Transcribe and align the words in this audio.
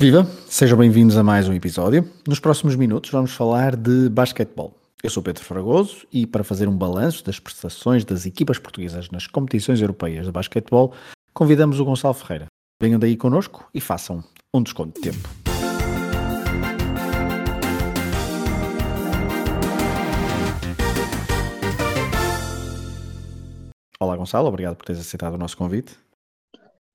Viva! 0.00 0.24
Sejam 0.48 0.78
bem-vindos 0.78 1.16
a 1.16 1.24
mais 1.24 1.48
um 1.48 1.52
episódio. 1.52 2.08
Nos 2.24 2.38
próximos 2.38 2.76
minutos 2.76 3.10
vamos 3.10 3.32
falar 3.32 3.74
de 3.74 4.08
basquetebol. 4.08 4.72
Eu 5.02 5.10
sou 5.10 5.20
Pedro 5.24 5.42
Fragoso 5.42 6.06
e 6.12 6.24
para 6.24 6.44
fazer 6.44 6.68
um 6.68 6.76
balanço 6.76 7.24
das 7.24 7.40
prestações 7.40 8.04
das 8.04 8.24
equipas 8.24 8.60
portuguesas 8.60 9.10
nas 9.10 9.26
competições 9.26 9.80
europeias 9.80 10.24
de 10.24 10.30
basquetebol, 10.30 10.94
convidamos 11.34 11.80
o 11.80 11.84
Gonçalo 11.84 12.14
Ferreira. 12.14 12.46
Venham 12.80 13.00
daí 13.00 13.16
connosco 13.16 13.68
e 13.74 13.80
façam 13.80 14.22
um 14.54 14.62
desconto 14.62 15.00
de 15.00 15.10
tempo. 15.10 15.28
Olá 23.98 24.16
Gonçalo, 24.16 24.46
obrigado 24.46 24.76
por 24.76 24.86
teres 24.86 25.00
aceitado 25.00 25.34
o 25.34 25.38
nosso 25.38 25.56
convite. 25.56 25.96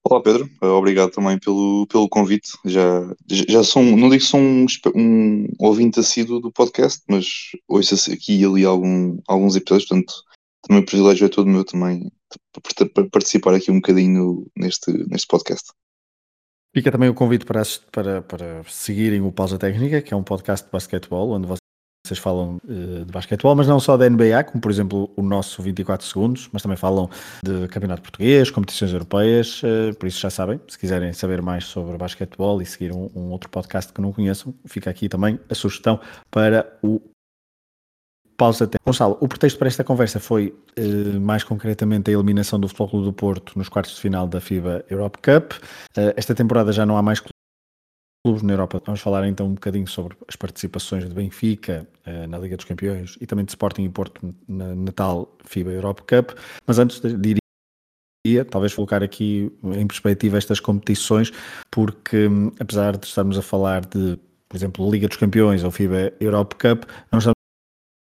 Olá 0.06 0.22
Pedro, 0.22 0.50
obrigado 0.62 1.12
também 1.12 1.40
pelo, 1.40 1.88
pelo 1.88 2.10
convite. 2.10 2.52
Já, 2.66 3.16
já 3.26 3.64
sou, 3.64 3.82
não 3.82 4.10
digo 4.10 4.22
que 4.22 4.30
sou 4.30 4.40
um, 4.40 4.66
um 4.94 5.48
ouvinte 5.60 6.00
assíduo 6.00 6.42
do 6.42 6.52
podcast, 6.52 7.02
mas 7.08 7.26
ouço 7.70 8.12
aqui 8.12 8.42
e 8.42 8.46
ali 8.46 8.66
algum, 8.66 9.18
alguns 9.28 9.56
episódios, 9.56 9.88
portanto 9.88 10.14
também 10.62 10.82
o 10.82 10.86
privilégio 10.86 11.26
é 11.26 11.30
todo 11.30 11.50
meu 11.50 11.64
também 11.64 12.12
para 12.94 13.10
participar 13.10 13.54
aqui 13.54 13.72
um 13.72 13.76
bocadinho 13.76 14.46
neste, 14.58 14.92
neste 15.08 15.28
podcast. 15.28 15.72
Fica 16.76 16.92
também 16.92 17.10
o 17.10 17.14
convite 17.14 17.46
para, 17.46 17.62
para, 17.92 18.22
para 18.24 18.64
seguirem 18.64 19.22
o 19.22 19.32
Pausa 19.32 19.58
Técnica, 19.58 20.02
que 20.02 20.14
é 20.14 20.18
um 20.18 20.24
podcast 20.24 20.66
de 20.66 20.72
basquetebol, 20.72 21.32
onde 21.32 21.48
vocês 22.06 22.20
falam 22.20 22.58
uh, 22.66 23.06
de 23.06 23.12
basquetebol, 23.12 23.56
mas 23.56 23.66
não 23.66 23.80
só 23.80 23.96
da 23.96 24.10
NBA, 24.10 24.44
como 24.44 24.62
por 24.62 24.70
exemplo 24.70 25.10
o 25.16 25.24
nosso 25.24 25.62
24 25.62 26.06
segundos, 26.06 26.50
mas 26.52 26.62
também 26.62 26.78
falam 26.78 27.10
de 27.42 27.68
campeonato 27.70 28.02
português, 28.02 28.52
competições 28.52 28.92
europeias, 28.92 29.62
uh, 29.64 29.96
por 29.98 30.08
isso 30.08 30.20
já 30.20 30.30
sabem, 30.30 30.60
se 30.68 30.78
quiserem 30.78 31.14
saber 31.14 31.42
mais 31.42 31.64
sobre 31.64 31.98
basquetebol 31.98 32.62
e 32.62 32.66
seguir 32.66 32.92
um, 32.92 33.10
um, 33.16 33.32
outro 33.32 33.50
podcast 33.50 33.94
que 33.94 34.02
não 34.02 34.12
conheçam, 34.12 34.54
fica 34.66 34.90
aqui 34.90 35.08
também 35.08 35.40
a 35.50 35.56
sugestão 35.56 35.98
para 36.30 36.78
o 36.84 37.02
pausa 38.36 38.66
até. 38.66 38.78
Gonçalo, 38.86 39.18
o 39.22 39.28
pretexto 39.28 39.58
para 39.58 39.70
esta 39.70 39.84
conversa 39.86 40.20
foi 40.20 40.54
uh, 40.78 41.22
mais 41.22 41.46
concretamente 41.46 42.12
a 42.12 42.14
eliminação 42.14 42.60
do 42.60 42.68
Futebol 42.68 42.90
Clube 42.90 43.06
do 43.06 43.14
Porto 43.14 43.58
nos 43.58 43.70
quartos 43.70 43.96
de 43.96 44.02
final 44.02 44.28
da 44.28 44.42
FIBA 44.42 44.84
Europe 44.90 45.20
Cup. 45.22 45.54
esta 46.18 46.36
temporada 46.36 46.74
já 46.74 46.86
não 46.86 46.98
há 46.98 47.02
mais 47.02 47.22
clubes 48.24 48.42
na 48.42 48.54
Europa. 48.54 48.82
Vamos 48.86 49.02
falar 49.02 49.28
então 49.28 49.48
um 49.48 49.54
bocadinho 49.54 49.88
sobre 49.88 50.16
as 50.28 50.36
participações 50.36 51.08
de 51.08 51.14
Benfica 51.14 51.88
uh, 52.08 52.28
na 52.28 52.38
Liga 52.40 52.56
dos 52.56 52.66
Campeões 52.66 53.18
e 53.20 53.28
também 53.28 53.44
de 53.44 53.52
Sporting 53.52 53.84
e 53.84 53.90
Porto 53.90 54.34
na 54.48 54.74
Natal 54.74 55.30
FIBA 55.44 55.72
Europe 55.72 56.04
Cup. 56.04 56.32
Mas 56.66 56.80
antes 56.80 57.02
diria, 57.02 58.46
talvez 58.46 58.74
colocar 58.74 59.04
aqui 59.04 59.52
em 59.64 59.86
perspectiva 59.86 60.38
estas 60.38 60.62
competições, 60.62 61.32
porque 61.70 62.28
hum, 62.28 62.52
apesar 62.60 62.96
de 62.98 63.06
estarmos 63.06 63.38
a 63.38 63.42
falar 63.42 63.86
de, 63.86 64.18
por 64.48 64.56
exemplo, 64.56 64.90
Liga 64.90 65.08
dos 65.08 65.18
Campeões 65.18 65.64
ou 65.64 65.72
FIBA 65.72 66.14
Europe 66.22 66.56
Cup, 66.56 66.86
não 67.12 67.20
estamos 67.20 67.43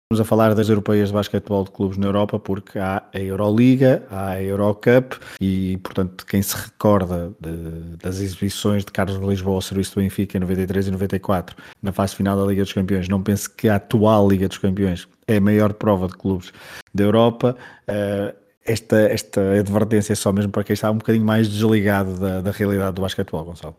Estamos 0.09 0.21
a 0.21 0.29
falar 0.29 0.55
das 0.55 0.69
europeias 0.69 1.09
de 1.09 1.13
basquetebol 1.13 1.65
de 1.65 1.71
clubes 1.71 1.97
na 1.97 2.07
Europa 2.07 2.39
porque 2.39 2.79
há 2.79 3.03
a 3.13 3.19
Euroliga, 3.19 4.07
há 4.09 4.29
a 4.29 4.41
Eurocup 4.41 5.17
e, 5.41 5.75
portanto, 5.83 6.25
quem 6.25 6.41
se 6.41 6.55
recorda 6.55 7.33
de, 7.37 7.97
das 8.01 8.21
exibições 8.21 8.85
de 8.85 8.91
Carlos 8.93 9.19
de 9.19 9.25
Lisboa 9.25 9.55
ao 9.55 9.61
serviço 9.61 9.95
do 9.95 10.01
Benfica 10.01 10.37
em 10.37 10.39
93 10.39 10.87
e 10.87 10.91
94 10.91 11.57
na 11.83 11.91
fase 11.91 12.15
final 12.15 12.37
da 12.37 12.45
Liga 12.45 12.63
dos 12.63 12.71
Campeões, 12.71 13.09
não 13.09 13.21
pense 13.21 13.49
que 13.49 13.67
a 13.67 13.75
atual 13.75 14.29
Liga 14.29 14.47
dos 14.47 14.57
Campeões 14.57 15.09
é 15.27 15.35
a 15.35 15.41
maior 15.41 15.73
prova 15.73 16.07
de 16.07 16.13
clubes 16.13 16.53
da 16.95 17.03
Europa. 17.03 17.57
Uh, 17.85 18.33
esta, 18.63 18.95
esta 19.09 19.59
advertência 19.59 20.13
é 20.13 20.15
só 20.15 20.31
mesmo 20.31 20.53
para 20.53 20.63
quem 20.63 20.73
está 20.73 20.89
um 20.89 20.99
bocadinho 20.99 21.25
mais 21.25 21.49
desligado 21.49 22.17
da, 22.17 22.39
da 22.39 22.51
realidade 22.51 22.95
do 22.95 23.01
basquetebol, 23.01 23.43
Gonçalo. 23.43 23.75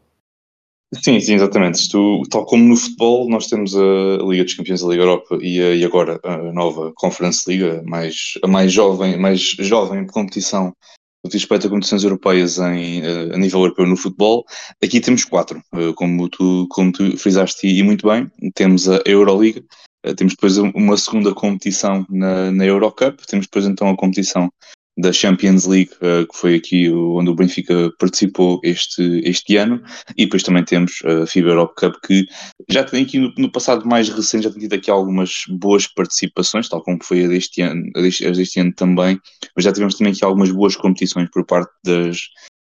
Sim, 0.95 1.21
sim, 1.21 1.35
exatamente. 1.35 1.81
Isto, 1.81 2.23
tal 2.31 2.47
como 2.47 2.65
no 2.65 2.77
futebol, 2.77 3.29
nós 3.29 3.47
temos 3.47 3.77
a 3.77 4.17
Liga 4.27 4.45
dos 4.45 4.55
Campeões 4.55 4.81
da 4.81 4.89
Liga 4.89 5.03
Europa 5.03 5.39
e, 5.41 5.61
a, 5.61 5.75
e 5.75 5.85
agora 5.85 6.19
a 6.25 6.53
nova 6.53 6.93
Conference 6.97 7.45
Liga, 7.47 7.83
mais, 7.87 8.35
a 8.43 8.49
mais 8.49 8.73
jovem, 8.73 9.19
mais 9.19 9.41
jovem 9.41 10.07
competição 10.07 10.75
no 11.23 11.31
que 11.31 11.37
respeito 11.37 11.67
a 11.67 11.71
competições 11.71 12.05
europeias 12.05 12.59
em, 12.59 13.03
a 13.05 13.37
nível 13.37 13.61
europeu 13.61 13.87
no 13.87 13.97
futebol. 13.97 14.45
Aqui 14.83 15.01
temos 15.01 15.25
quatro, 15.25 15.61
eh, 15.75 15.93
como 15.95 16.29
tu, 16.29 16.67
como 16.71 16.93
tu 16.93 17.17
frisaste 17.19 17.67
e 17.67 17.83
muito 17.83 18.07
bem. 18.07 18.31
Temos 18.55 18.89
a 18.89 19.03
Euroliga, 19.05 19.63
eh, 20.05 20.15
temos 20.15 20.35
depois 20.35 20.57
uma 20.57 20.97
segunda 20.97 21.35
competição 21.35 22.07
na, 22.09 22.51
na 22.51 22.65
Eurocup, 22.65 23.27
temos 23.27 23.47
depois 23.47 23.67
então 23.67 23.91
a 23.91 23.97
competição 23.97 24.51
da 24.99 25.13
Champions 25.13 25.65
League, 25.65 25.93
uh, 26.03 26.27
que 26.27 26.37
foi 26.37 26.57
aqui 26.57 26.91
onde 26.91 27.31
o 27.31 27.35
Benfica 27.35 27.91
participou 27.99 28.61
este, 28.65 29.23
este 29.25 29.57
ano, 29.57 29.81
e 30.17 30.25
depois 30.25 30.43
também 30.43 30.65
temos 30.65 31.01
a 31.05 31.25
FIBA 31.25 31.51
Europe 31.51 31.75
Cup, 31.77 31.95
que 32.05 32.27
já 32.69 32.83
tem 32.83 33.05
aqui 33.05 33.19
no, 33.19 33.33
no, 33.39 33.51
passado 33.51 33.87
mais 33.87 34.09
recente, 34.09 34.45
já 34.45 34.51
tem 34.51 34.61
tido 34.61 34.75
aqui 34.75 34.91
algumas 34.91 35.45
boas 35.49 35.87
participações, 35.87 36.69
tal 36.69 36.83
como 36.83 36.99
foi 37.03 37.25
a 37.25 37.29
deste 37.29 37.63
ano, 37.63 37.89
a 37.97 38.01
deste, 38.01 38.27
a 38.27 38.31
deste 38.31 38.61
ano 38.61 38.73
também, 38.75 39.21
mas 39.55 39.65
já 39.65 39.73
tivemos 39.73 39.95
também 39.95 40.13
aqui 40.13 40.25
algumas 40.25 40.51
boas 40.51 40.75
competições 40.75 41.29
por 41.31 41.47
parte 41.47 41.71
das, 41.85 42.19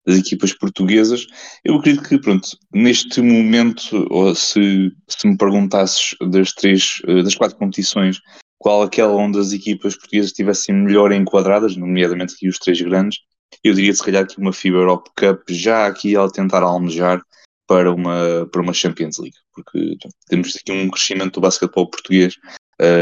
das 0.06 0.18
equipas 0.18 0.54
portuguesas. 0.54 1.26
Eu 1.64 1.76
acredito 1.76 2.08
que, 2.08 2.18
pronto, 2.18 2.50
neste 2.74 3.22
momento, 3.22 4.06
ou 4.10 4.36
se, 4.36 4.92
se 5.08 5.28
me 5.28 5.38
perguntasses 5.38 6.16
das 6.30 6.52
três, 6.52 7.02
eh, 7.08 7.24
das 7.24 7.36
quatro 7.36 7.58
competições, 7.58 8.20
qual 8.58 8.84
aquela 8.84 9.14
onde 9.14 9.40
as 9.40 9.52
equipas 9.52 9.96
portuguesas 9.96 10.32
estivessem 10.32 10.76
melhor 10.76 11.12
enquadradas, 11.12 11.76
nomeadamente 11.76 12.34
aqui 12.34 12.48
os 12.48 12.58
três 12.58 12.82
grandes. 12.82 13.20
Eu 13.64 13.74
diria 13.74 13.94
se 13.94 14.04
calhar 14.04 14.28
que 14.28 14.38
uma 14.38 14.54
FIBA 14.54 14.78
Europe 14.78 15.10
Cup 15.16 15.42
já 15.50 15.88
aqui 15.88 16.16
ela 16.16 16.32
tentar 16.32 16.64
almejar 16.64 17.22
para 17.68 17.92
uma, 17.92 18.48
para 18.52 18.62
uma 18.62 18.74
Champions 18.74 19.18
League, 19.18 19.38
porque 19.54 19.98
temos 20.28 20.56
aqui 20.56 20.72
um 20.72 20.90
crescimento 20.90 21.36
do 21.36 21.42
basquetebol 21.42 21.90
português, 21.90 22.36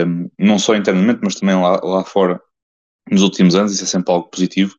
um, 0.08 0.30
não 0.40 0.58
só 0.58 0.76
internamente, 0.76 1.20
mas 1.24 1.36
também 1.36 1.56
lá, 1.56 1.80
lá 1.84 2.04
fora 2.04 2.42
nos 3.10 3.22
últimos 3.22 3.56
anos, 3.56 3.74
isso 3.74 3.84
é 3.84 3.88
sempre 3.88 4.14
algo 4.14 4.30
positivo. 4.30 4.76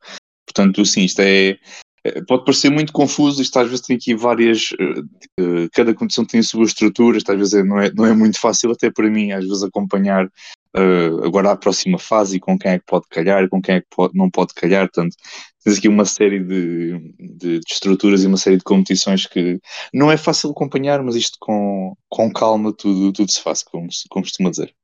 Portanto, 0.46 0.84
sim, 0.86 1.04
isto 1.04 1.20
é, 1.20 1.58
é 2.04 2.22
pode 2.26 2.44
parecer 2.44 2.70
muito 2.70 2.92
confuso, 2.92 3.42
isto 3.42 3.58
às 3.58 3.68
vezes 3.68 3.84
tem 3.84 3.96
aqui 3.96 4.14
várias, 4.14 4.70
uh, 4.72 5.68
cada 5.72 5.94
competição 5.94 6.24
tem 6.24 6.40
a 6.40 6.44
sua 6.44 6.64
estrutura, 6.64 7.18
isto 7.18 7.30
às 7.30 7.38
vezes 7.38 7.54
é, 7.54 7.62
não, 7.62 7.78
é, 7.78 7.92
não 7.92 8.06
é 8.06 8.14
muito 8.14 8.40
fácil 8.40 8.70
até 8.70 8.90
para 8.90 9.10
mim, 9.10 9.32
às 9.32 9.46
vezes 9.46 9.62
acompanhar 9.62 10.30
uh, 10.76 11.24
agora 11.24 11.52
a 11.52 11.56
próxima 11.56 11.98
fase 11.98 12.36
e 12.36 12.40
com 12.40 12.58
quem 12.58 12.72
é 12.72 12.78
que 12.78 12.84
pode 12.86 13.06
calhar, 13.08 13.48
com 13.48 13.62
quem 13.62 13.76
é 13.76 13.80
que 13.80 13.86
pode, 13.94 14.16
não 14.16 14.30
pode 14.30 14.54
calhar. 14.54 14.88
Portanto, 14.90 15.16
tens 15.62 15.78
aqui 15.78 15.88
uma 15.88 16.04
série 16.04 16.40
de, 16.40 16.98
de, 17.18 17.60
de, 17.60 17.60
estruturas 17.70 18.22
e 18.22 18.26
uma 18.26 18.36
série 18.36 18.56
de 18.56 18.64
competições 18.64 19.26
que 19.26 19.60
não 19.92 20.10
é 20.10 20.16
fácil 20.16 20.50
acompanhar, 20.50 21.02
mas 21.02 21.16
isto 21.16 21.38
com, 21.40 21.96
com 22.08 22.32
calma 22.32 22.72
tudo, 22.72 23.12
tudo 23.12 23.30
se 23.30 23.42
faz, 23.42 23.62
como, 23.62 23.88
como 24.10 24.24
costuma 24.24 24.50
dizer. 24.50 24.74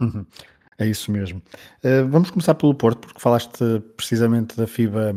Uhum. 0.00 0.24
É 0.78 0.86
isso 0.86 1.12
mesmo. 1.12 1.42
Uh, 1.84 2.08
vamos 2.08 2.30
começar 2.30 2.54
pelo 2.54 2.74
Porto, 2.74 3.06
porque 3.06 3.20
falaste 3.20 3.58
precisamente 3.96 4.56
da 4.56 4.66
FIBA 4.66 5.14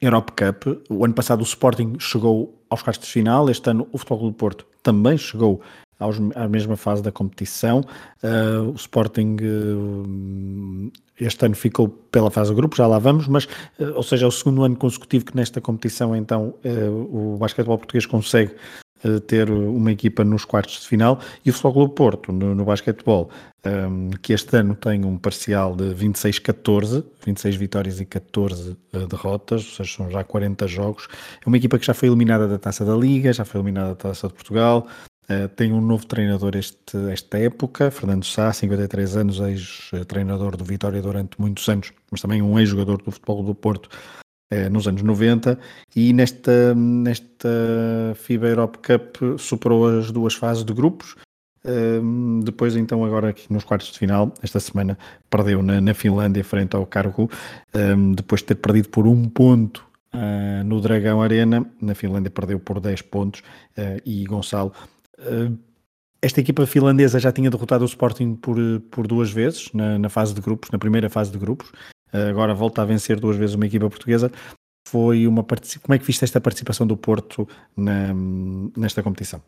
Europe 0.00 0.32
Cup. 0.32 0.84
O 0.88 1.04
ano 1.04 1.14
passado 1.14 1.40
o 1.40 1.44
Sporting 1.44 1.96
chegou 1.98 2.64
aos 2.70 2.82
quartos 2.82 3.06
de 3.06 3.12
final, 3.12 3.50
este 3.50 3.68
ano 3.68 3.88
o 3.92 3.98
Futebol 3.98 4.30
do 4.30 4.32
Porto 4.32 4.66
também 4.82 5.16
chegou 5.16 5.62
aos, 5.98 6.16
à 6.34 6.48
mesma 6.48 6.76
fase 6.76 7.02
da 7.02 7.12
competição. 7.12 7.80
Uh, 8.22 8.70
o 8.70 8.74
Sporting 8.74 9.36
uh, 9.40 10.92
este 11.20 11.44
ano 11.46 11.54
ficou 11.54 11.88
pela 11.88 12.30
fase 12.30 12.50
de 12.50 12.56
grupo, 12.56 12.76
já 12.76 12.86
lá 12.86 12.98
vamos, 12.98 13.28
mas, 13.28 13.44
uh, 13.78 13.94
ou 13.94 14.02
seja, 14.02 14.26
é 14.26 14.28
o 14.28 14.30
segundo 14.30 14.64
ano 14.64 14.76
consecutivo 14.76 15.24
que 15.24 15.36
nesta 15.36 15.60
competição 15.60 16.14
então 16.16 16.54
o 17.10 17.36
basquetebol 17.38 17.78
português 17.78 18.06
consegue 18.06 18.54
ter 19.26 19.50
uma 19.50 19.90
equipa 19.90 20.24
nos 20.24 20.44
quartos 20.44 20.80
de 20.80 20.86
final 20.86 21.18
e 21.44 21.50
o 21.50 21.52
Futebol 21.52 21.72
Clube 21.72 21.94
Porto 21.94 22.32
no, 22.32 22.54
no 22.54 22.64
basquetebol 22.64 23.30
um, 23.66 24.10
que 24.10 24.32
este 24.32 24.56
ano 24.56 24.74
tem 24.76 25.04
um 25.04 25.18
parcial 25.18 25.74
de 25.74 25.94
26-14 25.94 27.04
26 27.24 27.56
vitórias 27.56 28.00
e 28.00 28.04
14 28.04 28.76
uh, 28.92 29.06
derrotas, 29.06 29.64
ou 29.64 29.70
seja, 29.72 29.96
são 29.96 30.10
já 30.10 30.22
40 30.22 30.68
jogos 30.68 31.08
é 31.44 31.48
uma 31.48 31.56
equipa 31.56 31.78
que 31.78 31.86
já 31.86 31.94
foi 31.94 32.08
eliminada 32.08 32.46
da 32.46 32.58
Taça 32.58 32.84
da 32.84 32.94
Liga, 32.94 33.32
já 33.32 33.44
foi 33.44 33.60
eliminada 33.60 33.90
da 33.90 33.96
Taça 33.96 34.28
de 34.28 34.34
Portugal 34.34 34.86
Uh, 35.32 35.48
tem 35.48 35.72
um 35.72 35.80
novo 35.80 36.04
treinador 36.06 36.56
este, 36.56 36.96
esta 37.10 37.38
época, 37.38 37.90
Fernando 37.90 38.24
Sá, 38.24 38.52
53 38.52 39.16
anos, 39.16 39.40
ex-treinador 39.40 40.56
do 40.56 40.64
Vitória 40.64 41.00
durante 41.00 41.40
muitos 41.40 41.68
anos, 41.68 41.92
mas 42.10 42.20
também 42.20 42.42
um 42.42 42.58
ex-jogador 42.58 43.00
do 43.00 43.10
futebol 43.10 43.42
do 43.42 43.54
Porto 43.54 43.88
uh, 44.52 44.70
nos 44.70 44.86
anos 44.86 45.02
90. 45.02 45.58
E 45.94 46.12
nesta, 46.12 46.74
nesta 46.74 47.48
FIBA 48.16 48.48
Europe 48.48 48.78
Cup 48.78 49.38
superou 49.38 49.98
as 49.98 50.10
duas 50.10 50.34
fases 50.34 50.64
de 50.64 50.72
grupos. 50.72 51.14
Uh, 51.64 52.42
depois, 52.42 52.76
então, 52.76 53.04
agora 53.04 53.28
aqui 53.30 53.50
nos 53.52 53.64
quartos 53.64 53.92
de 53.92 53.98
final, 53.98 54.34
esta 54.42 54.58
semana 54.60 54.98
perdeu 55.30 55.62
na, 55.62 55.80
na 55.80 55.94
Finlândia 55.94 56.42
frente 56.42 56.74
ao 56.74 56.84
Cargo, 56.84 57.30
depois 58.14 58.40
de 58.40 58.48
ter 58.48 58.56
perdido 58.56 58.88
por 58.88 59.06
um 59.06 59.28
ponto 59.28 59.86
Uh, 60.14 60.62
no 60.62 60.78
Dragão 60.78 61.22
Arena, 61.22 61.64
na 61.80 61.94
Finlândia 61.94 62.30
perdeu 62.30 62.60
por 62.60 62.78
10 62.78 63.00
pontos 63.00 63.40
uh, 63.78 63.98
e 64.04 64.26
Gonçalo 64.26 64.70
eh, 64.76 64.88
esta 66.22 66.40
equipa 66.40 66.66
finlandesa 66.66 67.18
já 67.18 67.32
tinha 67.32 67.50
derrotado 67.50 67.82
o 67.82 67.86
Sporting 67.86 68.36
por, 68.36 68.56
por 68.90 69.06
duas 69.06 69.30
vezes 69.30 69.70
na, 69.72 69.98
na 69.98 70.08
fase 70.08 70.32
de 70.32 70.40
grupos, 70.40 70.70
na 70.70 70.78
primeira 70.78 71.10
fase 71.10 71.32
de 71.32 71.38
grupos. 71.38 71.72
Eh, 72.12 72.28
agora 72.28 72.54
volta 72.54 72.82
a 72.82 72.84
vencer 72.84 73.18
duas 73.18 73.36
vezes 73.36 73.56
uma 73.56 73.66
equipa 73.66 73.88
portuguesa. 73.88 74.30
foi 74.86 75.26
uma 75.26 75.42
como 75.44 75.94
é 75.94 75.98
que 75.98 76.04
viste 76.04 76.24
esta 76.24 76.40
participação 76.40 76.86
do 76.86 76.96
Porto 76.96 77.48
na, 77.76 78.14
nesta 78.76 79.02
competição? 79.02 79.42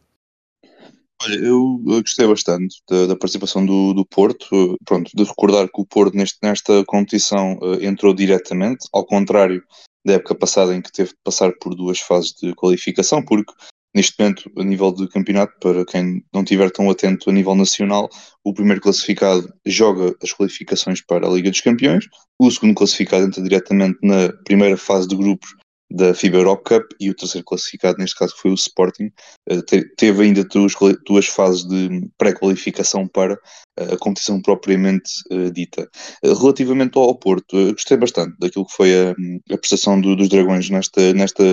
Olha, 1.23 1.37
eu, 1.37 1.79
gostei 1.85 2.27
bastante 2.27 2.83
da, 2.91 3.07
da 3.07 3.17
participação 3.17 3.65
do, 3.65 3.95
do, 3.95 4.05
Porto. 4.05 4.77
Pronto, 4.85 5.11
de 5.15 5.23
recordar 5.23 5.69
que 5.69 5.81
o 5.81 5.87
Porto 5.87 6.17
neste, 6.17 6.39
nesta 6.43 6.85
competição 6.85 7.57
uh, 7.59 7.83
entrou 7.83 8.13
diretamente, 8.13 8.89
ao 8.93 9.07
contrário 9.07 9.63
da 10.05 10.15
época 10.15 10.35
passada 10.35 10.75
em 10.75 10.83
que 10.83 10.93
teve 10.93 11.11
de 11.11 11.19
passar 11.23 11.53
por 11.61 11.75
duas 11.75 11.99
fases 12.01 12.33
de 12.35 12.53
qualificação, 12.55 13.25
porque 13.25 13.53
neste 13.95 14.19
momento, 14.19 14.51
a 14.59 14.65
nível 14.65 14.93
de 14.93 15.09
campeonato, 15.09 15.55
para 15.61 15.85
quem 15.85 16.25
não 16.33 16.43
estiver 16.43 16.71
tão 16.71 16.91
atento 16.91 17.31
a 17.31 17.33
nível 17.33 17.55
nacional, 17.55 18.09
o 18.43 18.53
primeiro 18.53 18.81
classificado 18.81 19.53
joga 19.65 20.15
as 20.23 20.33
qualificações 20.33 21.01
para 21.01 21.27
a 21.27 21.31
Liga 21.31 21.51
dos 21.51 21.61
Campeões, 21.61 22.07
o 22.39 22.51
segundo 22.51 22.75
classificado 22.75 23.27
entra 23.27 23.43
diretamente 23.43 23.99
na 24.03 24.33
primeira 24.45 24.77
fase 24.77 25.07
de 25.07 25.17
grupos 25.17 25.55
da 25.91 26.15
FIBA 26.15 26.39
Europe 26.39 26.65
Cup 26.65 26.85
e 26.99 27.11
o 27.11 27.15
terceiro 27.15 27.45
classificado, 27.45 27.99
neste 27.99 28.17
caso 28.17 28.35
foi 28.37 28.51
o 28.51 28.55
Sporting, 28.55 29.13
eh, 29.49 29.61
teve 29.97 30.25
ainda 30.25 30.45
duas, 30.45 30.73
duas 31.07 31.27
fases 31.27 31.65
de 31.65 32.09
pré-qualificação 32.19 33.07
para 33.07 33.39
eh, 33.79 33.95
a 33.95 33.99
competição 33.99 34.41
propriamente 34.41 35.11
uh, 35.31 35.51
dita. 35.51 35.89
Relativamente 36.23 36.99
ao 36.99 37.15
Porto, 37.15 37.73
gostei 37.73 37.97
bastante 37.97 38.37
daquilo 38.39 38.67
que 38.67 38.75
foi 38.75 38.93
a, 38.95 39.11
a 39.53 39.59
prestação 39.59 40.01
do, 40.01 40.17
dos 40.17 40.29
Dragões 40.29 40.69
nesta, 40.71 41.13
nesta, 41.13 41.45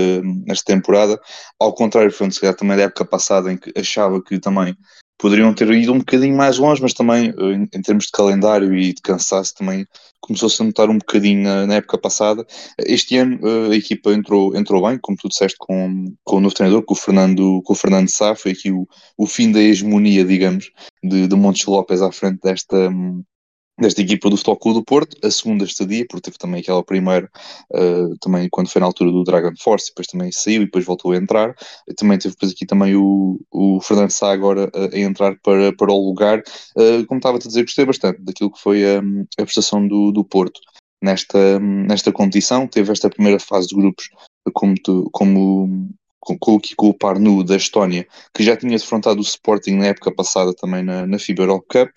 nesta 0.46 0.66
temporada, 0.66 1.20
ao 1.60 1.74
contrário, 1.74 2.12
foi 2.12 2.30
calhar 2.40 2.56
também 2.56 2.78
da 2.78 2.84
época 2.84 3.06
passada 3.06 3.52
em 3.52 3.58
que 3.58 3.72
achava 3.78 4.22
que 4.24 4.40
também 4.40 4.76
poderiam 5.22 5.54
ter 5.54 5.72
ido 5.72 5.94
um 5.94 6.00
bocadinho 6.00 6.36
mais 6.36 6.58
longe, 6.58 6.82
mas 6.82 6.94
também 6.94 7.32
em, 7.38 7.70
em 7.72 7.82
termos 7.82 8.06
de 8.06 8.12
calendário 8.12 8.76
e 8.76 8.92
de 8.92 9.02
cansaço 9.04 9.54
também 9.54 9.86
começou-se 10.20 10.62
a 10.62 10.66
notar 10.66 10.90
um 10.90 10.98
bocadinho 10.98 11.44
na, 11.44 11.68
na, 11.68 11.76
época 11.76 11.98
passada. 11.98 12.46
Este 12.80 13.18
ano 13.18 13.40
a 13.72 13.76
equipa 13.76 14.12
entrou, 14.14 14.56
entrou 14.56 14.88
bem, 14.88 14.98
como 15.00 15.18
tu 15.18 15.30
disseste, 15.30 15.58
com, 15.60 16.14
com 16.24 16.38
o 16.38 16.40
novo 16.40 16.56
treinador, 16.56 16.84
com 16.84 16.96
o 16.96 16.98
Fernando, 16.98 17.62
com 17.64 17.74
o 17.74 17.76
Fernando 17.76 18.10
Sá, 18.10 18.36
foi 18.36 18.52
aqui 18.52 18.72
o, 18.72 18.88
o 19.16 19.28
fim 19.28 19.52
da 19.52 19.60
hegemonia, 19.60 20.26
digamos, 20.26 20.72
de, 21.04 21.28
de 21.28 21.36
Montes 21.36 21.66
Lopes 21.68 22.02
à 22.02 22.12
frente 22.12 22.40
desta, 22.42 22.90
desta 23.82 24.02
equipa 24.02 24.30
do 24.30 24.38
Futebol 24.38 24.58
Clube 24.58 24.80
do 24.80 24.86
Porto, 24.86 25.18
a 25.26 25.32
segunda 25.32 25.64
estadia, 25.66 26.06
porque 26.08 26.30
teve 26.30 26.38
também 26.38 26.62
aquela 26.62 26.84
primeira, 26.84 27.30
uh, 27.74 28.18
também 28.20 28.48
quando 28.50 28.70
foi 28.70 28.80
na 28.80 28.86
altura 28.86 29.12
do 29.12 29.24
Dragon 29.24 29.54
Force, 29.60 29.90
depois 29.90 30.08
também 30.08 30.32
saiu 30.32 30.62
e 30.62 30.66
depois 30.66 30.86
voltou 30.86 31.12
a 31.12 31.18
entrar, 31.18 31.56
também 31.98 32.18
teve 32.18 32.34
depois 32.34 32.52
aqui 32.52 32.66
também 32.66 32.96
o, 32.96 33.40
o 33.52 33.82
Fernando 33.82 34.12
Sá 34.12 34.32
agora 34.32 34.70
a, 34.74 34.96
a 34.96 35.00
entrar 35.00 35.36
para, 35.44 35.76
para 35.76 35.92
o 35.92 36.08
lugar, 36.08 36.40
uh, 36.40 37.06
como 37.08 37.20
estava 37.20 37.38
a 37.38 37.40
dizer, 37.40 37.64
gostei 37.64 37.86
bastante 37.86 38.22
daquilo 38.22 38.52
que 38.52 38.62
foi 38.62 38.84
a, 38.86 39.00
a 39.00 39.44
prestação 39.44 39.88
do, 39.88 40.12
do 40.12 40.24
Porto 40.24 40.60
nesta, 41.02 41.60
nesta 41.60 42.12
competição, 42.12 42.68
teve 42.68 42.92
esta 42.92 43.10
primeira 43.10 43.40
fase 43.40 43.68
de 43.68 43.76
grupos 43.76 44.10
como, 44.54 44.76
tu, 44.76 45.10
como 45.12 45.90
com, 46.22 46.38
com, 46.38 46.60
com 46.78 46.90
o 46.90 46.94
Parnu 46.94 47.44
da 47.44 47.56
Estónia, 47.56 48.08
que 48.34 48.44
já 48.44 48.56
tinha 48.56 48.78
defrontado 48.78 49.20
o 49.20 49.24
Sporting 49.24 49.72
na 49.72 49.88
época 49.88 50.14
passada 50.14 50.54
também 50.54 50.84
na, 50.84 51.06
na 51.06 51.20
FIBA 51.20 51.44
Europe 51.44 51.66
Cup, 51.68 51.90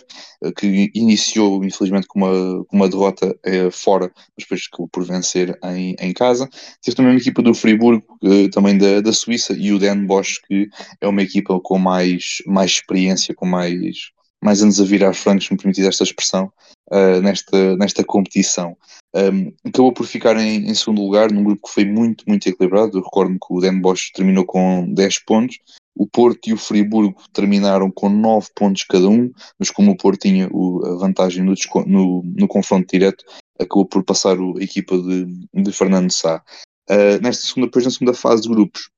eh, 0.43 0.53
que 0.53 0.91
iniciou 0.95 1.63
infelizmente 1.63 2.07
com 2.09 2.21
uma, 2.21 2.65
com 2.65 2.77
uma 2.77 2.89
derrota 2.89 3.37
eh, 3.45 3.71
fora, 3.71 4.11
mas 4.17 4.45
depois 4.45 4.63
acabou 4.67 4.89
por 4.89 5.05
vencer 5.05 5.57
em, 5.65 5.95
em 6.01 6.13
casa. 6.13 6.49
Teve 6.83 6.97
também 6.97 7.13
uma 7.13 7.21
equipa 7.21 7.43
do 7.43 7.55
Friburgo, 7.55 8.05
eh, 8.25 8.49
também 8.49 8.79
da, 8.79 9.01
da 9.03 9.13
Suíça, 9.13 9.53
e 9.53 9.73
o 9.73 9.79
Den 9.79 10.07
Bosch, 10.07 10.41
que 10.49 10.69
é 11.01 11.07
uma 11.07 11.23
equipa 11.23 11.61
com 11.61 11.79
mais, 11.79 12.39
mais 12.47 12.73
experiência, 12.73 13.35
com 13.35 13.47
mais, 13.47 14.11
mais 14.45 14.63
anos 14.63 14.79
a 14.79 14.85
virar 14.85 15.15
francos, 15.15 15.49
me 15.49 15.57
permitir 15.57 15.89
esta 15.89 16.05
expressão, 16.05 16.53
uh, 16.93 17.21
nesta, 17.23 17.77
nesta 17.77 18.05
competição. 18.05 18.77
Um, 19.17 19.53
acabou 19.67 19.93
por 19.93 20.07
ficar 20.07 20.37
em, 20.37 20.69
em, 20.69 20.75
segundo 20.75 21.01
lugar, 21.01 21.33
num 21.33 21.43
grupo 21.43 21.67
que 21.67 21.73
foi 21.73 21.85
muito, 21.87 22.25
muito 22.29 22.47
equilibrado. 22.47 22.99
Eu 22.99 23.03
recordo 23.03 23.33
que 23.33 23.47
o 23.55 23.61
Den 23.61 23.81
Bosch 23.81 24.13
terminou 24.15 24.45
com 24.45 24.93
10 24.93 25.25
pontos, 25.25 25.59
o 25.97 26.07
Porto 26.07 26.49
e 26.49 26.53
o 26.53 26.59
Friburgo 26.59 27.17
terminaram 27.33 27.91
com 27.91 28.11
9 28.11 28.49
pontos 28.55 28.85
cada 28.85 29.09
um, 29.09 29.33
mas 29.59 29.71
como 29.71 29.93
o 29.93 29.97
Porto 29.97 30.21
tinha 30.21 30.49
o, 30.53 30.85
a 30.85 30.97
vantagem 30.97 31.43
no, 31.43 31.55
no, 31.87 32.23
no, 32.25 32.49
confronto 32.49 32.87
direto, 32.93 33.25
acabou 33.59 33.87
por 33.87 34.05
passar 34.05 34.39
o, 34.39 34.59
a 34.59 34.63
equipa 34.63 34.99
de, 34.99 35.27
de 35.55 35.73
Fernando 35.73 36.11
Sá. 36.13 36.43
Uh, 36.91 37.23
nesta 37.23 37.47
segunda, 37.47 37.69
depois 37.69 37.87
na 37.87 37.91
segunda 37.91 38.13
fase 38.13 38.43
de 38.43 38.49
grupos, 38.49 38.91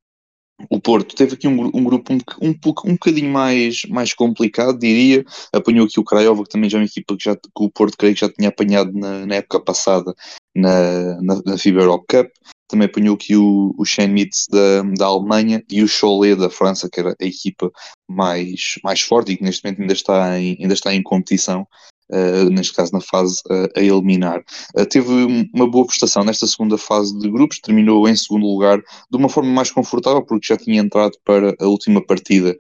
o 0.71 0.81
Porto 0.81 1.15
teve 1.15 1.35
aqui 1.35 1.47
um, 1.47 1.67
um 1.67 1.85
grupo 1.85 2.13
um, 2.13 2.19
um, 2.41 2.55
um 2.85 2.93
bocadinho 2.93 3.31
mais, 3.31 3.83
mais 3.89 4.15
complicado, 4.15 4.79
diria. 4.79 5.25
Apanhou 5.53 5.87
aqui 5.87 6.01
o 6.01 6.05
Craiova, 6.05 6.45
que 6.45 6.51
também 6.51 6.71
já 6.71 6.79
é 6.79 6.81
uma 6.81 6.87
equipa 6.87 7.17
que, 7.17 7.25
já, 7.25 7.37
que 7.37 7.43
o 7.57 7.71
Porto 7.71 7.97
creio 7.97 8.15
que 8.15 8.21
já 8.21 8.29
tinha 8.31 8.49
apanhado 8.49 8.93
na, 8.93 9.27
na 9.27 9.35
época 9.37 9.61
passada 9.61 10.15
na, 10.55 11.21
na, 11.21 11.43
na 11.45 11.59
FIBA 11.59 11.83
Europe 11.83 12.07
Cup. 12.09 12.31
Também 12.69 12.87
apanhou 12.87 13.15
aqui 13.15 13.37
o, 13.37 13.75
o 13.79 13.85
Schenmitz 13.85 14.47
da, 14.51 14.83
da 14.99 15.07
Alemanha 15.07 15.63
e 15.71 15.83
o 15.83 15.89
Cholet 15.89 16.37
da 16.37 16.51
França, 16.51 16.89
que 16.91 16.99
era 16.99 17.15
a 17.21 17.25
equipa 17.25 17.71
mais, 18.09 18.75
mais 18.83 19.01
forte 19.01 19.33
e 19.33 19.37
que 19.37 19.45
neste 19.45 19.63
momento 19.63 19.83
ainda 19.83 19.93
está 19.93 20.41
em, 20.41 20.57
ainda 20.61 20.75
está 20.75 20.93
em 20.93 21.03
competição 21.03 21.67
uh, 22.11 22.51
neste 22.51 22.75
caso 22.75 22.93
na 22.93 23.01
fase 23.01 23.41
uh, 23.51 23.69
a 23.77 23.81
eliminar. 23.81 24.43
Uh, 24.77 24.87
teve 24.87 25.11
uma 25.55 25.69
boa 25.71 25.87
prestação 25.87 26.25
nesta 26.25 26.47
segunda 26.47 26.79
fase 26.79 27.17
de 27.19 27.31
grupos, 27.31 27.61
terminou 27.61 28.09
em 28.09 28.17
segundo 28.17 28.47
lugar 28.47 28.79
de 28.79 29.17
uma 29.17 29.29
forma 29.29 29.51
mais 29.51 29.71
confortável, 29.71 30.23
porque 30.23 30.47
já 30.47 30.57
tinha 30.57 30.81
entrado 30.81 31.17
para 31.25 31.55
a 31.61 31.67
última 31.67 32.05
partida, 32.05 32.57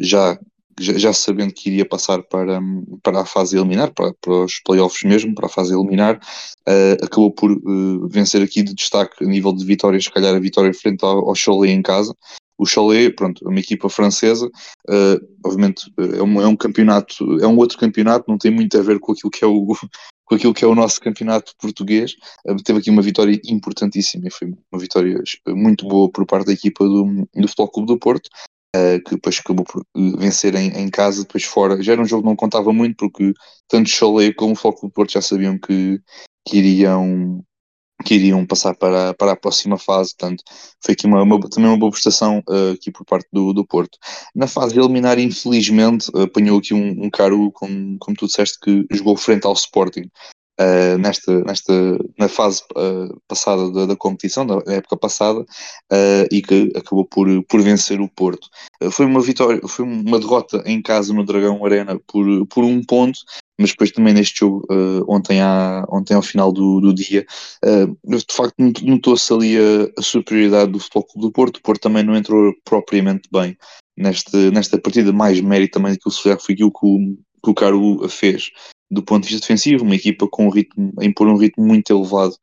já 0.00 0.38
já, 0.80 1.12
sabendo 1.12 1.52
que 1.52 1.68
iria 1.70 1.84
passar 1.84 2.22
para, 2.22 2.60
para 3.02 3.20
a 3.20 3.24
fase 3.24 3.56
eliminar, 3.56 3.92
para, 3.92 4.14
para 4.20 4.44
os 4.44 4.60
playoffs 4.60 5.02
mesmo, 5.02 5.34
para 5.34 5.46
a 5.46 5.50
fase 5.50 5.74
eliminar, 5.74 6.16
uh, 6.16 7.04
acabou 7.04 7.32
por 7.32 7.50
uh, 7.50 8.08
vencer 8.08 8.42
aqui 8.42 8.62
de 8.62 8.74
destaque 8.74 9.24
a 9.24 9.26
nível 9.26 9.52
de 9.52 9.64
vitórias, 9.64 10.04
se 10.04 10.10
calhar 10.10 10.34
a 10.34 10.40
vitória 10.40 10.72
frente 10.72 11.04
ao, 11.04 11.28
ao 11.28 11.34
Cholet 11.34 11.72
em 11.72 11.82
casa, 11.82 12.14
o 12.58 12.66
Cholet, 12.66 13.14
pronto, 13.14 13.46
é 13.46 13.48
uma 13.48 13.60
equipa 13.60 13.88
francesa, 13.88 14.46
uh, 14.46 15.28
obviamente 15.46 15.90
é 15.96 16.22
um, 16.22 16.42
é 16.42 16.46
um, 16.46 16.56
campeonato, 16.56 17.40
é 17.40 17.46
um 17.46 17.56
outro 17.56 17.78
campeonato, 17.78 18.24
não 18.28 18.36
tem 18.36 18.50
muito 18.50 18.76
a 18.76 18.82
ver 18.82 18.98
com 18.98 19.12
aquilo 19.12 19.30
que 19.30 19.44
é 19.44 19.46
o, 19.46 19.66
com 20.26 20.34
aquilo 20.34 20.52
que 20.52 20.64
é 20.64 20.68
o 20.68 20.74
nosso 20.74 21.00
campeonato 21.00 21.52
português. 21.58 22.16
Uh, 22.44 22.60
teve 22.62 22.80
aqui 22.80 22.90
uma 22.90 23.00
vitória 23.00 23.40
importantíssima 23.46 24.28
foi 24.30 24.48
uma 24.72 24.80
vitória 24.80 25.22
muito 25.46 25.86
boa 25.86 26.10
por 26.10 26.26
parte 26.26 26.48
da 26.48 26.52
equipa 26.52 26.84
do, 26.84 27.28
do 27.32 27.48
Futebol 27.48 27.70
Clube 27.70 27.86
do 27.86 27.98
Porto. 27.98 28.28
Que 29.06 29.14
depois 29.16 29.40
acabou 29.40 29.64
por 29.64 29.82
vencer 30.18 30.54
em, 30.54 30.68
em, 30.68 30.88
casa, 30.88 31.22
depois 31.22 31.42
fora. 31.42 31.82
Já 31.82 31.92
era 31.92 32.02
um 32.02 32.04
jogo 32.04 32.22
que 32.22 32.28
não 32.28 32.36
contava 32.36 32.72
muito, 32.72 32.96
porque 32.96 33.32
tanto 33.66 33.88
Cholet 33.88 34.34
como 34.34 34.52
o 34.52 34.54
Futebol 34.54 34.72
Clube 34.74 34.92
do 34.92 34.94
Porto 34.94 35.12
já 35.14 35.22
sabiam 35.22 35.58
que, 35.58 36.00
que 36.46 36.58
iriam 36.58 37.42
que 38.04 38.14
iriam 38.14 38.46
passar 38.46 38.74
para, 38.76 39.12
para 39.14 39.32
a 39.32 39.36
próxima 39.36 39.76
fase, 39.76 40.14
portanto 40.16 40.42
foi 40.82 40.94
aqui 40.94 41.06
uma, 41.06 41.22
uma 41.22 41.40
também 41.48 41.68
uma 41.68 41.78
boa 41.78 41.90
prestação 41.90 42.42
uh, 42.48 42.72
aqui 42.72 42.90
por 42.90 43.04
parte 43.04 43.28
do, 43.32 43.52
do 43.52 43.66
Porto. 43.66 43.98
Na 44.34 44.46
fase 44.46 44.78
eliminar, 44.78 45.18
infelizmente, 45.18 46.10
apanhou 46.16 46.58
aqui 46.58 46.74
um, 46.74 47.04
um 47.04 47.10
caro, 47.10 47.50
como, 47.52 47.96
como 47.98 48.16
tu 48.16 48.26
disseste, 48.26 48.58
que 48.60 48.86
jogou 48.90 49.16
frente 49.16 49.46
ao 49.46 49.52
Sporting. 49.52 50.08
Uh, 50.60 50.98
nesta, 50.98 51.38
nesta, 51.44 51.72
na 52.18 52.28
fase 52.28 52.64
uh, 52.76 53.16
passada 53.28 53.70
da, 53.70 53.86
da, 53.86 53.94
competição, 53.96 54.44
da 54.44 54.56
época 54.66 54.96
passada, 54.96 55.40
uh, 55.42 56.26
e 56.32 56.42
que 56.42 56.72
acabou 56.74 57.04
por, 57.04 57.28
por 57.44 57.62
vencer 57.62 58.00
o 58.00 58.08
Porto. 58.08 58.48
foi 58.90 59.06
uma 59.06 59.20
vitória, 59.20 59.60
foi 59.68 59.84
uma 59.84 60.18
derrota 60.18 60.60
em 60.66 60.82
casa 60.82 61.14
no 61.14 61.24
Dragão 61.24 61.64
Arena 61.64 62.00
por, 62.08 62.26
por 62.48 62.64
um 62.64 62.82
ponto, 62.82 63.20
mas 63.58 63.70
depois 63.70 63.90
também 63.90 64.14
neste 64.14 64.40
jogo, 64.40 64.64
uh, 64.70 65.04
ontem, 65.08 65.40
à, 65.40 65.84
ontem 65.90 66.14
ao 66.14 66.22
final 66.22 66.52
do, 66.52 66.80
do 66.80 66.94
dia, 66.94 67.26
uh, 67.64 68.16
de 68.16 68.34
facto 68.34 68.54
notou-se 68.82 69.32
ali 69.32 69.56
a, 69.56 69.90
a, 69.98 70.02
superioridade 70.02 70.72
do 70.72 70.78
Futebol 70.78 71.04
Clube 71.04 71.26
do 71.26 71.32
Porto. 71.32 71.56
O 71.56 71.62
Porto 71.62 71.82
também 71.82 72.04
não 72.04 72.16
entrou 72.16 72.54
propriamente 72.64 73.28
bem 73.32 73.56
neste, 73.96 74.50
nesta 74.50 74.78
partida, 74.78 75.12
mais 75.12 75.40
mérito 75.40 75.78
também 75.78 75.92
daquilo 75.92 76.14
que 76.14 76.22
foi 76.22 76.54
aquilo 76.54 76.72
que 76.72 76.86
o, 76.86 76.98
que 77.42 77.50
o 77.50 77.54
Caro 77.54 78.08
fez 78.08 78.50
do 78.90 79.02
ponto 79.02 79.24
de 79.24 79.30
vista 79.30 79.42
defensivo, 79.42 79.84
uma 79.84 79.94
equipa 79.94 80.26
com 80.28 80.46
um 80.46 80.50
ritmo, 80.50 80.92
a 80.98 81.04
impor 81.04 81.28
um 81.28 81.36
ritmo 81.36 81.64
muito 81.64 81.92
elevado, 81.92 82.34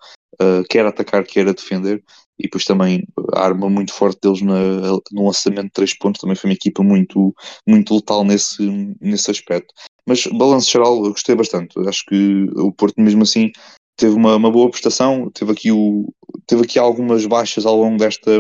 uh, 0.42 0.64
quer 0.70 0.86
atacar, 0.86 1.24
quer 1.24 1.48
a 1.48 1.54
defender, 1.54 2.04
e 2.38 2.44
depois 2.44 2.66
também 2.66 3.08
a 3.34 3.44
arma 3.44 3.70
muito 3.70 3.94
forte 3.94 4.20
deles 4.22 4.42
na, 4.42 4.92
no 5.12 5.26
lançamento 5.26 5.66
de 5.66 5.72
três 5.72 5.98
pontos, 5.98 6.22
também 6.22 6.36
foi 6.36 6.50
uma 6.50 6.56
equipa 6.56 6.84
muito, 6.84 7.34
muito 7.68 7.96
letal 7.96 8.24
nesse, 8.24 8.62
nesse 9.02 9.32
aspecto. 9.32 9.74
Mas 10.08 10.28
balanço 10.28 10.70
geral, 10.70 11.00
gostei 11.02 11.36
bastante. 11.36 11.78
Acho 11.88 12.06
que 12.06 12.48
o 12.56 12.72
Porto, 12.72 13.02
mesmo 13.02 13.24
assim, 13.24 13.52
teve 13.98 14.14
uma, 14.14 14.36
uma 14.36 14.52
boa 14.52 14.70
prestação, 14.70 15.30
teve 15.32 15.52
aqui, 15.52 15.72
o, 15.72 16.14
teve 16.46 16.64
aqui 16.64 16.78
algumas 16.78 17.26
baixas 17.26 17.66
ao 17.66 17.78
longo 17.78 17.98
desta, 17.98 18.40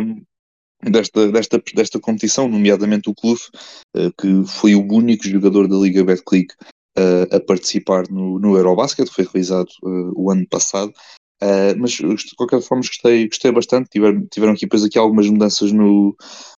desta, 0.83 1.31
desta, 1.31 1.61
desta 1.73 1.99
competição, 1.99 2.47
nomeadamente 2.47 3.09
o 3.09 3.15
Clube, 3.15 3.41
uh, 3.95 4.11
que 4.19 4.47
foi 4.47 4.75
o 4.75 4.85
único 4.93 5.27
jogador 5.27 5.67
da 5.67 5.75
Liga 5.77 6.03
Betclic 6.03 6.53
uh, 6.97 7.35
a 7.35 7.39
participar 7.39 8.03
no, 8.09 8.39
no 8.39 8.55
Eurobasket, 8.57 9.09
foi 9.09 9.25
realizado 9.25 9.69
uh, 9.83 10.11
o 10.15 10.31
ano 10.31 10.45
passado. 10.47 10.93
Mas 11.77 11.91
de 11.91 12.35
qualquer 12.35 12.59
forma 12.61 12.81
gostei, 12.81 13.27
gostei 13.27 13.51
bastante. 13.51 13.89
Tiveram, 13.89 14.25
tiveram 14.31 14.53
aqui 14.53 14.61
depois 14.61 14.83
aqui 14.83 14.97
algumas 14.97 15.29
mudanças 15.29 15.71
no, 15.71 16.15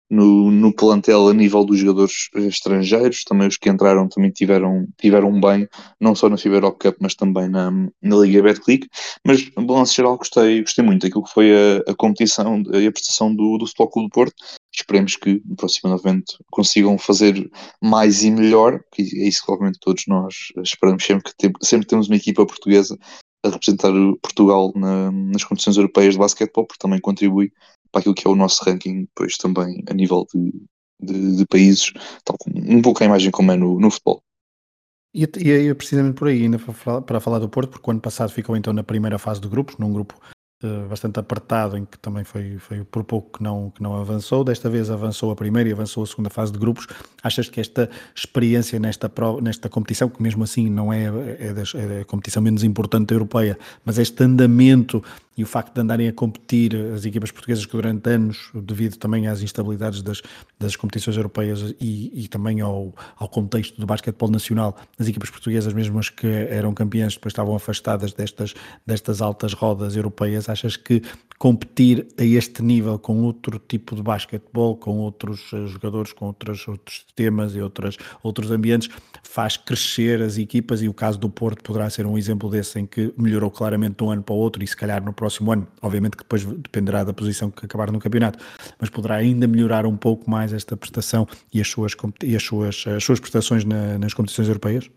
no, 0.09 0.49
no 0.49 0.73
plantel 0.73 1.27
a 1.27 1.33
nível 1.33 1.65
dos 1.65 1.79
jogadores 1.79 2.29
estrangeiros, 2.33 3.23
também 3.23 3.47
os 3.47 3.57
que 3.57 3.69
entraram 3.69 4.07
também 4.07 4.31
tiveram, 4.31 4.87
tiveram 4.97 5.39
bem, 5.39 5.67
não 5.99 6.15
só 6.15 6.29
na 6.29 6.37
FIBA 6.37 6.71
Cup, 6.71 6.97
mas 6.99 7.15
também 7.15 7.49
na, 7.49 7.71
na 7.71 8.15
Liga 8.15 8.41
Betclic, 8.41 8.87
mas 9.25 9.49
balanço 9.49 9.95
geral 9.95 10.17
gostei, 10.17 10.61
gostei 10.61 10.83
muito 10.83 11.01
daquilo 11.01 11.23
que 11.23 11.33
foi 11.33 11.51
a, 11.51 11.91
a 11.91 11.95
competição 11.95 12.63
e 12.73 12.87
a 12.87 12.91
prestação 12.91 13.33
do, 13.33 13.57
do 13.57 13.67
Futebol 13.67 13.89
Clube 13.89 14.09
do 14.09 14.13
Porto, 14.13 14.35
esperemos 14.73 15.15
que 15.15 15.41
no 15.45 15.55
próximo 15.55 15.93
evento 15.93 16.37
consigam 16.51 16.97
fazer 16.97 17.49
mais 17.81 18.23
e 18.23 18.31
melhor, 18.31 18.79
que 18.93 19.01
é 19.01 19.27
isso 19.27 19.45
que 19.45 19.51
obviamente 19.51 19.79
todos 19.79 20.03
nós 20.07 20.33
esperamos 20.63 21.03
sempre 21.03 21.31
que 21.37 21.65
sempre 21.65 21.87
temos 21.87 22.07
uma 22.07 22.15
equipa 22.15 22.45
portuguesa 22.45 22.97
a 23.43 23.49
representar 23.49 23.91
Portugal 24.21 24.71
na, 24.75 25.11
nas 25.11 25.43
competições 25.43 25.77
europeias 25.77 26.13
de 26.13 26.19
basquetebol, 26.19 26.65
porque 26.65 26.81
também 26.81 26.99
contribui 26.99 27.51
para 27.97 28.01
aquilo 28.01 28.15
que 28.15 28.27
é 28.27 28.29
o 28.29 28.35
nosso 28.35 28.63
ranking, 28.63 29.01
depois 29.01 29.37
também 29.37 29.83
a 29.89 29.93
nível 29.93 30.25
de, 30.33 30.53
de, 31.01 31.37
de 31.37 31.45
países, 31.47 31.91
tal 32.23 32.37
como, 32.37 32.55
um 32.57 32.81
pouco 32.81 33.01
a 33.01 33.05
imagem 33.05 33.31
como 33.31 33.51
é 33.51 33.55
no, 33.55 33.79
no 33.79 33.89
futebol. 33.89 34.21
E, 35.13 35.27
e 35.43 35.69
é 35.69 35.73
precisamente 35.73 36.15
por 36.15 36.27
aí, 36.27 36.43
ainda 36.43 36.59
para 37.05 37.19
falar, 37.19 37.39
do 37.39 37.49
Porto, 37.49 37.71
porque 37.71 37.89
o 37.89 37.91
ano 37.91 38.01
passado 38.01 38.31
ficou 38.31 38.55
então 38.55 38.71
na 38.71 38.83
primeira 38.83 39.17
fase 39.17 39.41
de 39.41 39.47
grupos, 39.47 39.77
num 39.77 39.91
grupo 39.91 40.15
uh, 40.63 40.87
bastante 40.87 41.19
apertado, 41.19 41.75
em 41.75 41.85
que 41.85 41.97
também 41.97 42.23
foi, 42.23 42.59
foi 42.59 42.83
por 42.83 43.03
pouco 43.03 43.39
que 43.39 43.43
não, 43.43 43.71
que 43.71 43.81
não 43.81 43.95
avançou. 43.95 44.43
Desta 44.43 44.69
vez 44.69 44.91
avançou 44.91 45.31
a 45.31 45.35
primeira 45.35 45.69
e 45.69 45.71
avançou 45.71 46.03
a 46.03 46.05
segunda 46.05 46.29
fase 46.29 46.51
de 46.51 46.59
grupos. 46.59 46.85
Achas 47.23 47.49
que 47.49 47.59
esta 47.59 47.89
experiência 48.15 48.77
nesta, 48.77 49.11
nesta 49.41 49.69
competição, 49.69 50.07
que 50.07 50.21
mesmo 50.21 50.43
assim 50.43 50.69
não 50.69 50.93
é, 50.93 51.05
é, 51.39 51.53
das, 51.53 51.73
é 51.73 52.01
a 52.01 52.05
competição 52.05 52.43
menos 52.43 52.63
importante 52.63 53.11
europeia, 53.11 53.57
mas 53.83 53.97
este 53.97 54.23
andamento 54.23 55.03
e 55.37 55.43
o 55.43 55.45
facto 55.45 55.73
de 55.73 55.81
andarem 55.81 56.07
a 56.07 56.13
competir 56.13 56.75
as 56.93 57.05
equipas 57.05 57.31
portuguesas 57.31 57.65
que 57.65 57.71
durante 57.71 58.09
anos, 58.09 58.49
devido 58.53 58.97
também 58.97 59.27
às 59.27 59.41
instabilidades 59.41 60.01
das, 60.01 60.21
das 60.59 60.75
competições 60.75 61.15
europeias 61.15 61.75
e, 61.79 62.23
e 62.23 62.27
também 62.27 62.59
ao, 62.61 62.93
ao, 63.15 63.29
contexto 63.29 63.79
do 63.79 63.85
basquetebol 63.85 64.29
nacional, 64.29 64.75
as 64.97 65.07
equipas 65.07 65.29
portuguesas, 65.29 65.73
mesmo 65.73 65.99
as 65.99 66.09
que 66.09 66.25
eram 66.25 66.73
campeãs, 66.73 67.13
depois 67.13 67.31
estavam 67.31 67.55
afastadas 67.55 68.13
destas, 68.13 68.55
destas 68.85 69.21
altas 69.21 69.53
rodas 69.53 69.95
europeias, 69.95 70.49
achas 70.49 70.75
que 70.75 71.01
competir 71.37 72.07
a 72.17 72.23
este 72.23 72.63
nível 72.63 72.97
com 72.97 73.21
outro 73.21 73.59
tipo 73.59 73.95
de 73.95 74.01
basquetebol, 74.01 74.75
com 74.75 74.97
outros 74.97 75.51
eh, 75.53 75.67
jogadores, 75.67 76.11
com 76.11 76.25
outros, 76.25 76.67
outros 76.67 77.05
sistemas 77.05 77.55
e 77.55 77.61
outras, 77.61 77.95
outros 78.23 78.49
ambientes, 78.49 78.89
faz 79.21 79.55
crescer 79.55 80.21
as 80.21 80.37
equipas? 80.37 80.81
E 80.81 80.89
o 80.89 80.93
caso 80.93 81.19
do 81.19 81.29
Porto 81.29 81.63
poderá 81.63 81.89
ser 81.89 82.07
um 82.07 82.17
exemplo 82.17 82.49
desse 82.49 82.79
em 82.79 82.87
que 82.87 83.13
melhorou 83.15 83.51
claramente 83.51 83.97
de 83.97 84.03
um 84.03 84.09
ano 84.09 84.23
para 84.23 84.33
o 84.33 84.37
outro 84.37 84.63
e 84.63 84.67
se 84.67 84.75
calhar 84.75 85.03
no 85.03 85.13
próximo 85.13 85.26
próximo 85.27 85.51
ano. 85.51 85.67
Obviamente 85.81 86.15
que 86.15 86.23
depois 86.23 86.45
dependerá 86.45 87.03
da 87.03 87.13
posição 87.13 87.51
que 87.51 87.65
acabar 87.65 87.91
no 87.91 87.99
campeonato, 87.99 88.39
mas 88.79 88.89
poderá 88.89 89.15
ainda 89.15 89.47
melhorar 89.47 89.85
um 89.85 89.97
pouco 89.97 90.29
mais 90.29 90.53
esta 90.53 90.77
prestação 90.77 91.27
e 91.53 91.59
as 91.59 91.67
suas, 91.67 91.93
e 92.23 92.35
as 92.35 92.43
suas, 92.43 92.85
as 92.87 93.03
suas 93.03 93.19
prestações 93.19 93.65
na, 93.65 93.97
nas 93.97 94.13
competições 94.13 94.47
europeias? 94.47 94.89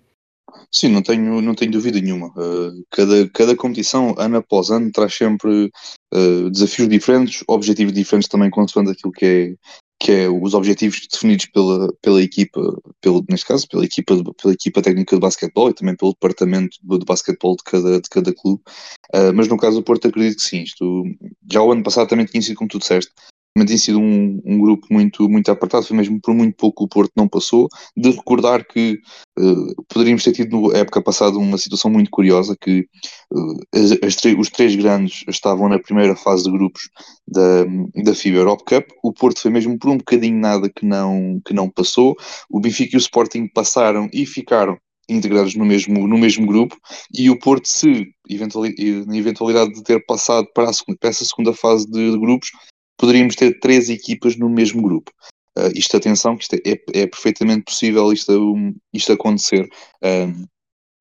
Sim, 0.72 0.88
não 0.88 1.02
tenho, 1.02 1.40
não 1.40 1.54
tenho 1.54 1.72
dúvida 1.72 2.00
nenhuma. 2.00 2.28
Uh, 2.28 2.84
cada, 2.90 3.28
cada 3.30 3.56
competição, 3.56 4.14
ano 4.18 4.36
após 4.36 4.70
ano, 4.70 4.90
traz 4.92 5.14
sempre 5.14 5.70
uh, 6.14 6.50
desafios 6.50 6.88
diferentes, 6.88 7.44
objetivos 7.48 7.92
diferentes 7.92 8.28
também, 8.28 8.50
consoante 8.50 8.90
aquilo 8.90 9.12
que 9.12 9.24
é, 9.24 9.54
que 10.00 10.12
é 10.12 10.28
os 10.30 10.54
objetivos 10.54 11.06
definidos 11.06 11.44
pela, 11.46 11.92
pela 12.00 12.22
equipa, 12.22 12.60
pelo, 13.02 13.22
neste 13.28 13.46
caso, 13.46 13.68
pela 13.68 13.84
equipa, 13.84 14.14
pela 14.40 14.54
equipa 14.54 14.80
técnica 14.80 15.14
de 15.14 15.20
basquetebol 15.20 15.68
e 15.68 15.74
também 15.74 15.94
pelo 15.94 16.12
departamento 16.12 16.78
de, 16.82 17.04
basquetebol 17.04 17.54
de 17.54 17.62
cada, 17.64 18.00
de 18.00 18.08
cada 18.08 18.34
clube. 18.34 18.62
Uh, 19.14 19.30
mas 19.34 19.46
no 19.46 19.58
caso 19.58 19.76
do 19.76 19.82
Porto, 19.82 20.08
acredito 20.08 20.38
que 20.38 20.42
sim. 20.42 20.62
Isto, 20.62 21.04
já 21.52 21.62
o 21.62 21.70
ano 21.70 21.82
passado 21.82 22.08
também 22.08 22.24
tinha 22.24 22.40
sido 22.40 22.56
como 22.56 22.70
tu 22.70 22.78
disseste, 22.78 23.12
também 23.54 23.66
tem 23.66 23.78
sido 23.78 23.98
um, 23.98 24.40
um, 24.44 24.58
grupo 24.60 24.86
muito, 24.90 25.28
muito 25.28 25.50
apertado, 25.50 25.84
foi 25.84 25.96
mesmo 25.96 26.20
por 26.20 26.32
muito 26.34 26.56
pouco 26.56 26.84
o 26.84 26.88
Porto 26.88 27.12
não 27.16 27.28
passou. 27.28 27.68
De 27.96 28.10
recordar 28.10 28.64
que 28.66 29.00
uh, 29.38 29.84
poderíamos 29.88 30.22
ter 30.22 30.32
tido 30.32 30.68
na 30.68 30.78
época 30.78 31.02
passada 31.02 31.36
uma 31.36 31.58
situação 31.58 31.90
muito 31.90 32.10
curiosa, 32.10 32.56
que 32.60 32.86
uh, 33.32 33.60
as, 33.74 33.92
as 34.02 34.38
os 34.38 34.50
três 34.50 34.76
grandes 34.76 35.24
estavam 35.28 35.68
na 35.68 35.78
primeira 35.78 36.14
fase 36.14 36.44
de 36.44 36.50
grupos 36.50 36.88
da, 37.26 37.64
da 38.04 38.14
FIBA 38.14 38.38
Europe 38.38 38.64
Cup, 38.64 38.88
o 39.02 39.12
Porto 39.12 39.40
foi 39.40 39.50
mesmo 39.50 39.78
por 39.78 39.90
um 39.90 39.98
bocadinho 39.98 40.38
nada 40.38 40.70
que 40.70 40.86
não, 40.86 41.40
que 41.44 41.52
não 41.52 41.68
passou, 41.68 42.16
o 42.48 42.60
Benfica 42.60 42.94
e 42.94 42.98
o 42.98 43.00
Sporting 43.00 43.48
passaram 43.48 44.08
e 44.12 44.24
ficaram 44.26 44.78
integrados 45.08 45.56
no 45.56 45.64
mesmo, 45.64 46.06
no 46.06 46.16
mesmo 46.16 46.46
grupo. 46.46 46.76
E 47.12 47.28
o 47.30 47.38
Porto, 47.38 47.66
se 47.66 48.06
na 49.06 49.16
eventualidade 49.16 49.72
de 49.72 49.82
ter 49.82 50.04
passado 50.06 50.46
para, 50.54 50.70
a 50.70 50.72
para 50.98 51.10
essa 51.10 51.24
segunda 51.24 51.52
fase 51.52 51.90
de, 51.90 52.12
de 52.12 52.18
grupos, 52.18 52.50
poderíamos 53.00 53.34
ter 53.34 53.58
três 53.60 53.88
equipas 53.88 54.36
no 54.36 54.50
mesmo 54.50 54.82
grupo. 54.82 55.10
Uh, 55.58 55.72
isto, 55.74 55.96
atenção, 55.96 56.36
que 56.36 56.42
isto 56.42 56.54
é, 56.54 57.00
é, 57.00 57.06
perfeitamente 57.06 57.64
possível 57.64 58.12
isto, 58.12 58.30
um, 58.32 58.74
isto 58.92 59.12
acontecer 59.12 59.68
um, 60.04 60.46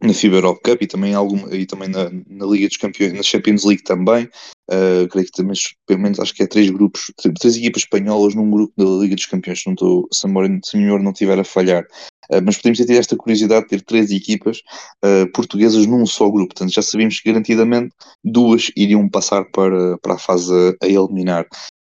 na 0.01 0.13
FIBA 0.13 0.37
Europe 0.37 0.61
Cup 0.63 0.81
e 0.81 0.87
também, 0.87 1.13
algum, 1.13 1.53
e 1.53 1.65
também 1.65 1.89
na, 1.89 2.09
na, 2.09 2.45
Liga 2.45 2.69
dos 2.69 2.77
Campeões, 2.77 3.13
na 3.13 3.21
Champions 3.21 3.65
League 3.65 3.83
também. 3.83 4.29
Uh, 4.71 5.07
creio 5.09 5.25
que 5.25 5.31
também, 5.33 5.53
pelo 5.85 5.99
menos, 5.99 6.19
acho 6.19 6.33
que 6.33 6.43
é 6.43 6.47
três 6.47 6.69
grupos, 6.69 7.11
três 7.39 7.57
equipas 7.57 7.83
espanholas 7.83 8.33
num 8.33 8.49
grupo 8.49 8.73
da 8.77 8.85
Liga 9.01 9.15
dos 9.15 9.25
Campeões, 9.25 9.61
não 9.65 9.73
estou, 9.73 10.07
se, 10.11 10.25
a 10.25 10.29
memória 10.29 11.03
não 11.03 11.11
estiver 11.11 11.37
a 11.37 11.43
falhar. 11.43 11.83
Uh, 12.31 12.41
mas 12.43 12.55
podemos 12.57 12.79
ter 12.79 12.93
esta 12.93 13.17
curiosidade 13.17 13.63
de 13.63 13.69
ter 13.69 13.81
três 13.81 14.09
equipas 14.09 14.61
uh, 15.03 15.29
portuguesas 15.33 15.85
num 15.85 16.05
só 16.05 16.29
grupo. 16.29 16.53
Portanto, 16.53 16.73
já 16.73 16.81
sabíamos 16.81 17.19
que 17.19 17.29
garantidamente 17.29 17.93
duas 18.23 18.71
iriam 18.77 19.09
passar 19.09 19.43
para, 19.51 19.97
para 19.97 20.13
a 20.13 20.19
fase 20.19 20.53
a 20.81 20.87
eliminar. 20.87 21.45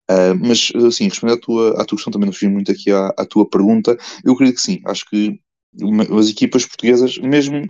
Uh, 0.10 0.36
mas, 0.40 0.72
assim, 0.76 1.06
respondendo 1.06 1.38
à 1.38 1.42
tua, 1.42 1.82
à 1.82 1.86
tua 1.86 1.96
questão, 1.98 2.12
também 2.12 2.26
não 2.26 2.34
fugi 2.34 2.48
muito 2.48 2.72
aqui 2.72 2.92
à, 2.92 3.08
à 3.18 3.26
tua 3.26 3.50
pergunta, 3.50 3.98
eu 4.24 4.34
acredito 4.34 4.56
que 4.56 4.62
sim, 4.62 4.82
acho 4.86 5.06
que 5.10 5.40
as 6.18 6.30
equipas 6.30 6.66
portuguesas, 6.66 7.18
mesmo 7.18 7.66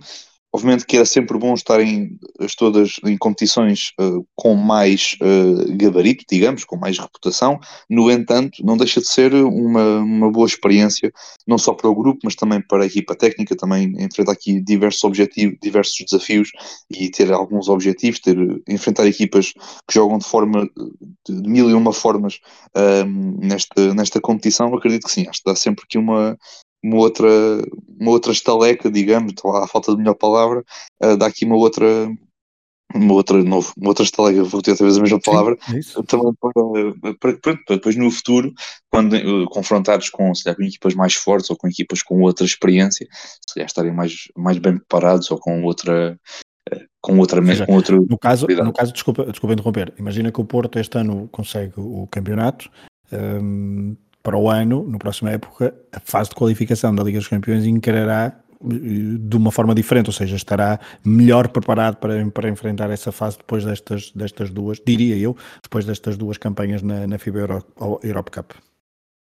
Obviamente 0.54 0.86
que 0.86 0.94
era 0.94 1.04
sempre 1.04 1.36
bom 1.36 1.52
estarem 1.52 2.16
todas 2.56 3.00
em 3.04 3.18
competições 3.18 3.92
uh, 4.00 4.24
com 4.36 4.54
mais 4.54 5.16
uh, 5.20 5.76
gabarito, 5.76 6.24
digamos, 6.30 6.64
com 6.64 6.76
mais 6.76 6.96
reputação. 6.96 7.58
No 7.90 8.08
entanto, 8.08 8.64
não 8.64 8.76
deixa 8.76 9.00
de 9.00 9.08
ser 9.08 9.34
uma, 9.34 9.98
uma 9.98 10.30
boa 10.30 10.46
experiência, 10.46 11.12
não 11.44 11.58
só 11.58 11.74
para 11.74 11.90
o 11.90 11.94
grupo, 11.94 12.20
mas 12.22 12.36
também 12.36 12.62
para 12.62 12.84
a 12.84 12.86
equipa 12.86 13.16
técnica, 13.16 13.56
também 13.56 13.94
enfrentar 13.98 14.30
aqui 14.30 14.60
diversos 14.60 15.02
objetivos, 15.02 15.58
diversos 15.60 15.96
desafios 16.08 16.50
e 16.88 17.10
ter 17.10 17.32
alguns 17.32 17.68
objetivos, 17.68 18.20
ter, 18.20 18.36
enfrentar 18.68 19.08
equipas 19.08 19.52
que 19.52 19.94
jogam 19.94 20.18
de 20.18 20.24
forma 20.24 20.70
de 21.28 21.48
mil 21.48 21.68
e 21.68 21.74
uma 21.74 21.92
formas 21.92 22.38
uh, 22.76 23.44
nesta, 23.44 23.92
nesta 23.92 24.20
competição. 24.20 24.72
Acredito 24.72 25.08
que 25.08 25.12
sim, 25.12 25.26
acho 25.28 25.42
que 25.42 25.50
dá 25.50 25.56
sempre 25.56 25.82
aqui 25.84 25.98
uma, 25.98 26.38
uma 26.84 26.96
outra, 26.96 27.28
uma 27.98 28.10
outra 28.10 28.30
estaleca, 28.30 28.90
digamos, 28.90 29.32
à 29.42 29.66
falta 29.66 29.92
de 29.92 29.98
melhor 29.98 30.14
palavra, 30.14 30.62
uh, 31.02 31.16
dá 31.16 31.26
aqui 31.26 31.46
uma 31.46 31.56
outra, 31.56 31.86
uma 32.94 33.14
outra, 33.14 33.42
novo, 33.42 33.72
uma 33.78 33.88
outra 33.88 34.04
estaleca, 34.04 34.44
vou 34.44 34.60
ter 34.60 34.72
outra 34.72 34.84
vez 34.84 34.98
a 34.98 35.00
mesma 35.00 35.18
palavra, 35.18 35.56
Sim, 35.66 35.78
é 35.78 36.02
também 36.02 36.32
para, 36.38 37.14
para, 37.14 37.38
para, 37.38 37.56
para, 37.56 37.76
depois 37.76 37.96
no 37.96 38.10
futuro, 38.10 38.52
quando 38.90 39.16
uh, 39.16 39.46
confrontados 39.46 40.10
com, 40.10 40.34
se 40.34 40.44
calhar, 40.44 40.56
com 40.56 40.62
equipas 40.62 40.94
mais 40.94 41.14
fortes 41.14 41.48
ou 41.48 41.56
com 41.56 41.66
equipas 41.66 42.02
com 42.02 42.20
outra 42.20 42.44
experiência, 42.44 43.08
se 43.10 43.54
calhar 43.54 43.66
estarem 43.66 43.92
mais, 43.92 44.28
mais 44.36 44.58
bem 44.58 44.76
preparados 44.76 45.30
ou 45.30 45.38
com 45.38 45.62
outra, 45.64 46.18
eh, 46.70 46.84
com 47.00 47.18
outra 47.18 47.42
seja, 47.46 47.64
com 47.64 47.76
outro 47.76 48.06
no 48.08 48.18
caso 48.18 48.46
no 48.46 48.72
caso 48.72 48.92
desculpa 48.92 49.24
desculpa 49.26 49.52
interromper 49.54 49.92
imagina 49.98 50.32
que 50.32 50.40
o 50.40 50.44
Porto 50.44 50.78
este 50.78 50.96
ano 50.96 51.28
consegue 51.30 51.74
o 51.76 52.06
campeonato 52.06 52.70
um, 53.12 53.96
para 54.24 54.38
o 54.38 54.48
ano, 54.48 54.82
no 54.82 54.98
próximo 54.98 55.28
época, 55.28 55.74
a 55.92 56.00
fase 56.00 56.30
de 56.30 56.34
qualificação 56.34 56.94
da 56.94 57.04
Liga 57.04 57.18
dos 57.18 57.28
Campeões 57.28 57.66
encarará 57.66 58.34
eh, 58.62 59.18
de 59.20 59.36
uma 59.36 59.52
forma 59.52 59.74
diferente, 59.74 60.06
ou 60.06 60.14
seja, 60.14 60.34
estará 60.34 60.80
melhor 61.04 61.48
preparado 61.48 61.96
para, 61.96 62.26
para 62.30 62.48
enfrentar 62.48 62.90
essa 62.90 63.12
fase 63.12 63.36
depois 63.36 63.66
destas, 63.66 64.10
destas 64.12 64.50
duas, 64.50 64.80
diria 64.84 65.14
eu, 65.16 65.36
depois 65.62 65.84
destas 65.84 66.16
duas 66.16 66.38
campanhas 66.38 66.82
na, 66.82 67.06
na 67.06 67.18
FIBA 67.18 67.40
Euro, 67.40 67.64
Europe 68.02 68.30
Cup. 68.30 68.52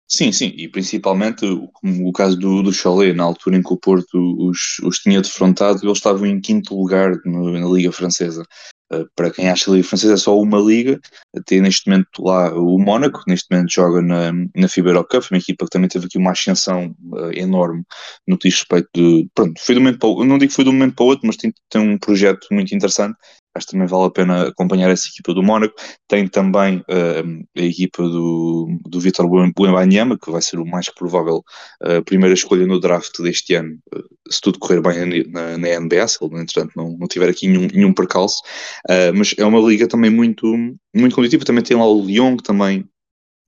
Sim, 0.07 0.31
sim, 0.31 0.53
e 0.55 0.69
principalmente 0.69 1.45
como 1.73 2.07
o 2.07 2.13
caso 2.13 2.37
do, 2.37 2.63
do 2.63 2.71
Cholet, 2.71 3.13
na 3.13 3.23
altura 3.23 3.57
em 3.57 3.63
que 3.63 3.73
o 3.73 3.77
Porto 3.77 4.17
os, 4.47 4.79
os 4.83 4.99
tinha 4.99 5.19
defrontado, 5.19 5.79
eles 5.83 5.97
estavam 5.97 6.25
em 6.25 6.39
quinto 6.39 6.79
lugar 6.79 7.11
no, 7.25 7.51
na 7.51 7.67
Liga 7.67 7.91
Francesa. 7.91 8.45
Eh, 8.91 9.05
para 9.15 9.31
quem 9.31 9.49
acha 9.49 9.65
que 9.65 9.71
a 9.71 9.73
Liga 9.73 9.87
Francesa 9.87 10.13
é 10.13 10.17
só 10.17 10.39
uma 10.39 10.59
liga, 10.59 10.99
tem 11.45 11.61
neste 11.61 11.89
momento 11.89 12.23
lá 12.23 12.53
o 12.53 12.77
Mónaco, 12.77 13.23
neste 13.27 13.47
momento 13.51 13.71
joga 13.71 14.01
na, 14.01 14.31
na 14.55 14.67
FIBA 14.67 14.89
Euro 14.89 15.07
Cup, 15.07 15.23
uma 15.31 15.39
equipa 15.39 15.65
que 15.65 15.71
também 15.71 15.89
teve 15.89 16.05
aqui 16.05 16.17
uma 16.17 16.31
ascensão 16.31 16.95
uh, 17.11 17.31
enorme 17.33 17.83
no 18.27 18.37
que 18.37 18.47
diz 18.49 18.59
respeito 18.59 18.89
de. 18.93 19.27
Pronto, 19.33 19.59
foi 19.59 19.75
do 19.75 19.81
momento 19.81 19.99
para 19.99 20.09
o, 20.09 20.25
não 20.25 20.37
digo 20.37 20.49
que 20.49 20.55
foi 20.55 20.65
um 20.65 20.73
momento 20.73 20.95
para 20.95 21.03
o 21.03 21.07
outro, 21.07 21.27
mas 21.27 21.37
tem, 21.37 21.53
tem 21.69 21.81
um 21.81 21.97
projeto 21.97 22.47
muito 22.51 22.75
interessante 22.75 23.15
acho 23.55 23.67
que 23.67 23.71
também 23.71 23.87
vale 23.87 24.05
a 24.05 24.11
pena 24.11 24.47
acompanhar 24.49 24.91
essa 24.91 25.07
equipa 25.07 25.33
do 25.33 25.41
Mónaco. 25.41 25.73
Tem 26.07 26.27
também 26.27 26.79
uh, 26.79 27.45
a 27.57 27.61
equipa 27.61 28.03
do, 28.03 28.67
do 28.85 28.99
Vitor 28.99 29.27
Buembanyama, 29.27 30.17
que 30.17 30.29
vai 30.29 30.41
ser 30.41 30.59
o 30.59 30.65
mais 30.65 30.89
provável 30.89 31.43
uh, 31.83 32.03
primeira 32.03 32.33
escolha 32.33 32.67
no 32.67 32.79
draft 32.79 33.21
deste 33.21 33.55
ano, 33.55 33.77
uh, 33.95 34.03
se 34.29 34.41
tudo 34.41 34.59
correr 34.59 34.81
bem 34.81 35.25
na, 35.31 35.57
na 35.57 35.79
NBA, 35.79 36.07
se 36.07 36.17
ele, 36.23 36.41
entretanto, 36.41 36.73
não, 36.75 36.97
não 36.97 37.07
tiver 37.07 37.29
aqui 37.29 37.47
nenhum, 37.47 37.67
nenhum 37.73 37.93
percalço. 37.93 38.41
mas 39.15 39.33
é 39.37 39.45
uma 39.45 39.59
liga 39.59 39.87
também 39.87 40.09
muito, 40.09 40.45
muito 40.93 41.15
competitiva. 41.15 41.45
Também 41.45 41.63
tem 41.63 41.77
lá 41.77 41.87
o 41.87 42.05
Lyon, 42.05 42.35
que 42.37 42.43
também 42.43 42.85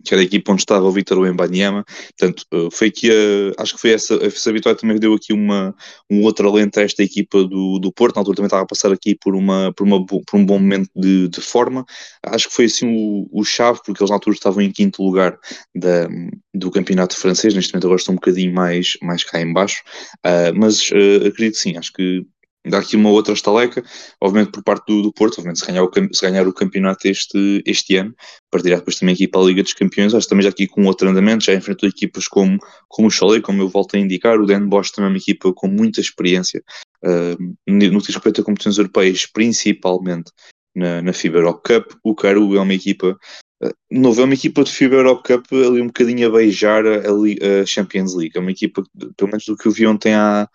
que 0.03 0.13
era 0.13 0.21
a 0.21 0.25
equipa 0.25 0.51
onde 0.51 0.61
estava 0.61 0.85
o 0.85 0.91
Vitor 0.91 1.17
Wembanyama. 1.19 1.83
Portanto, 2.17 2.45
eh, 2.53 2.67
foi 2.71 2.87
aqui 2.87 3.09
a, 3.09 3.61
acho 3.61 3.75
que 3.75 3.81
foi 3.81 3.91
essa, 3.91 4.15
essa 4.15 4.53
vitória 4.53 4.77
também 4.77 4.99
deu 4.99 5.13
aqui 5.13 5.33
uma, 5.33 5.75
um 6.09 6.23
outro 6.23 6.47
alento 6.47 6.79
a 6.79 6.83
esta 6.83 7.03
equipa 7.03 7.43
do, 7.43 7.79
do 7.79 7.91
Porto. 7.91 8.15
Na 8.15 8.21
altura 8.21 8.37
também 8.37 8.47
estava 8.47 8.63
a 8.63 8.67
passar 8.67 8.91
aqui 8.91 9.15
por, 9.15 9.35
uma, 9.35 9.73
por, 9.75 9.85
uma, 9.85 10.05
por 10.05 10.21
um 10.33 10.45
bom 10.45 10.59
momento 10.59 10.89
de, 10.95 11.27
de 11.27 11.41
forma. 11.41 11.85
Acho 12.23 12.47
que 12.49 12.55
foi 12.55 12.65
assim 12.65 12.87
o, 12.87 13.27
o 13.31 13.43
chave, 13.43 13.79
porque 13.85 14.01
eles 14.01 14.09
na 14.09 14.15
altura 14.15 14.35
estavam 14.35 14.61
em 14.61 14.71
quinto 14.71 15.03
lugar 15.03 15.37
da, 15.75 16.07
do 16.53 16.71
campeonato 16.71 17.17
francês. 17.17 17.53
Neste 17.53 17.73
momento 17.73 17.85
agora 17.85 17.99
estão 17.99 18.13
um 18.13 18.17
bocadinho 18.17 18.53
mais, 18.53 18.97
mais 19.01 19.23
cá 19.23 19.41
em 19.41 19.51
baixo. 19.51 19.81
Uh, 20.25 20.53
mas 20.55 20.89
uh, 20.91 21.27
acredito 21.27 21.55
que 21.55 21.61
sim, 21.61 21.77
acho 21.77 21.91
que 21.93 22.25
dá 22.69 22.79
aqui 22.79 22.95
uma 22.95 23.09
outra 23.09 23.33
estaleca, 23.33 23.83
obviamente 24.21 24.51
por 24.51 24.63
parte 24.63 24.85
do, 24.87 25.01
do 25.01 25.13
Porto, 25.13 25.39
obviamente 25.39 25.59
se 25.59 25.65
ganhar, 25.65 25.83
o, 25.83 25.91
se 26.11 26.21
ganhar 26.21 26.47
o 26.47 26.53
campeonato 26.53 27.07
este, 27.07 27.61
este 27.65 27.95
ano, 27.97 28.15
partirá 28.51 28.77
depois 28.77 28.97
também 28.97 29.13
aqui 29.13 29.27
para 29.27 29.41
a 29.41 29.43
Liga 29.45 29.63
dos 29.63 29.73
Campeões, 29.73 30.13
acho 30.13 30.25
que 30.25 30.29
também 30.29 30.43
já 30.43 30.49
aqui 30.49 30.67
com 30.67 30.85
outro 30.85 31.09
andamento, 31.09 31.45
já 31.45 31.53
enfrentou 31.53 31.87
equipas 31.89 32.27
como, 32.27 32.57
como 32.87 33.07
o 33.07 33.11
Cholet, 33.11 33.41
como 33.41 33.61
eu 33.61 33.69
volto 33.69 33.95
a 33.95 33.99
indicar, 33.99 34.39
o 34.39 34.45
Dan 34.45 34.67
Bosch 34.67 34.91
também 34.91 35.09
é 35.09 35.11
uma 35.13 35.17
equipa 35.17 35.53
com 35.53 35.67
muita 35.67 36.01
experiência 36.01 36.63
uh, 37.03 37.55
no 37.67 37.79
que 37.79 38.07
diz 38.07 38.15
respeito 38.15 38.41
a 38.41 38.43
competições 38.43 38.77
europeias, 38.77 39.25
principalmente 39.25 40.31
na, 40.75 41.01
na 41.01 41.13
FIBA 41.13 41.39
Europe 41.39 41.61
Cup, 41.63 41.91
o 42.03 42.15
Caru 42.15 42.55
é 42.55 42.59
uma 42.59 42.73
equipa 42.73 43.17
Uh, 43.59 43.73
novo, 43.89 44.21
é 44.21 44.23
uma 44.23 44.35
equipa 44.35 44.63
de 44.63 44.71
FIBA 44.71 44.97
Europe 44.97 45.23
Cup 45.23 45.51
ali 45.51 45.81
um 45.81 45.87
bocadinho 45.87 46.27
a 46.27 46.31
beijar 46.31 46.85
a, 46.85 46.99
a, 46.99 47.65
Champions 47.65 48.13
League. 48.13 48.37
É 48.37 48.39
uma 48.39 48.51
equipa, 48.51 48.83
pelo 49.15 49.31
menos 49.31 49.45
do 49.45 49.57
que 49.57 49.67
eu 49.67 49.71
vi 49.71 49.87
ontem 49.87 50.13
à, 50.13 50.47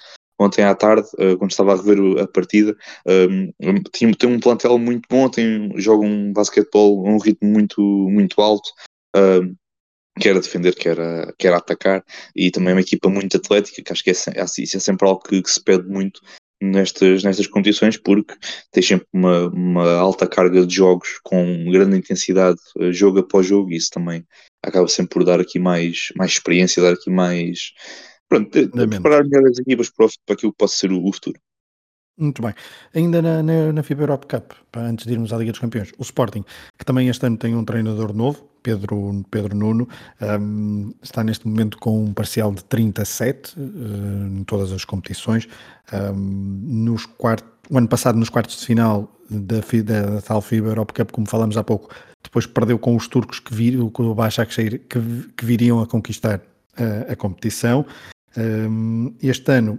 ontem 0.43 0.63
à 0.63 0.75
tarde, 0.75 1.09
uh, 1.15 1.37
quando 1.39 1.51
estava 1.51 1.73
a 1.73 1.77
rever 1.77 2.23
a 2.23 2.27
partida, 2.27 2.77
tem, 3.93 4.13
tem 4.13 4.29
um 4.29 4.41
plantel 4.41 4.79
muito 4.79 5.07
bom, 5.09 5.29
tem, 5.29 5.73
joga 5.77 6.05
um 6.05 6.33
basquetebol 6.33 7.07
a 7.07 7.11
um 7.11 7.19
ritmo 7.19 7.49
muito, 7.49 7.81
muito 7.81 8.41
alto. 8.41 8.71
Um, 9.17 9.55
quer 10.19 10.35
defender, 10.35 10.75
quer, 10.75 10.99
quer 11.39 11.55
atacar, 11.55 12.05
e 12.35 12.51
também 12.51 12.71
é 12.71 12.75
uma 12.75 12.81
equipa 12.81 13.09
muito 13.09 13.37
atlética, 13.37 13.83
que 13.83 13.93
acho 13.93 14.05
que 14.05 14.11
é, 14.11 14.15
é, 14.35 14.43
é 14.43 14.47
sempre 14.47 15.09
algo 15.09 15.23
que, 15.23 15.43
que, 15.43 15.51
se 15.51 15.63
pede 15.63 15.89
muito 15.89 16.21
nestas, 16.61 17.25
nestas 17.25 17.47
competições, 17.47 17.97
porque 17.97 18.35
tem 18.71 18.83
sempre 18.83 19.07
uma, 19.13 19.49
uma 19.49 19.95
alta 19.95 20.27
carga 20.27 20.67
de 20.67 20.75
jogos 20.75 21.19
com 21.23 21.71
grande 21.71 21.97
intensidade, 21.97 22.61
uh, 22.77 22.93
jogo 22.93 23.21
após 23.21 23.47
jogo, 23.47 23.71
e 23.71 23.77
isso 23.77 23.91
também 23.91 24.25
acaba 24.63 24.87
sempre 24.87 25.15
por 25.15 25.25
dar 25.25 25.41
aqui 25.41 25.59
mais, 25.59 26.09
mais 26.17 26.33
experiência, 26.33 26.83
dar 26.83 26.93
aqui 26.93 27.11
mais, 27.11 27.73
Pronto, 28.33 28.51
preparar 28.89 29.25
melhor 29.25 29.47
as 29.47 29.59
equipas 29.59 29.91
para, 29.91 30.07
para 30.25 30.35
aquilo 30.35 30.53
que 30.53 30.59
possa 30.59 30.77
ser 30.77 30.91
o, 30.91 31.07
o 31.07 31.13
futuro. 31.13 31.39
Muito 32.17 32.41
bem. 32.41 32.55
Ainda 32.95 33.21
na, 33.21 33.43
na, 33.43 33.73
na, 33.73 33.83
FIBA 33.83 34.05
Europe 34.05 34.27
Cup, 34.27 34.53
antes 34.75 35.07
de 35.07 35.13
irmos 35.13 35.35
à 35.35 35.37
Liga 35.37 35.51
dos 35.51 35.61
Campeões, 35.61 35.93
o 35.99 36.03
Sporting, 36.03 36.43
que 36.79 36.85
também 36.85 37.09
este 37.09 37.27
ano 37.27 37.37
tem 37.37 37.55
um 37.55 37.63
treinador 37.63 38.15
novo, 38.15 38.49
Pedro, 38.63 39.23
Pedro 39.31 39.55
Nuno, 39.55 39.87
um, 40.41 40.95
está 41.03 41.23
neste 41.23 41.47
momento 41.47 41.77
com 41.77 42.05
um 42.05 42.15
parcial 42.15 42.55
de 42.55 42.65
37 42.65 43.59
uh, 43.59 43.61
eh, 43.61 44.39
em 44.39 44.45
todas 44.45 44.73
as 44.73 44.85
competições. 44.85 45.47
Um, 45.93 46.15
nos 46.85 47.05
quart... 47.05 47.45
O 47.69 47.77
ano 47.77 47.89
passado, 47.89 48.19
nos 48.19 48.31
quartos 48.31 48.61
de 48.61 48.67
final 48.67 49.15
da, 49.29 49.57
da, 49.57 50.13
da 50.15 50.23
tal 50.23 50.41
FIBA 50.41 50.69
Europe 50.69 50.95
Cup, 50.95 51.11
como 51.11 51.27
falamos 51.27 51.57
há 51.59 51.65
pouco, 51.65 51.95
depois 52.23 52.47
perdeu 52.47 52.79
com 52.79 52.97
os 52.97 53.09
turcos 53.09 53.41
que, 53.41 53.53
vir, 53.55 53.79
Başakşehir, 54.15 54.81
que, 54.89 54.99
que 55.37 55.45
viriam 55.45 55.81
a 55.81 55.87
conquistar 55.87 56.41
a, 56.77 57.13
a 57.13 57.17
competição. 57.17 57.85
Este 59.21 59.53
ano 59.53 59.79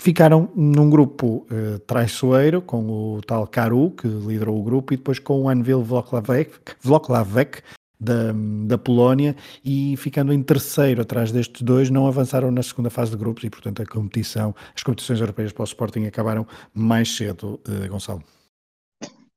ficaram 0.00 0.50
num 0.56 0.88
grupo 0.88 1.46
uh, 1.50 1.78
traiçoeiro 1.80 2.62
com 2.62 3.16
o 3.16 3.20
tal 3.20 3.46
Karu, 3.46 3.90
que 3.90 4.08
liderou 4.08 4.58
o 4.58 4.62
grupo, 4.62 4.94
e 4.94 4.96
depois 4.96 5.18
com 5.18 5.42
o 5.42 5.48
Anvil 5.48 5.82
Vloklavek, 5.82 7.62
da, 8.00 8.32
da 8.66 8.78
Polónia, 8.78 9.36
e 9.62 9.94
ficando 9.98 10.32
em 10.32 10.42
terceiro 10.42 11.02
atrás 11.02 11.30
destes 11.30 11.60
dois, 11.60 11.90
não 11.90 12.06
avançaram 12.06 12.50
na 12.50 12.62
segunda 12.62 12.88
fase 12.88 13.10
de 13.10 13.18
grupos 13.18 13.44
e, 13.44 13.50
portanto, 13.50 13.82
a 13.82 13.86
competição, 13.86 14.54
as 14.74 14.82
competições 14.82 15.20
europeias 15.20 15.52
para 15.52 15.62
o 15.62 15.64
Sporting 15.64 16.06
acabaram 16.06 16.46
mais 16.74 17.14
cedo, 17.14 17.60
uh, 17.68 17.88
Gonçalo. 17.88 18.22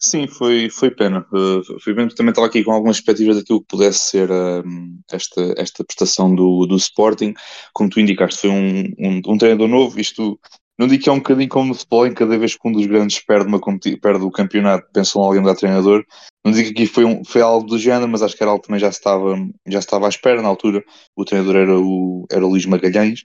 Sim, 0.05 0.27
foi, 0.27 0.69
foi 0.69 0.91
pena. 0.91 1.25
Uh, 1.31 1.79
foi 1.79 1.93
também 1.95 2.31
estava 2.31 2.45
aqui 2.45 2.61
com 2.61 2.73
algumas 2.73 2.97
expectativas 2.97 3.37
daquilo 3.37 3.61
que 3.61 3.67
pudesse 3.67 3.99
ser 3.99 4.29
uh, 4.29 4.61
esta, 5.09 5.53
esta 5.57 5.81
prestação 5.85 6.35
do, 6.35 6.65
do 6.65 6.75
Sporting. 6.75 7.33
Como 7.73 7.89
tu 7.89 8.01
indicaste, 8.01 8.41
foi 8.41 8.49
um, 8.49 8.83
um, 8.99 9.21
um 9.25 9.37
treinador 9.37 9.69
novo. 9.69 9.97
Isto 9.97 10.37
não 10.77 10.87
digo 10.87 11.03
que 11.03 11.09
é 11.09 11.11
um 11.11 11.17
bocadinho 11.17 11.49
como 11.49 11.73
futebol, 11.73 12.07
em 12.07 12.13
cada 12.13 12.37
vez 12.37 12.55
que 12.55 12.67
um 12.67 12.71
dos 12.71 12.85
grandes 12.87 13.19
perde, 13.19 13.47
uma, 13.47 13.59
perde 14.01 14.23
o 14.23 14.31
campeonato, 14.31 14.87
pensam 14.91 15.21
alguém 15.21 15.41
mudar 15.41 15.55
treinador. 15.55 16.03
Não 16.43 16.51
digo 16.51 16.67
que 16.69 16.73
aqui 16.73 16.87
foi, 16.87 17.05
um, 17.05 17.23
foi 17.23 17.41
algo 17.41 17.65
do 17.67 17.77
género, 17.77 18.09
mas 18.09 18.21
acho 18.23 18.35
que 18.35 18.43
era 18.43 18.51
algo 18.51 18.61
que 18.61 18.67
também 18.67 18.79
já 18.79 18.89
estava, 18.89 19.35
já 19.67 19.79
estava 19.79 20.07
à 20.07 20.09
espera. 20.09 20.41
Na 20.41 20.47
altura, 20.49 20.83
o 21.15 21.23
treinador 21.23 21.55
era 21.55 21.79
o, 21.79 22.25
era 22.29 22.45
o 22.45 22.49
Luís 22.49 22.65
Magalhães, 22.65 23.23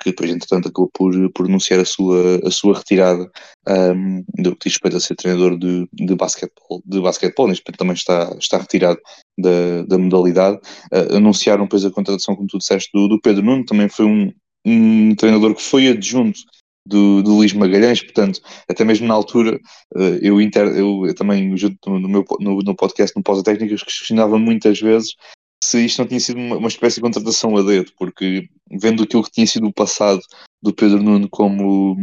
que 0.00 0.10
depois, 0.10 0.28
entretanto, 0.28 0.68
acabou 0.68 0.90
por, 0.92 1.12
por 1.32 1.46
anunciar 1.46 1.80
a 1.80 1.84
sua, 1.84 2.40
a 2.44 2.50
sua 2.50 2.76
retirada 2.76 3.30
um, 3.68 4.24
do 4.36 4.56
que 4.56 4.68
diz 4.68 4.74
respeito 4.74 4.96
a 4.96 5.00
ser 5.00 5.14
treinador 5.14 5.56
de, 5.56 5.88
de 5.92 6.14
basquetebol. 6.16 6.82
De 6.84 7.00
basquetebol. 7.00 7.46
Neste 7.46 7.64
momento 7.64 7.78
também 7.78 7.94
está, 7.94 8.36
está 8.38 8.58
retirado 8.58 8.98
da, 9.38 9.82
da 9.86 9.98
modalidade. 9.98 10.58
Uh, 10.92 11.16
anunciaram 11.16 11.62
depois 11.62 11.84
a 11.84 11.90
contratação, 11.90 12.34
como 12.34 12.48
tu 12.48 12.58
disseste, 12.58 12.90
do, 12.92 13.06
do 13.08 13.20
Pedro 13.20 13.44
Nuno, 13.44 13.64
também 13.64 13.88
foi 13.88 14.04
um, 14.04 14.32
um 14.66 15.14
treinador 15.14 15.54
que 15.54 15.62
foi 15.62 15.88
adjunto 15.88 16.40
do, 16.88 17.22
do 17.22 17.34
Luís 17.34 17.52
Magalhães, 17.52 18.02
portanto, 18.02 18.40
até 18.68 18.84
mesmo 18.84 19.06
na 19.06 19.14
altura, 19.14 19.60
eh, 19.96 20.18
eu, 20.22 20.40
inter, 20.40 20.66
eu, 20.68 21.06
eu 21.06 21.14
também, 21.14 21.54
junto 21.56 21.90
no, 21.90 22.08
meu, 22.08 22.24
no, 22.40 22.58
no 22.60 22.74
podcast, 22.74 23.14
no 23.14 23.22
Pós-Técnicas, 23.22 23.82
questionava 23.82 24.38
muitas 24.38 24.80
vezes 24.80 25.14
se 25.62 25.84
isto 25.84 25.98
não 25.98 26.06
tinha 26.06 26.20
sido 26.20 26.38
uma, 26.38 26.56
uma, 26.56 26.68
espécie 26.68 26.96
de 26.96 27.02
contratação 27.02 27.56
a 27.56 27.62
dedo, 27.62 27.92
porque 27.98 28.48
vendo 28.70 29.02
aquilo 29.02 29.22
que 29.22 29.32
tinha 29.32 29.46
sido 29.46 29.66
o 29.66 29.72
passado 29.72 30.20
do 30.62 30.72
Pedro 30.72 31.02
Nuno 31.02 31.28
como 31.28 31.96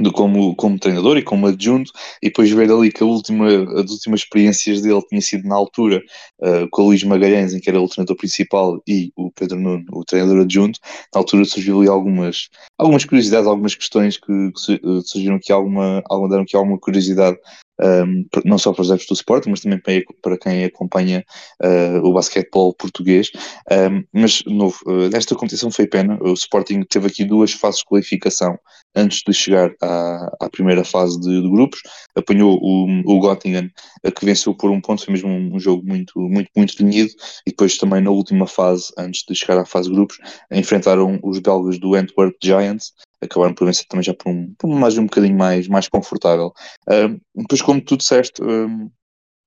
de 0.00 0.10
como, 0.10 0.54
como 0.56 0.78
treinador 0.78 1.16
e 1.18 1.22
como 1.22 1.46
adjunto, 1.46 1.92
e 2.22 2.28
depois 2.28 2.50
ver 2.50 2.70
ali 2.70 2.90
que 2.90 3.02
a 3.02 3.06
última, 3.06 3.48
as 3.80 3.90
últimas 3.90 4.20
experiências 4.20 4.82
dele 4.82 5.02
tinha 5.08 5.20
sido 5.20 5.48
na 5.48 5.54
altura 5.54 6.02
uh, 6.40 6.68
com 6.70 6.82
o 6.82 6.86
Luís 6.86 7.02
Magalhães, 7.02 7.54
em 7.54 7.60
que 7.60 7.68
era 7.68 7.80
o 7.80 7.88
treinador 7.88 8.16
principal, 8.16 8.80
e 8.86 9.12
o 9.16 9.30
Pedro 9.32 9.58
Nuno, 9.58 9.84
o 9.92 10.04
treinador 10.04 10.42
adjunto, 10.42 10.78
na 11.14 11.20
altura 11.20 11.44
surgiu 11.44 11.80
ali 11.80 11.88
algumas, 11.88 12.48
algumas 12.78 13.04
curiosidades, 13.04 13.46
algumas 13.46 13.74
questões 13.74 14.16
que, 14.16 14.26
que 14.52 14.74
eh, 14.74 15.00
surgiram 15.04 15.36
aqui 15.36 15.52
alguma, 15.52 16.02
deram 16.28 16.42
aqui 16.42 16.56
alguma 16.56 16.78
curiosidade 16.78 17.38
um, 17.80 18.24
não 18.44 18.58
só 18.58 18.72
para 18.72 18.82
os 18.82 18.90
adeptos 18.90 19.08
do 19.08 19.20
Sporting, 19.20 19.50
mas 19.50 19.60
também 19.60 19.80
para, 20.22 20.38
quem 20.38 20.64
acompanha 20.64 21.24
uh, 21.62 22.06
o 22.06 22.12
basquetebol 22.12 22.74
português. 22.74 23.30
Um, 23.70 24.04
mas, 24.12 24.32
de 24.46 24.52
novo, 24.52 24.78
nesta 25.12 25.34
competição 25.34 25.70
foi 25.70 25.86
pena. 25.86 26.18
O 26.20 26.32
Sporting 26.32 26.82
teve 26.82 27.06
aqui 27.06 27.24
duas 27.24 27.52
fases 27.52 27.80
de 27.80 27.86
qualificação 27.86 28.58
antes 28.94 29.22
de 29.26 29.32
chegar 29.32 29.70
à, 29.82 30.36
à 30.40 30.50
primeira 30.50 30.84
fase 30.84 31.20
de, 31.20 31.42
de, 31.42 31.50
grupos. 31.50 31.80
Apanhou 32.16 32.58
o, 32.60 32.86
o 33.06 33.20
Göttingen, 33.20 33.70
uh, 34.04 34.12
que 34.12 34.24
venceu 34.24 34.54
por 34.54 34.70
um 34.70 34.80
ponto, 34.80 35.04
foi 35.04 35.12
mesmo 35.12 35.28
um, 35.28 35.54
um, 35.54 35.60
jogo 35.60 35.86
muito, 35.86 36.18
muito, 36.20 36.50
muito 36.56 36.76
renhido. 36.78 37.10
E 37.46 37.50
depois 37.50 37.76
também 37.76 38.02
na 38.02 38.10
última 38.10 38.46
fase, 38.46 38.92
antes 38.98 39.24
de 39.28 39.34
chegar 39.34 39.58
à 39.58 39.64
fase 39.64 39.88
de 39.88 39.94
grupos, 39.94 40.18
enfrentaram 40.50 41.18
os 41.22 41.38
belgas 41.38 41.78
do 41.78 41.94
Antwerp 41.94 42.34
Giants, 42.42 42.92
acabaram 43.20 43.54
por 43.54 43.66
vencer 43.66 43.86
também 43.86 44.04
já 44.04 44.14
por, 44.14 44.30
um, 44.30 44.54
por 44.58 44.68
uma 44.68 44.78
margem 44.78 45.00
um 45.00 45.06
bocadinho 45.06 45.36
mais, 45.36 45.68
mais 45.68 45.88
confortável. 45.88 46.52
Uh, 46.88 47.20
depois, 47.34 47.62
como 47.62 47.80
tu 47.80 47.96
disseste, 47.96 48.42
uh, 48.42 48.90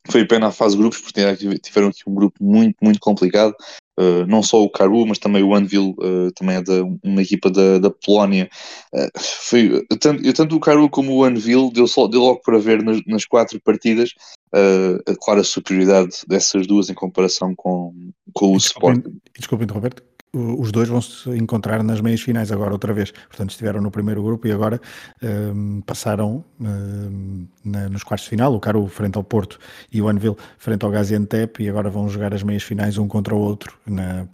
foi 0.10 0.26
pena 0.26 0.48
a 0.48 0.52
fase 0.52 0.76
de 0.76 0.82
grupos, 0.82 1.00
porque 1.00 1.22
tiveram 1.60 1.90
aqui 1.90 2.02
um 2.08 2.16
grupo 2.16 2.44
muito, 2.44 2.76
muito 2.82 3.00
complicado. 3.00 3.56
Uh, 4.00 4.26
não 4.26 4.42
só 4.42 4.64
o 4.64 4.70
Caru, 4.70 5.06
mas 5.06 5.20
também 5.20 5.44
o 5.44 5.54
Anvil, 5.54 5.94
uh, 6.00 6.32
também 6.32 6.56
é 6.56 6.64
da, 6.64 6.82
uma 7.04 7.22
equipa 7.22 7.52
da, 7.52 7.78
da 7.78 7.92
Polónia. 7.92 8.50
Uh, 8.94 9.20
foi, 9.20 9.86
tanto, 10.00 10.34
tanto 10.34 10.56
o 10.56 10.60
Caru 10.60 10.90
como 10.90 11.14
o 11.14 11.24
Anvil 11.24 11.70
deu, 11.72 11.86
só, 11.86 12.08
deu 12.08 12.22
logo 12.22 12.42
para 12.42 12.58
ver 12.58 12.82
nas, 12.82 13.00
nas 13.06 13.26
quatro 13.26 13.60
partidas 13.62 14.14
a 14.54 15.16
clara 15.16 15.46
superioridade 15.46 16.10
dessas 16.28 16.68
duas 16.68 16.90
em 16.90 16.94
comparação 16.94 17.56
com, 17.56 17.94
com 18.34 18.52
o 18.52 18.58
Sport. 18.58 19.02
Desculpe 19.38 19.64
interromper 19.64 19.94
os 20.34 20.72
dois 20.72 20.88
vão 20.88 21.02
se 21.02 21.30
encontrar 21.32 21.84
nas 21.84 22.00
meias 22.00 22.22
finais 22.22 22.52
agora 22.52 22.72
outra 22.72 22.94
vez. 22.94 23.12
Portanto, 23.12 23.50
estiveram 23.50 23.82
no 23.82 23.92
primeiro 23.92 24.24
grupo 24.24 24.48
e 24.48 24.52
agora 24.52 24.80
um, 25.22 25.82
passaram 25.82 26.44
um, 26.60 27.48
na, 27.64 27.90
nos 27.90 28.04
quartos 28.04 28.26
de 28.26 28.30
final, 28.30 28.54
o 28.54 28.60
Caro 28.60 28.88
frente 28.88 29.18
ao 29.18 29.24
Porto 29.24 29.60
e 29.92 30.02
o 30.02 30.08
Anvil 30.08 30.38
frente 30.58 30.86
ao 30.86 30.92
Gaziantep 30.92 31.62
e 31.62 31.70
agora 31.70 31.90
vão 31.90 32.08
jogar 32.08 32.34
as 32.34 32.44
meias 32.44 32.64
finais 32.64 32.98
um 32.98 33.08
contra 33.08 33.36
o 33.36 33.40
outro. 33.40 33.78
Na, 33.86 34.26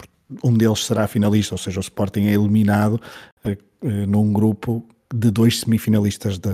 um 0.44 0.54
deles 0.54 0.86
será 0.86 1.08
finalista, 1.08 1.56
ou 1.56 1.58
seja, 1.58 1.80
o 1.80 1.82
Sporting 1.82 2.28
é 2.28 2.34
eliminado 2.34 3.02
uh, 3.46 3.88
num 4.08 4.32
grupo 4.32 4.86
de 5.14 5.32
dois 5.32 5.62
semifinalistas 5.62 6.38
da, 6.38 6.52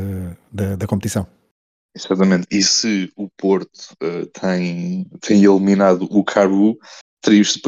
da, 0.51 0.75
da 0.75 0.87
competição. 0.87 1.27
Exatamente. 1.95 2.47
E 2.49 2.61
se 2.63 3.11
o 3.15 3.29
Porto 3.29 3.93
uh, 4.01 4.25
tem, 4.27 5.05
tem 5.21 5.43
eliminado 5.43 6.07
o 6.09 6.23
Caru, 6.23 6.77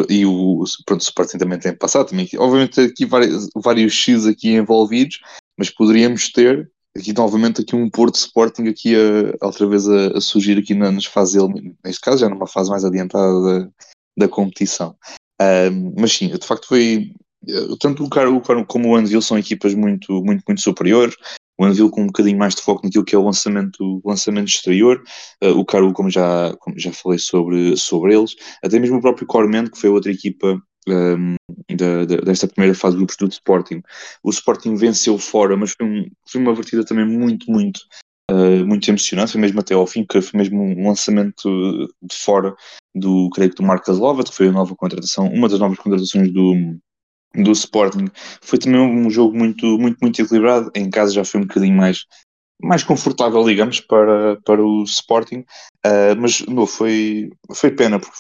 e 0.09 0.25
o, 0.25 0.63
pronto, 0.85 1.01
Sporting 1.01 1.37
também 1.37 1.59
tem 1.59 1.75
passado, 1.75 2.09
também, 2.09 2.27
obviamente 2.37 2.81
aqui 2.81 3.05
vários, 3.05 3.47
vários 3.55 3.93
X 3.93 4.25
aqui 4.25 4.49
envolvidos, 4.49 5.19
mas 5.57 5.69
poderíamos 5.69 6.31
ter 6.31 6.69
aqui 6.97 7.13
novamente 7.13 7.61
aqui 7.61 7.75
um 7.75 7.89
Porto 7.89 8.15
Sporting 8.15 8.67
aqui 8.67 8.95
a, 8.95 9.45
outra 9.45 9.67
vez 9.67 9.87
a, 9.87 10.17
a 10.17 10.21
surgir 10.21 10.57
aqui 10.57 10.73
na, 10.73 10.91
nas 10.91 11.05
fases, 11.05 11.41
neste 11.83 12.01
caso 12.01 12.19
já 12.19 12.29
numa 12.29 12.47
fase 12.47 12.69
mais 12.69 12.83
adiantada 12.83 13.41
da, 13.41 13.69
da 14.17 14.27
competição. 14.27 14.95
Mas 15.97 16.13
sim, 16.13 16.27
de 16.27 16.45
facto 16.45 16.67
foi 16.67 17.11
tanto 17.79 18.03
o 18.03 18.09
Caro 18.09 18.41
como 18.67 18.89
o 18.89 18.95
Anvil 18.95 19.21
são 19.21 19.37
equipas 19.37 19.73
muito, 19.73 20.23
muito, 20.23 20.43
muito 20.47 20.61
superiores. 20.61 21.15
O 21.57 21.65
Anvil 21.65 21.89
com 21.89 22.03
um 22.03 22.07
bocadinho 22.07 22.37
mais 22.37 22.55
de 22.55 22.61
foco 22.61 22.81
naquilo 22.83 23.05
que 23.05 23.15
é 23.15 23.17
o 23.17 23.23
lançamento, 23.23 24.01
lançamento 24.03 24.47
exterior. 24.47 25.01
Uh, 25.43 25.57
o 25.57 25.65
Caro, 25.65 25.93
como 25.93 26.09
já, 26.09 26.53
como 26.59 26.77
já 26.77 26.91
falei 26.91 27.19
sobre, 27.19 27.77
sobre 27.77 28.15
eles. 28.15 28.35
Até 28.63 28.79
mesmo 28.79 28.97
o 28.97 29.01
próprio 29.01 29.27
Cormen, 29.27 29.67
que 29.67 29.79
foi 29.79 29.89
outra 29.89 30.11
equipa 30.11 30.61
um, 30.87 31.35
da, 31.75 32.05
da, 32.05 32.17
desta 32.17 32.47
primeira 32.47 32.75
fase 32.75 32.95
do 32.95 32.99
grupos 32.99 33.17
do 33.17 33.27
Sporting. 33.29 33.81
O 34.23 34.29
Sporting 34.29 34.75
venceu 34.75 35.17
fora, 35.17 35.55
mas 35.57 35.71
foi, 35.71 35.85
um, 35.85 36.05
foi 36.29 36.41
uma 36.41 36.53
partida 36.53 36.85
também 36.85 37.05
muito, 37.05 37.49
muito, 37.49 37.79
uh, 38.31 38.65
muito 38.65 38.89
emocionante. 38.89 39.31
Foi 39.31 39.41
mesmo 39.41 39.59
até 39.59 39.73
ao 39.73 39.87
fim, 39.87 40.05
que 40.05 40.21
foi 40.21 40.37
mesmo 40.37 40.61
um 40.61 40.87
lançamento 40.87 41.87
de 42.01 42.15
fora 42.15 42.55
do, 42.93 43.29
creio 43.33 43.49
que 43.49 43.57
do 43.57 43.63
Marcos 43.63 43.97
Lovat, 43.97 44.29
que 44.29 44.35
foi 44.35 44.47
a 44.47 44.51
nova 44.51 44.75
contratação, 44.75 45.27
uma 45.27 45.49
das 45.49 45.59
novas 45.59 45.77
contratações 45.77 46.31
do, 46.31 46.77
do 47.43 47.51
Sporting. 47.51 48.07
Foi 48.41 48.59
também 48.59 48.79
um 48.79 49.09
jogo 49.09 49.37
muito, 49.37 49.65
muito, 49.77 49.97
muito 50.01 50.21
equilibrado. 50.21 50.71
Em 50.75 50.89
casa 50.89 51.13
já 51.13 51.23
foi 51.23 51.41
um 51.41 51.45
bocadinho 51.45 51.75
mais, 51.75 52.05
mais 52.61 52.83
confortável, 52.83 53.43
digamos, 53.43 53.79
para, 53.79 54.39
para 54.41 54.63
o 54.63 54.83
Sporting. 54.83 55.45
Uh, 55.85 56.15
mas 56.19 56.41
não, 56.41 56.65
foi, 56.65 57.29
foi 57.53 57.71
pena, 57.71 57.99
porque 57.99 58.17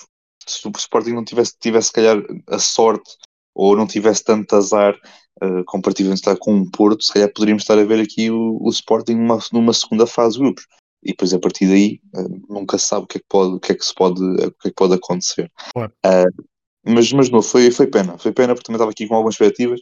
se 0.47 0.67
o 0.67 0.71
Sporting 0.77 1.11
não 1.11 1.25
tivesse, 1.25 1.53
tivesse, 1.59 1.87
se 1.87 1.93
calhar, 1.93 2.17
a 2.47 2.59
sorte 2.59 3.09
ou 3.53 3.75
não 3.75 3.87
tivesse 3.87 4.23
tanto 4.23 4.55
azar 4.55 4.95
uh, 5.43 5.63
comparativamente 5.65 6.21
estar 6.21 6.37
com 6.37 6.59
o 6.59 6.69
Porto, 6.69 7.03
se 7.03 7.13
calhar 7.13 7.31
poderíamos 7.33 7.63
estar 7.63 7.79
a 7.79 7.83
ver 7.83 8.01
aqui 8.01 8.29
o, 8.29 8.57
o 8.61 8.69
Sporting 8.69 9.15
numa, 9.15 9.39
numa 9.51 9.73
segunda 9.73 10.05
fase 10.05 10.35
de 10.35 10.43
grupos. 10.43 10.65
E 11.03 11.09
depois 11.09 11.33
a 11.33 11.39
partir 11.39 11.67
daí 11.67 11.99
uh, 12.15 12.53
nunca 12.53 12.77
se 12.77 12.87
sabe 12.87 13.05
o 13.05 13.07
que 13.07 13.17
é 13.17 13.21
que 13.21 13.27
pode, 13.29 13.55
o 13.55 13.59
que 13.59 13.71
é 13.71 13.75
que 13.75 13.85
se 13.85 13.93
pode, 13.93 14.21
o 14.21 14.51
que 14.51 14.67
é 14.67 14.69
que 14.69 14.75
pode 14.75 14.93
acontecer. 14.93 15.51
Uh, 15.77 16.45
mas, 16.85 17.11
mas 17.11 17.29
não, 17.29 17.41
foi, 17.41 17.71
foi 17.71 17.87
pena, 17.87 18.17
foi 18.17 18.31
pena 18.31 18.53
porque 18.53 18.65
também 18.65 18.77
estava 18.77 18.91
aqui 18.91 19.07
com 19.07 19.15
algumas 19.15 19.35
expectativas. 19.35 19.79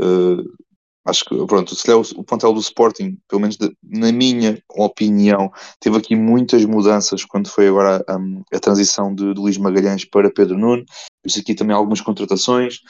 Uh, 0.00 0.42
acho 1.06 1.24
que, 1.24 1.46
pronto, 1.46 1.74
se 1.74 1.90
o, 1.92 2.00
o 2.16 2.24
plantel 2.24 2.52
do 2.52 2.60
Sporting, 2.60 3.18
pelo 3.28 3.40
menos 3.40 3.56
de, 3.56 3.74
na 3.82 4.10
minha 4.10 4.60
opinião, 4.70 5.50
teve 5.80 5.96
aqui 5.96 6.16
muitas 6.16 6.64
mudanças 6.64 7.24
quando 7.24 7.48
foi 7.48 7.68
agora 7.68 8.04
a, 8.08 8.16
a 8.56 8.60
transição 8.60 9.14
de, 9.14 9.34
de 9.34 9.40
Luís 9.40 9.56
Magalhães 9.58 10.04
para 10.04 10.32
Pedro 10.32 10.58
Nuno. 10.58 10.84
Isso 11.24 11.40
aqui 11.40 11.54
também 11.54 11.76
algumas 11.76 12.00
contratações, 12.00 12.80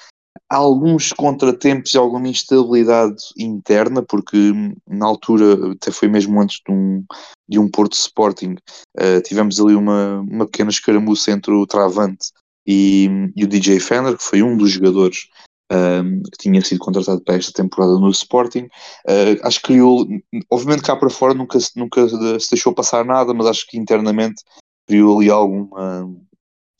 alguns 0.48 1.12
contratempos 1.12 1.92
e 1.94 1.98
alguma 1.98 2.28
instabilidade 2.28 3.16
interna, 3.38 4.02
porque 4.02 4.52
na 4.86 5.06
altura, 5.06 5.72
até 5.72 5.90
foi 5.90 6.08
mesmo 6.08 6.40
antes 6.40 6.60
de 6.66 6.72
um, 6.72 7.04
de 7.48 7.58
um 7.58 7.68
Porto 7.68 7.94
Sporting, 7.94 8.56
uh, 8.98 9.20
tivemos 9.24 9.60
ali 9.60 9.74
uma, 9.74 10.20
uma 10.20 10.46
pequena 10.46 10.70
escaramuça 10.70 11.30
entre 11.30 11.52
o 11.52 11.66
Travante 11.66 12.30
e, 12.66 13.08
e 13.36 13.44
o 13.44 13.48
DJ 13.48 13.80
Fender, 13.80 14.16
que 14.16 14.22
foi 14.22 14.42
um 14.42 14.56
dos 14.56 14.70
jogadores 14.70 15.28
um, 15.72 16.22
que 16.22 16.38
tinha 16.38 16.62
sido 16.62 16.78
contratado 16.78 17.20
para 17.22 17.36
esta 17.36 17.52
temporada 17.52 17.98
no 17.98 18.10
Sporting. 18.10 18.68
Uh, 19.06 19.38
acho 19.42 19.60
que 19.60 19.68
criou, 19.68 20.06
obviamente 20.50 20.82
cá 20.82 20.96
para 20.96 21.10
fora 21.10 21.34
nunca, 21.34 21.58
nunca 21.74 22.08
se 22.38 22.50
deixou 22.50 22.74
passar 22.74 23.04
nada, 23.04 23.32
mas 23.34 23.46
acho 23.46 23.66
que 23.66 23.78
internamente 23.78 24.42
criou 24.86 25.18
ali 25.18 25.30
alguma, 25.30 26.08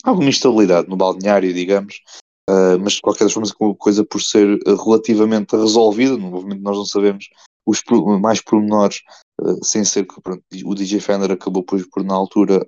alguma 0.05 0.29
instabilidade 0.29 0.89
no 0.89 0.97
balneário, 0.97 1.53
digamos. 1.53 2.01
Uh, 2.49 2.79
mas 2.81 2.95
de 2.95 3.01
qualquer 3.01 3.29
forma, 3.29 3.49
a 3.49 3.75
coisa 3.77 4.05
por 4.05 4.23
ser 4.23 4.59
relativamente 4.65 5.57
resolvida, 5.57 6.17
no 6.17 6.31
movimento 6.31 6.63
nós 6.63 6.77
não 6.77 6.85
sabemos 6.85 7.29
os 7.67 7.83
mais 8.21 8.41
pormenores, 8.41 9.01
uh, 9.41 9.65
sem 9.65 9.85
ser 9.85 10.07
que 10.07 10.21
pronto, 10.21 10.45
o 10.65 10.75
DJ 10.77 11.01
Fender 11.01 11.33
acabou 11.33 11.65
por, 11.65 11.85
por 11.89 12.05
na 12.05 12.15
altura 12.15 12.65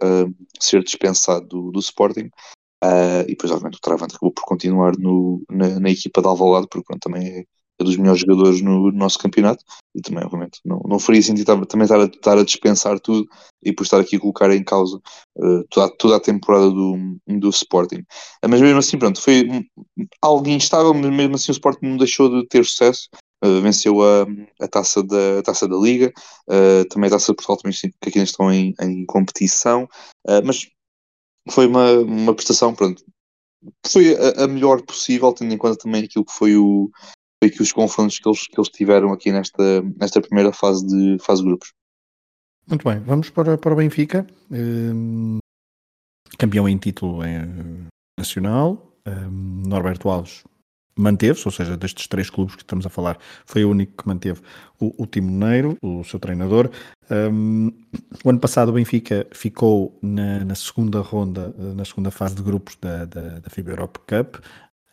ser 0.59 0.83
dispensado 0.83 1.47
do, 1.47 1.71
do 1.71 1.79
Sporting, 1.79 2.29
Uh, 2.83 3.23
e 3.27 3.31
depois, 3.31 3.51
obviamente, 3.51 3.79
o 3.79 3.81
Travante 3.81 4.15
acabou 4.15 4.33
por 4.33 4.45
continuar 4.45 4.97
no, 4.99 5.43
na, 5.51 5.81
na 5.81 5.91
equipa 5.91 6.23
de 6.23 6.29
Alvalade, 6.29 6.69
porque 6.71 6.87
pronto, 6.87 7.01
também 7.01 7.27
é, 7.27 7.45
é 7.81 7.85
dos 7.85 7.97
melhores 7.97 8.21
jogadores 8.21 8.63
no, 8.63 8.91
no, 8.91 8.93
nosso 8.93 9.19
campeonato. 9.19 9.65
E 9.95 10.01
também, 10.01 10.25
obviamente, 10.25 10.61
não, 10.65 10.81
não 10.87 10.99
faria 10.99 11.21
sentido 11.21 11.67
também 11.67 11.85
estar 11.85 12.01
a, 12.01 12.05
estar 12.05 12.39
a 12.39 12.45
dispensar 12.45 13.01
tudo 13.01 13.27
e 13.63 13.73
por 13.73 13.83
estar 13.83 13.99
aqui 14.01 14.17
a 14.17 14.21
colocar 14.21 14.55
em 14.55 14.63
causa 14.63 14.97
uh, 15.39 15.65
toda, 15.71 15.97
toda 15.97 16.17
a 16.17 16.21
temporada 16.21 16.71
do, 16.71 17.19
do 17.27 17.49
Sporting. 17.51 18.05
Uh, 18.45 18.49
mas 18.49 18.61
mesmo 18.61 18.79
assim, 18.79 18.97
pronto, 18.97 19.21
foi 19.21 19.49
algo 20.23 20.49
instável, 20.49 20.95
mas 20.95 21.11
mesmo 21.11 21.35
assim 21.35 21.51
o 21.51 21.53
Sporting 21.53 21.87
não 21.87 21.97
deixou 21.97 22.29
de 22.31 22.47
ter 22.47 22.65
sucesso. 22.65 23.09
Uh, 23.45 23.61
venceu 23.61 24.03
a, 24.03 24.27
a, 24.61 24.67
taça 24.67 25.01
da, 25.01 25.39
a 25.39 25.43
taça 25.43 25.69
da 25.69 25.77
Liga, 25.77 26.13
uh, 26.51 26.85
também 26.89 27.07
a 27.07 27.13
taça 27.13 27.31
de 27.31 27.37
Portugal, 27.37 27.57
também, 27.57 27.79
que 28.01 28.09
aqui 28.09 28.19
estão 28.19 28.53
em, 28.53 28.75
em 28.81 29.07
competição, 29.07 29.85
uh, 30.27 30.43
mas 30.45 30.67
foi 31.51 31.67
uma, 31.67 31.93
uma 31.93 32.35
prestação, 32.35 32.75
pronto, 32.75 33.05
foi 33.87 34.15
a, 34.17 34.45
a, 34.45 34.49
melhor 34.49 34.83
possível, 34.83 35.33
tendo 35.33 35.53
em 35.53 35.59
conta 35.59 35.79
também 35.79 36.05
aquilo 36.05 36.25
que 36.25 36.33
foi 36.33 36.57
o 36.57 36.91
foi 37.41 37.51
aqui 37.51 37.63
os 37.63 37.73
confrontos 37.73 38.19
que 38.19 38.29
eles, 38.29 38.47
que 38.47 38.59
eles 38.59 38.69
tiveram 38.69 39.13
aqui 39.13 39.31
nesta, 39.31 39.83
nesta 39.97 40.21
primeira 40.21 40.53
fase 40.53 40.85
de 40.87 41.19
fase 41.23 41.43
de 41.43 41.49
grupos. 41.49 41.73
Muito 42.67 42.85
bem, 42.87 42.99
vamos 43.01 43.31
para, 43.31 43.57
para 43.57 43.73
o 43.73 43.77
Benfica, 43.77 44.27
um, 44.51 45.39
campeão 46.37 46.69
em 46.69 46.77
título 46.77 47.25
em, 47.25 47.87
nacional, 48.19 48.93
um, 49.07 49.63
Norberto 49.69 50.09
Alves 50.09 50.43
manteve-se, 51.01 51.47
ou 51.47 51.53
seja, 51.53 51.77
destes 51.77 52.07
três 52.07 52.29
clubes 52.29 52.55
que 52.55 52.63
estamos 52.63 52.85
a 52.85 52.89
falar, 52.89 53.19
foi 53.47 53.65
o 53.65 53.71
único 53.71 54.03
que 54.03 54.09
manteve 54.09 54.41
o, 54.81 55.03
o 55.03 55.07
Timoneiro, 55.07 55.77
o 55.83 56.05
seu 56.05 56.19
treinador. 56.19 56.71
Um, 57.11 57.73
o 58.25 58.31
ano 58.31 58.39
passado 58.39 58.69
o 58.69 58.73
Benfica 58.73 59.27
ficou 59.33 59.99
na, 60.03 60.45
na, 60.45 60.55
segunda 60.55 61.01
ronda, 61.01 61.55
na 61.57 61.85
segunda 61.85 62.11
fase 62.11 62.35
de 62.35 62.43
grupos 62.43 62.77
da, 62.81 63.05
da, 63.05 63.39
da 63.41 63.51
FIBA 63.51 63.71
Europe 63.71 64.01
Cup, 64.07 64.37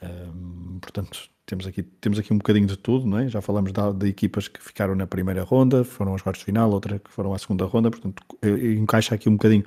um, 0.01 0.79
portanto 0.79 1.29
temos 1.45 1.67
aqui, 1.67 1.83
temos 1.83 2.17
aqui 2.17 2.33
um 2.33 2.37
bocadinho 2.37 2.65
de 2.65 2.75
tudo, 2.75 3.05
não 3.05 3.19
é? 3.19 3.27
Já 3.27 3.39
falamos 3.39 3.71
de, 3.71 3.93
de, 3.93 4.07
equipas 4.07 4.47
que 4.47 4.61
ficaram 4.61 4.95
na 4.95 5.05
primeira 5.05 5.43
ronda, 5.43 5.83
foram 5.83 6.13
aos 6.13 6.21
quartos 6.21 6.39
de 6.39 6.45
final, 6.45 6.71
outras 6.71 6.99
que 6.99 7.11
foram 7.11 7.33
à 7.33 7.37
segunda 7.37 7.65
ronda, 7.65 7.91
portanto, 7.91 8.23
encaixa 8.43 9.13
aqui 9.13 9.29
um 9.29 9.33
bocadinho 9.33 9.63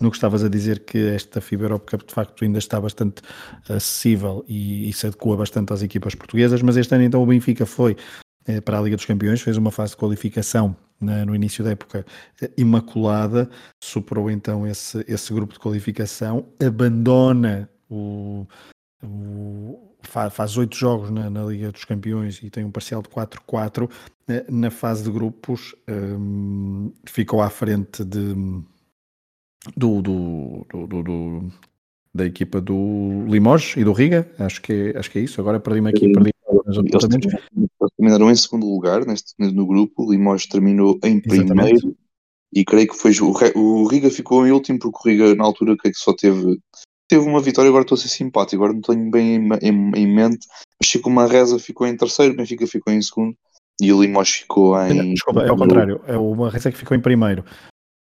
no 0.00 0.10
que 0.10 0.16
estavas 0.16 0.42
a 0.42 0.48
dizer 0.48 0.84
que 0.84 0.98
esta 1.08 1.40
FIBA 1.40 1.64
Europe 1.64 1.90
Cup 1.90 2.06
de 2.06 2.14
facto 2.14 2.44
ainda 2.44 2.58
está 2.58 2.80
bastante 2.80 3.20
acessível 3.68 4.44
e, 4.48 4.88
e 4.88 4.92
se 4.92 5.06
adequa 5.06 5.36
bastante 5.36 5.72
às 5.72 5.82
equipas 5.82 6.14
portuguesas, 6.14 6.62
mas 6.62 6.76
este 6.76 6.94
ano 6.94 7.04
então 7.04 7.22
o 7.22 7.26
Benfica 7.26 7.66
foi 7.66 7.96
eh, 8.46 8.60
para 8.60 8.78
a 8.78 8.82
Liga 8.82 8.96
dos 8.96 9.04
Campeões, 9.04 9.42
fez 9.42 9.56
uma 9.56 9.70
fase 9.70 9.92
de 9.92 9.98
qualificação 9.98 10.74
na, 10.98 11.26
no 11.26 11.34
início 11.34 11.62
da 11.62 11.72
época 11.72 12.06
eh, 12.40 12.50
imaculada, 12.56 13.50
superou 13.82 14.30
então 14.30 14.66
esse, 14.66 15.04
esse 15.06 15.32
grupo 15.34 15.52
de 15.52 15.58
qualificação, 15.58 16.46
abandona 16.58 17.68
o 17.90 18.46
faz 20.02 20.56
oito 20.56 20.76
jogos 20.76 21.10
na, 21.10 21.28
na, 21.28 21.44
Liga 21.44 21.72
dos 21.72 21.84
Campeões 21.84 22.40
e 22.42 22.50
tem 22.50 22.64
um 22.64 22.70
parcial 22.70 23.02
de 23.02 23.08
4-4. 23.08 23.90
Eh, 24.28 24.44
na 24.48 24.70
fase 24.70 25.04
de 25.04 25.10
grupos 25.10 25.74
um, 25.88 26.92
ficou 27.04 27.40
à 27.40 27.50
frente 27.50 28.04
de, 28.04 28.34
do, 29.76 30.02
do, 30.02 30.66
do, 30.70 31.02
do, 31.02 31.52
da 32.14 32.26
equipa 32.26 32.60
do 32.60 33.24
Limoges 33.26 33.76
e 33.76 33.84
do 33.84 33.92
Riga. 33.92 34.30
Acho 34.38 34.62
que 34.62 34.72
é, 34.72 34.98
acho 34.98 35.10
que 35.10 35.18
é 35.18 35.22
isso. 35.22 35.40
Agora 35.40 35.60
perdi-me 35.60 35.90
aqui. 35.90 36.12
Perdi 36.12 36.30
eles 36.60 37.68
terminaram 37.96 38.30
em 38.30 38.34
segundo 38.34 38.66
lugar 38.66 39.04
neste, 39.06 39.34
no 39.38 39.66
grupo. 39.66 40.04
O 40.04 40.12
Limoges 40.12 40.46
terminou 40.46 40.98
em 41.04 41.20
primeiro. 41.20 41.44
Exatamente. 41.44 41.96
E 42.52 42.64
creio 42.64 42.88
que 42.88 42.96
foi 42.96 43.12
o, 43.20 43.58
o 43.58 43.86
Riga 43.86 44.10
ficou 44.10 44.46
em 44.46 44.52
último 44.52 44.78
porque 44.78 44.98
o 44.98 45.12
Riga 45.12 45.34
na 45.34 45.44
altura 45.44 45.76
creio 45.76 45.94
que 45.94 46.00
só 46.00 46.14
teve 46.14 46.58
teve 47.08 47.26
uma 47.26 47.40
vitória, 47.40 47.68
agora 47.68 47.82
estou 47.82 47.96
a 47.96 47.98
ser 47.98 48.08
simpático, 48.08 48.62
agora 48.62 48.74
não 48.74 48.82
tenho 48.82 49.10
bem 49.10 49.36
em, 49.36 49.48
em, 49.62 49.92
em 49.96 50.06
mente, 50.06 50.46
mas 50.80 50.90
Chico 50.90 51.10
Manresa 51.10 51.58
ficou 51.58 51.86
em 51.86 51.96
terceiro, 51.96 52.36
Benfica 52.36 52.66
ficou 52.66 52.92
em 52.92 53.00
segundo 53.00 53.34
e 53.80 53.92
o 53.92 54.00
Limoges 54.00 54.36
ficou 54.36 54.80
em. 54.82 55.14
Desculpa, 55.14 55.42
é 55.42 55.52
o 55.52 55.56
contrário, 55.56 56.00
é 56.06 56.16
o 56.16 56.34
Manresa 56.34 56.70
que 56.70 56.78
ficou 56.78 56.96
em 56.96 57.00
primeiro. 57.00 57.44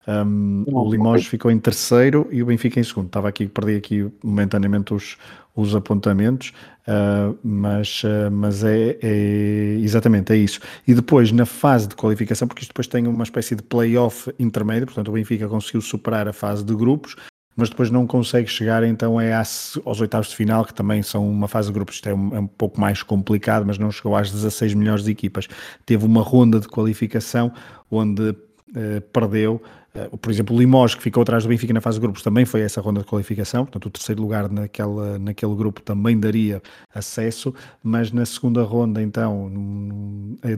Um, 0.07 0.63
o 0.67 0.89
Limoges 0.89 1.27
ficou 1.27 1.51
em 1.51 1.59
terceiro 1.59 2.27
e 2.31 2.41
o 2.41 2.45
Benfica 2.47 2.79
em 2.79 2.83
segundo. 2.83 3.07
Estava 3.07 3.29
aqui, 3.29 3.47
perdi 3.47 3.75
aqui 3.75 4.11
momentaneamente 4.23 4.91
os, 4.91 5.17
os 5.55 5.75
apontamentos, 5.75 6.51
uh, 6.87 7.37
mas, 7.43 8.03
uh, 8.03 8.31
mas 8.31 8.63
é, 8.63 8.97
é, 9.03 9.77
exatamente 9.79 10.33
é 10.33 10.35
isso. 10.35 10.59
E 10.87 10.95
depois, 10.95 11.31
na 11.31 11.45
fase 11.45 11.87
de 11.87 11.95
qualificação, 11.95 12.47
porque 12.47 12.63
isto 12.63 12.71
depois 12.71 12.87
tem 12.87 13.05
uma 13.05 13.23
espécie 13.23 13.55
de 13.55 13.61
play-off 13.61 14.33
intermédio, 14.39 14.87
portanto, 14.87 15.09
o 15.09 15.11
Benfica 15.11 15.47
conseguiu 15.47 15.81
superar 15.81 16.27
a 16.27 16.33
fase 16.33 16.63
de 16.63 16.75
grupos, 16.75 17.15
mas 17.55 17.69
depois 17.69 17.89
não 17.89 18.07
consegue 18.07 18.47
chegar 18.47 18.83
então 18.83 19.19
é 19.19 19.33
às, 19.33 19.77
aos 19.85 19.99
oitavos 19.99 20.29
de 20.29 20.35
final, 20.35 20.63
que 20.63 20.73
também 20.73 21.03
são 21.03 21.29
uma 21.29 21.47
fase 21.47 21.67
de 21.67 21.73
grupos, 21.73 21.95
isto 21.95 22.09
é 22.09 22.13
um, 22.13 22.35
é 22.35 22.39
um, 22.39 22.47
pouco 22.47 22.79
mais 22.79 23.03
complicado, 23.03 23.65
mas 23.65 23.77
não 23.77 23.91
chegou 23.91 24.15
às 24.15 24.31
16 24.31 24.73
melhores 24.73 25.07
equipas. 25.07 25.47
Teve 25.85 26.05
uma 26.05 26.21
ronda 26.21 26.59
de 26.59 26.67
qualificação 26.67 27.51
onde 27.91 28.35
eh, 28.75 29.01
perdeu 29.11 29.61
Uh, 29.95 30.15
por 30.17 30.31
exemplo, 30.31 30.55
o 30.55 30.59
Limoges, 30.59 30.95
que 30.95 31.01
ficou 31.01 31.23
atrás 31.23 31.43
do 31.43 31.49
Benfica 31.49 31.73
na 31.73 31.81
fase 31.81 31.97
de 31.97 32.01
grupos, 32.01 32.21
também 32.21 32.45
foi 32.45 32.61
essa 32.61 32.79
ronda 32.79 32.99
de 33.01 33.07
qualificação, 33.07 33.65
portanto, 33.65 33.87
o 33.87 33.89
terceiro 33.89 34.21
lugar 34.21 34.47
naquela, 34.49 35.17
naquele 35.17 35.55
grupo 35.55 35.81
também 35.81 36.19
daria 36.19 36.61
acesso, 36.93 37.53
mas 37.81 38.11
na 38.11 38.23
segunda 38.23 38.61
ronda, 38.61 39.01
então, 39.01 39.51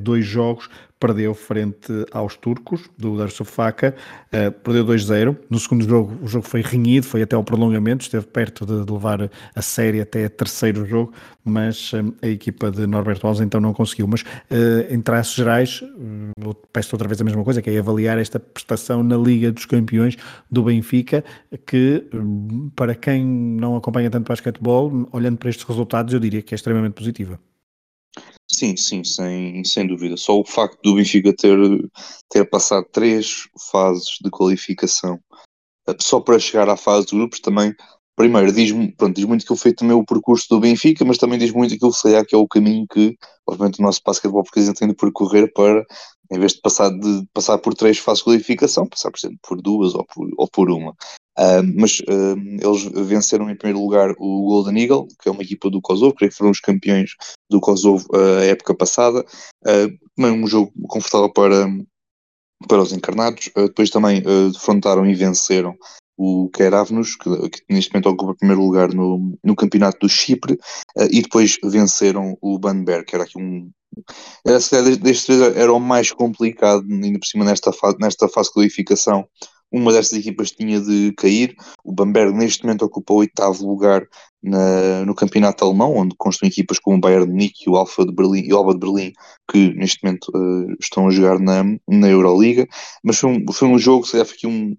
dois 0.02 0.26
jogos, 0.26 0.70
perdeu 1.00 1.34
frente 1.34 1.92
aos 2.12 2.36
turcos 2.36 2.88
do 2.96 3.18
Darsufaka, 3.18 3.96
uh, 4.28 4.52
perdeu 4.52 4.86
2-0. 4.86 5.36
No 5.50 5.58
segundo 5.58 5.88
jogo, 5.88 6.16
o 6.22 6.28
jogo 6.28 6.46
foi 6.46 6.62
renhido, 6.62 7.08
foi 7.08 7.24
até 7.24 7.36
ao 7.36 7.44
prolongamento, 7.44 8.04
esteve 8.04 8.28
perto 8.28 8.66
de, 8.66 8.86
de 8.86 8.92
levar 8.92 9.32
a 9.56 9.62
série 9.62 10.02
até 10.02 10.28
terceiro 10.30 10.86
jogo, 10.86 11.14
mas 11.44 11.92
a 12.22 12.28
equipa 12.28 12.70
de 12.70 12.86
Norberto 12.86 13.26
Alves 13.26 13.42
então 13.42 13.60
não 13.60 13.74
conseguiu. 13.74 14.08
Mas 14.08 14.24
em 14.92 15.02
traços 15.02 15.34
gerais, 15.34 15.82
peço 16.72 16.96
outra 16.96 17.08
vez 17.08 17.22
a 17.22 17.24
mesma 17.24 17.44
coisa, 17.44 17.62
que 17.62 17.70
é 17.70 17.80
avaliar 17.80 18.18
esta 18.18 18.40
prestação 18.40 19.04
na 19.04 19.18
Liga 19.18 19.52
dos 19.52 19.66
Campeões 19.66 20.18
do 20.50 20.64
Benfica, 20.64 21.24
que 21.66 22.06
para 22.76 22.96
quem 22.96 23.26
não 23.26 23.76
acompanha 23.76 24.10
tanto 24.10 24.28
basquetebol, 24.28 25.08
olhando 25.12 25.38
para 25.38 25.50
estes 25.50 25.66
resultados, 25.66 26.14
eu 26.14 26.20
diria 26.20 26.42
que 26.42 26.54
é 26.54 26.58
extremamente 26.58 26.94
positiva. 26.94 27.40
Sim, 28.52 28.76
sim, 28.76 29.04
sem, 29.04 29.64
sem 29.64 29.88
dúvida. 29.88 30.18
Só 30.18 30.40
o 30.40 30.46
facto 30.46 30.78
do 30.84 30.96
Benfica 30.96 31.34
ter, 31.34 31.58
ter 32.30 32.46
passado 32.50 32.86
três 32.92 33.48
fases 33.72 34.18
de 34.22 34.30
qualificação 34.30 35.20
eh, 35.88 35.96
só 36.00 36.20
para 36.20 36.38
chegar 36.38 36.68
à 36.70 36.76
fase 36.76 37.08
de 37.08 37.16
grupos 37.16 37.40
também, 37.40 37.74
primeiro, 38.22 38.52
diz, 38.52 38.72
pronto, 38.96 39.16
diz 39.16 39.26
muito 39.26 39.44
que 39.44 39.52
eu 39.52 39.56
feito 39.56 39.78
também 39.78 39.96
o 39.98 40.06
percurso 40.06 40.48
do 40.48 40.60
Benfica, 40.60 41.04
mas 41.04 41.18
também 41.18 41.40
diz 41.40 41.52
muito 41.52 41.74
aquilo 41.74 41.92
que, 41.92 42.26
que 42.26 42.36
é 42.36 42.38
o 42.38 42.48
caminho 42.48 42.86
que, 42.88 43.18
obviamente, 43.48 43.80
o 43.80 43.82
nosso 43.82 44.00
basquetebol 44.06 44.44
português 44.44 44.72
tem 44.78 44.88
de 44.88 44.94
percorrer 44.94 45.52
para, 45.52 45.84
em 46.32 46.40
vez 46.40 46.54
de 46.54 46.62
passar, 46.62 46.92
de 46.92 47.26
passar 47.34 47.58
por 47.58 47.74
três 47.74 47.98
fases 47.98 48.20
de 48.20 48.26
qualificação, 48.26 48.86
passar, 48.86 49.10
por 49.10 49.18
exemplo, 49.18 49.40
por 49.42 49.60
duas 49.60 49.96
ou 49.96 50.06
por, 50.06 50.30
ou 50.38 50.48
por 50.48 50.70
uma. 50.70 50.92
Uh, 50.92 51.66
mas 51.76 52.00
uh, 52.02 52.38
eles 52.62 52.84
venceram 53.08 53.50
em 53.50 53.56
primeiro 53.56 53.82
lugar 53.82 54.12
o 54.20 54.44
Golden 54.44 54.84
Eagle, 54.84 55.08
que 55.20 55.28
é 55.28 55.32
uma 55.32 55.42
equipa 55.42 55.72
do 55.72 55.82
Kosovo, 55.82 56.14
creio 56.14 56.30
que 56.30 56.38
foram 56.38 56.52
os 56.52 56.60
campeões 56.60 57.16
do 57.50 57.60
Kosovo 57.60 58.06
uh, 58.14 58.44
época 58.44 58.76
passada. 58.76 59.26
também 60.16 60.32
um 60.32 60.46
jogo 60.46 60.72
confortável 60.88 61.34
para, 61.34 61.66
para 62.68 62.82
os 62.84 62.94
encarnados. 62.94 63.50
depois 63.56 63.90
também 63.90 64.22
defrontaram 64.52 65.08
e 65.08 65.16
venceram 65.16 65.76
o 66.24 66.50
Keravnos, 66.50 67.16
que, 67.16 67.50
que, 67.50 67.62
neste 67.70 67.92
momento 67.92 68.10
ocupa 68.10 68.32
o 68.34 68.36
primeiro 68.36 68.62
lugar 68.62 68.94
no, 68.94 69.36
no 69.44 69.56
campeonato 69.56 70.00
do 70.02 70.10
Chipre, 70.10 70.58
e 71.10 71.22
depois 71.22 71.58
venceram 71.64 72.38
o 72.40 72.60
Banberg, 72.60 73.06
que 73.06 73.16
era 73.16 73.24
aqui 73.24 73.40
um, 73.40 73.72
era, 74.46 74.60
destes 74.98 75.26
três 75.26 75.42
era 75.56 75.74
o 75.74 75.80
mais 75.80 76.12
complicado, 76.12 76.86
ainda 76.90 77.18
por 77.18 77.26
cima 77.26 77.44
nesta, 77.44 77.74
fase, 77.74 77.98
nesta 78.00 78.28
fase 78.28 78.50
de 78.50 78.54
qualificação, 78.54 79.28
uma 79.72 79.94
destas 79.94 80.20
equipas 80.20 80.52
tinha 80.52 80.80
de 80.82 81.14
cair. 81.14 81.56
O 81.84 81.94
Bamberg 81.94 82.34
neste 82.34 82.64
momento 82.64 82.84
ocupa 82.84 83.14
o 83.14 83.18
oitavo 83.18 83.66
lugar 83.66 84.06
na, 84.44 85.06
no 85.06 85.16
campeonato 85.16 85.64
alemão, 85.64 85.96
onde 85.96 86.16
constam 86.18 86.48
equipas 86.48 86.78
como 86.78 86.98
o 86.98 87.00
Bayern 87.00 87.26
de 87.26 87.32
Munique, 87.32 87.70
o 87.70 87.78
Alfa 87.78 88.06
de 88.06 88.12
Berlim 88.12 88.44
e 88.44 88.54
o 88.54 88.58
Alba 88.58 88.74
de 88.74 88.80
Berlim, 88.80 89.14
que 89.50 89.74
neste 89.74 90.04
momento 90.04 90.30
uh, 90.36 90.76
estão 90.80 91.08
a 91.08 91.12
jogar 91.12 91.40
na, 91.40 91.64
na 91.88 92.10
Euroliga. 92.10 92.68
Mas 93.04 93.18
foi 93.18 93.30
um, 93.32 93.52
foi 93.52 93.68
um 93.70 93.80
jogo, 93.80 94.06
se 94.06 94.12
calhar 94.12 94.28
aqui 94.28 94.46
um, 94.46 94.76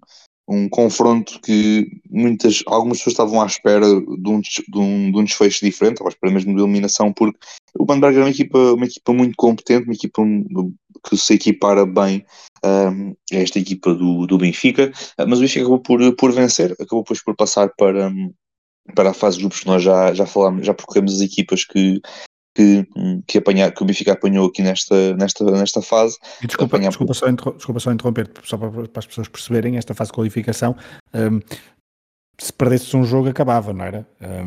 um 0.52 0.68
confronto 0.68 1.40
que 1.40 1.88
muitas, 2.10 2.62
algumas 2.66 2.98
pessoas 2.98 3.14
estavam 3.14 3.40
à 3.40 3.46
espera 3.46 3.86
de 3.86 4.28
um, 4.28 4.40
de 4.40 4.78
um, 4.78 5.10
de 5.10 5.18
um 5.18 5.24
desfecho 5.24 5.64
diferente, 5.64 5.94
estavam 5.94 6.08
à 6.08 6.12
espera 6.12 6.32
mesmo 6.32 6.54
de 6.54 6.60
eliminação, 6.60 7.12
porque 7.12 7.38
o 7.78 7.86
Bamberg 7.86 8.16
era 8.16 8.26
uma 8.26 8.30
equipa, 8.30 8.58
uma 8.58 8.84
equipa 8.84 9.12
muito 9.12 9.34
competente, 9.36 9.84
uma 9.84 9.94
equipa 9.94 10.22
que 11.08 11.16
se 11.16 11.34
equipara 11.34 11.86
bem 11.86 12.24
um, 12.64 13.14
a 13.32 13.36
esta 13.36 13.58
equipa 13.58 13.94
do, 13.94 14.26
do 14.26 14.38
Benfica, 14.38 14.92
mas 15.26 15.38
o 15.38 15.40
Benfica 15.40 15.60
acabou 15.60 15.80
por, 15.80 16.16
por 16.16 16.32
vencer, 16.32 16.72
acabou 16.72 17.02
depois 17.02 17.22
por 17.22 17.34
passar 17.34 17.70
para, 17.76 18.12
para 18.94 19.10
a 19.10 19.14
fase 19.14 19.36
de 19.36 19.44
grupos 19.44 19.60
que 19.60 19.66
nós 19.66 19.82
já, 19.82 20.12
já 20.12 20.26
falámos, 20.26 20.66
já 20.66 20.74
percorremos 20.74 21.14
as 21.14 21.20
equipas 21.20 21.64
que, 21.64 22.00
que, 22.54 22.86
que, 23.26 23.38
apanhar, 23.38 23.72
que 23.72 23.82
o 23.82 23.86
Benfica 23.86 24.12
apanhou 24.12 24.46
aqui 24.46 24.62
nesta, 24.62 25.14
nesta, 25.16 25.44
nesta 25.44 25.82
fase. 25.82 26.18
E 26.42 26.46
desculpa, 26.46 26.76
apanhar... 26.76 26.90
desculpa, 26.90 27.14
só 27.14 27.26
desculpa 27.30 27.80
só 27.80 27.92
interromper, 27.92 28.30
só 28.44 28.56
para, 28.56 28.70
para, 28.70 28.88
as 28.96 29.06
pessoas 29.06 29.28
perceberem, 29.28 29.76
esta 29.76 29.94
fase 29.94 30.10
de 30.10 30.14
qualificação, 30.14 30.76
um, 31.14 31.40
se 32.42 32.52
perdesse 32.52 32.96
um 32.96 33.04
jogo 33.04 33.28
acabava, 33.28 33.72
não 33.72 33.84
era? 33.84 34.06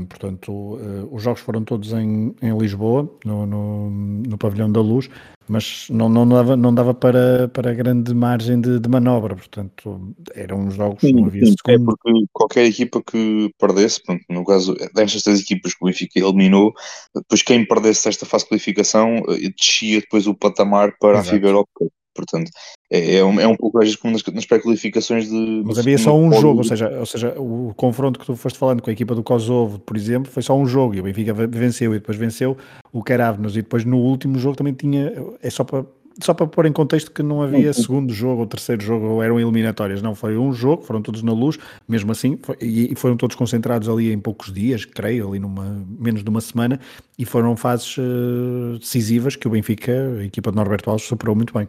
Portanto, 0.10 0.51
uh, 0.51 1.10
os 1.12 1.23
jogos 1.23 1.39
foram 1.39 1.63
todos 1.63 1.93
em, 1.93 2.36
em 2.41 2.58
Lisboa, 2.58 3.10
no, 3.23 3.45
no, 3.45 3.89
no, 3.89 4.38
pavilhão 4.38 4.69
da 4.69 4.81
Luz, 4.81 5.10
mas 5.47 5.88
não, 5.89 6.10
não 6.10 6.27
dava, 6.27 6.58
não 6.58 6.73
dava 6.73 6.93
para, 6.93 7.47
para 7.47 7.73
grande 7.73 8.13
margem 8.13 8.60
de, 8.60 8.79
de 8.79 8.89
manobra, 8.89 9.36
portanto, 9.36 10.13
eram 10.34 10.69
jogos 10.71 10.99
sim, 10.99 11.13
não 11.13 11.25
havia 11.25 11.45
sim, 11.45 11.55
É 11.67 11.77
porque 11.77 12.12
qualquer 12.34 12.65
equipa 12.65 13.01
que 13.01 13.49
perdesse, 13.58 14.03
pronto, 14.03 14.23
no 14.29 14.43
caso 14.43 14.75
destas 14.93 15.23
três 15.23 15.39
equipas 15.39 15.73
que 15.73 15.84
o 15.84 15.88
Benfica 15.88 16.19
eliminou, 16.19 16.73
depois 17.15 17.43
quem 17.43 17.65
perdesse 17.65 18.10
esta 18.10 18.25
fase 18.25 18.43
de 18.43 18.49
qualificação 18.49 19.23
eh, 19.29 19.49
descia 19.58 20.01
depois 20.01 20.27
o 20.27 20.36
patamar 20.36 20.97
para 20.99 21.19
Exato. 21.19 21.29
a 21.29 21.31
FIBA 21.31 21.47
Europa 21.47 21.86
Portanto, 22.15 22.49
é, 22.89 23.17
é, 23.17 23.25
um, 23.25 23.39
é 23.39 23.47
um 23.47 23.56
pouco 23.56 23.78
às 23.80 23.86
vezes 23.86 23.95
como 23.97 24.13
nas, 24.13 24.23
nas 24.23 24.45
pré-qualificações 24.45 25.30
de. 25.30 25.63
Mas 25.65 25.78
havia 25.78 25.97
só 25.97 26.17
um 26.17 26.32
jogo, 26.32 26.60
ou 26.60 26.63
seja, 26.63 26.89
ou 26.97 27.06
seja, 27.06 27.36
o 27.38 27.73
confronto 27.75 28.17
que 28.17 28.25
tu 28.25 28.36
foste 28.36 28.58
falando 28.58 28.82
com 28.82 28.89
a 28.89 28.93
equipa 28.93 29.13
do 29.13 29.21
Kosovo, 29.21 29.78
por 29.80 29.97
exemplo, 29.97 30.32
foi 30.32 30.41
só 30.41 30.58
um 30.58 30.65
jogo 30.65 30.95
e 30.95 31.01
o 31.01 31.04
Benfica 31.04 31.34
venceu 31.34 31.93
e 31.93 31.99
depois 31.99 32.17
venceu 32.17 32.58
o 32.93 33.04
Caravnos 33.04 33.58
e 33.58 33.62
depois 33.62 33.84
no 33.84 33.97
último 33.97 34.39
jogo 34.39 34.56
também 34.56 34.73
tinha. 34.73 35.13
É 35.43 35.49
só 35.49 35.63
para. 35.63 35.86
Só 36.23 36.34
para 36.34 36.47
pôr 36.47 36.65
em 36.65 36.71
contexto 36.71 37.12
que 37.12 37.21
não 37.21 37.41
havia 37.41 37.73
segundo 37.73 38.13
jogo 38.13 38.39
ou 38.39 38.47
terceiro 38.47 38.82
jogo 38.82 39.06
ou 39.06 39.21
eram 39.21 39.38
eliminatórias, 39.38 40.01
não, 40.01 40.15
foi 40.15 40.38
um 40.38 40.54
jogo, 40.54 40.82
foram 40.82 41.01
todos 41.01 41.21
na 41.21 41.34
luz, 41.34 41.60
mesmo 41.86 42.10
assim, 42.10 42.39
foi, 42.41 42.56
e 42.62 42.95
foram 42.95 43.17
todos 43.17 43.36
concentrados 43.36 43.89
ali 43.89 44.13
em 44.13 44.17
poucos 44.17 44.54
dias, 44.54 44.86
creio, 44.86 45.28
ali 45.28 45.39
numa 45.39 45.86
menos 45.99 46.23
de 46.23 46.30
uma 46.30 46.39
semana, 46.39 46.80
e 47.19 47.25
foram 47.25 47.58
fases 47.58 47.97
uh, 47.97 48.80
decisivas 48.80 49.36
que 49.36 49.45
o 49.45 49.51
Benfica, 49.51 49.91
a 50.21 50.23
equipa 50.23 50.51
de 50.51 50.56
Norberto 50.56 50.89
Alves, 50.89 51.06
superou 51.06 51.36
muito 51.36 51.54
bem. 51.54 51.67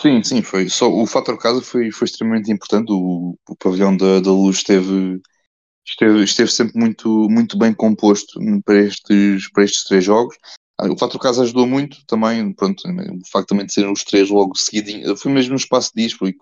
Sim, 0.00 0.22
sim, 0.22 0.42
foi. 0.42 0.68
Só 0.68 0.90
o 0.90 1.06
fator 1.06 1.38
casa 1.38 1.60
foi, 1.60 1.90
foi 1.90 2.06
extremamente 2.06 2.50
importante. 2.50 2.92
O, 2.92 3.36
o 3.48 3.56
pavilhão 3.56 3.96
da, 3.96 4.20
da 4.20 4.30
luz 4.30 4.58
esteve, 4.58 5.20
esteve, 5.86 6.24
esteve 6.24 6.50
sempre 6.50 6.78
muito, 6.78 7.08
muito 7.28 7.58
bem 7.58 7.74
composto 7.74 8.40
para 8.64 8.80
estes, 8.80 9.50
para 9.52 9.64
estes 9.64 9.84
três 9.84 10.04
jogos. 10.04 10.36
Ah, 10.80 10.90
o 10.90 10.98
fator 10.98 11.20
casa 11.20 11.42
ajudou 11.42 11.66
muito 11.66 11.98
também, 12.06 12.52
pronto, 12.54 12.82
o 12.88 13.30
facto 13.30 13.48
também 13.48 13.66
de 13.66 13.72
serem 13.72 13.92
os 13.92 14.02
três 14.04 14.30
logo 14.30 14.56
seguidinhos. 14.56 15.20
Foi 15.20 15.30
mesmo 15.30 15.50
no 15.50 15.56
espaço 15.56 15.90
de 15.94 16.02
dias, 16.02 16.12
foi, 16.12 16.34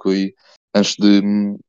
antes 0.75 0.95
de, 0.97 1.21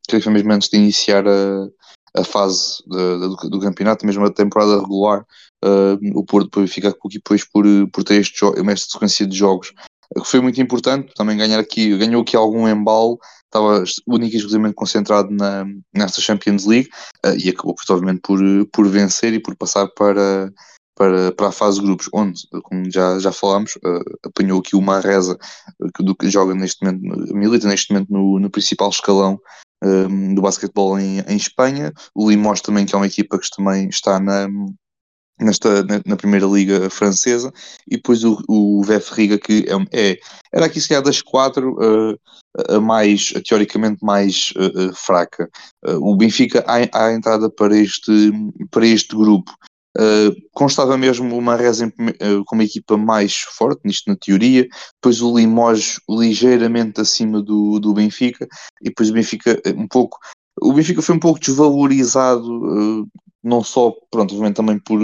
creio 0.08 0.24
foi 0.24 0.34
mesmo 0.34 0.54
antes 0.54 0.70
de 0.70 0.78
iniciar 0.78 1.28
a, 1.28 1.67
a 2.15 2.24
fase 2.24 2.84
do, 2.86 3.36
do, 3.50 3.60
campeonato, 3.60 4.06
mesmo 4.06 4.26
a 4.26 4.32
temporada 4.32 4.80
regular, 4.80 5.26
uh, 5.65 5.98
o 6.13 6.24
Porto 6.24 6.46
depois 6.46 6.72
fica 6.72 6.96
depois 7.12 7.44
por, 7.44 7.65
por 7.91 8.04
ter 8.04 8.22
este, 8.22 8.39
esta 8.46 8.91
sequência 8.91 9.26
de 9.26 9.36
jogos 9.36 9.74
que 10.19 10.26
foi 10.26 10.41
muito 10.41 10.62
importante 10.62 11.13
também 11.15 11.38
ganhar 11.38 11.60
aqui, 11.60 11.97
ganhou 11.97 12.21
aqui 12.21 12.36
algum 12.36 12.67
embalo, 12.67 13.17
estava 13.45 13.84
único 14.08 14.34
e 14.34 14.38
exclusivamente 14.38 14.76
concentrado 14.76 15.30
na, 15.32 15.65
nesta 15.93 16.21
Champions 16.21 16.65
League 16.65 16.89
uh, 17.26 17.36
e 17.38 17.50
acabou 17.50 17.76
provavelmente 17.76 18.21
por, 18.21 18.39
por 18.71 18.88
vencer 18.88 19.34
e 19.34 19.39
por 19.39 19.56
passar 19.56 19.88
para, 19.89 20.52
para, 20.95 21.32
para 21.32 21.47
a 21.47 21.52
fase 21.52 21.80
de 21.80 21.86
grupos, 21.86 22.10
onde, 22.13 22.41
como 22.63 22.89
já, 22.91 23.19
já 23.19 23.32
falámos, 23.32 23.76
uh, 23.78 24.17
apanhou 24.26 24.60
aqui 24.60 24.76
uma 24.76 25.00
reza 25.00 25.38
que, 25.95 26.04
do 26.04 26.15
que 26.15 26.30
joga 26.30 26.54
neste 26.54 26.84
momento, 26.84 27.34
milita 27.34 27.67
neste 27.67 27.93
momento 27.93 28.12
no, 28.12 28.39
no 28.39 28.50
principal 28.50 28.89
escalão 28.89 29.39
do 30.36 30.43
basquetebol 30.43 31.00
em, 31.00 31.21
em 31.21 31.36
Espanha, 31.36 31.91
o 32.13 32.30
Limos 32.30 32.62
também, 32.62 32.86
que 32.86 32.93
é 32.93 32.97
uma 33.00 33.08
equipa 33.08 33.39
que 33.39 33.50
também 33.50 33.89
está 33.89 34.19
na, 34.19 34.47
nesta, 35.43 35.84
na, 35.84 36.01
na, 36.06 36.15
primeira 36.15 36.45
liga 36.45 36.89
francesa, 36.89 37.51
e 37.88 37.95
depois 37.95 38.23
o, 38.23 38.38
o 38.47 38.82
VF 38.84 39.13
Riga, 39.13 39.38
que 39.38 39.65
é, 39.67 40.12
é, 40.12 40.17
era 40.54 40.65
aqui 40.65 40.80
se 40.80 40.89
calhar 40.89 41.04
das 41.04 41.21
quatro 41.21 41.75
uh, 41.75 42.19
a 42.69 42.80
mais, 42.80 43.34
a 43.36 43.41
teoricamente 43.41 44.04
mais 44.04 44.54
uh, 44.58 44.93
fraca. 44.93 45.49
Uh, 45.86 45.97
o 45.97 46.15
Benfica, 46.15 46.63
à, 46.67 47.06
à, 47.06 47.13
entrada 47.13 47.49
para 47.49 47.75
este, 47.75 48.32
para 48.69 48.86
este 48.86 49.15
grupo, 49.15 49.51
constava 50.54 50.97
mesmo 50.97 51.38
uma 51.38 51.58
reza 51.58 51.91
com 52.45 52.56
uma 52.56 52.63
equipa 52.63 52.95
mais 52.95 53.36
forte, 53.39 53.82
nisto 53.84 54.10
na 54.10 54.15
teoria, 54.15 54.65
depois 54.95 55.21
o 55.21 55.38
Limoges 55.38 55.99
ligeiramente 56.10 57.01
acima 57.01 57.41
do, 57.41 57.77
do 57.77 57.93
Benfica, 57.93 58.47
e 58.82 58.86
depois 58.86 59.10
o 59.10 59.13
Benfica 59.13 59.62
um 59.75 59.89
pouco 59.89 60.17
o 60.62 60.73
Benfica 60.73 61.01
foi 61.01 61.15
um 61.15 61.19
pouco 61.19 61.39
desvalorizado 61.39 63.06
não 63.43 63.63
só, 63.63 63.93
pronto, 64.12 64.34
obviamente 64.34 64.56
também 64.56 64.80
por, 64.80 64.99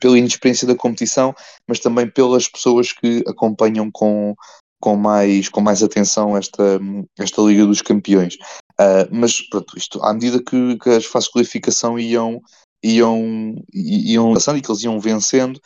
pela 0.00 0.18
inexperiência 0.18 0.66
da 0.66 0.74
competição, 0.74 1.34
mas 1.66 1.80
também 1.80 2.08
pelas 2.08 2.48
pessoas 2.48 2.92
que 2.92 3.24
acompanham 3.26 3.90
com, 3.90 4.34
com, 4.80 4.96
mais, 4.96 5.48
com 5.48 5.60
mais 5.60 5.82
atenção 5.82 6.36
esta, 6.36 6.80
esta 7.18 7.42
Liga 7.42 7.66
dos 7.66 7.82
Campeões. 7.82 8.34
Uh, 8.80 9.08
mas, 9.10 9.40
pronto, 9.48 9.76
isto, 9.76 10.02
à 10.02 10.12
medida 10.12 10.42
que, 10.42 10.76
que 10.78 10.90
as 10.90 11.06
fases 11.06 11.28
de 11.28 11.32
qualificação 11.32 11.98
iam, 11.98 12.40
iam, 12.82 13.54
iam 13.74 14.34
passando 14.34 14.58
e 14.58 14.62
que 14.62 14.70
eles 14.70 14.82
iam 14.82 15.00
vencendo, 15.00 15.60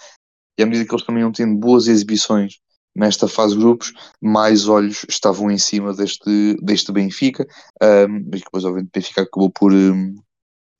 e 0.58 0.62
à 0.62 0.66
medida 0.66 0.87
que 0.87 0.94
eles 0.94 1.04
também 1.04 1.22
iam 1.22 1.32
tendo 1.32 1.58
boas 1.58 1.88
exibições 1.88 2.58
nesta 2.94 3.26
fase 3.26 3.54
de 3.54 3.61
grupos, 3.61 3.92
mais 4.20 4.68
olhos 4.68 5.04
estavam 5.08 5.50
em 5.50 5.58
cima 5.58 5.94
deste, 5.94 6.56
deste 6.62 6.92
Benfica, 6.92 7.46
um, 7.82 8.18
e 8.18 8.38
depois, 8.38 8.64
obviamente, 8.64 8.88
o 8.88 8.92
Benfica 8.94 9.22
acabou 9.22 9.50
por, 9.50 9.72
um, 9.72 10.14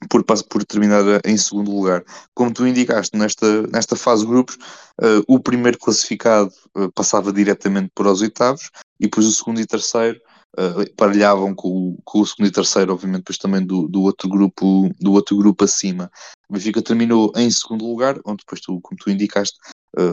por, 0.09 0.25
por 0.25 0.65
terminar 0.65 1.03
em 1.25 1.37
segundo 1.37 1.71
lugar. 1.71 2.05
Como 2.35 2.53
tu 2.53 2.67
indicaste, 2.67 3.17
nesta, 3.17 3.67
nesta 3.69 3.97
fase 3.97 4.23
de 4.23 4.29
grupos, 4.29 4.57
uh, 5.01 5.23
o 5.29 5.41
primeiro 5.41 5.79
classificado 5.79 6.53
uh, 6.77 6.91
passava 6.93 7.33
diretamente 7.33 7.91
para 7.95 8.11
os 8.11 8.21
oitavos, 8.21 8.71
e 9.01 9.05
depois 9.05 9.27
o 9.27 9.33
segundo 9.33 9.61
e 9.61 9.67
terceiro 9.67 10.21
uh, 10.59 10.95
parelhavam 10.97 11.55
com, 11.55 11.97
com, 12.05 12.21
o 12.21 12.27
segundo 12.27 12.49
e 12.49 12.53
terceiro, 12.53 12.93
obviamente, 12.93 13.21
depois 13.21 13.39
também 13.39 13.65
do, 13.65 13.89
do, 13.89 14.03
outro 14.03 14.29
grupo, 14.29 14.91
do 15.01 15.13
outro 15.13 15.37
grupo 15.37 15.65
acima. 15.65 16.11
O 16.49 16.55
Benfica 16.55 16.83
terminou 16.83 17.33
em 17.37 17.51
segundo 17.51 17.87
lugar, 17.87 18.19
onde 18.25 18.39
depois 18.39 18.61
tu, 18.61 18.81
como 18.81 18.99
tu 18.99 19.11
indicaste, 19.11 19.57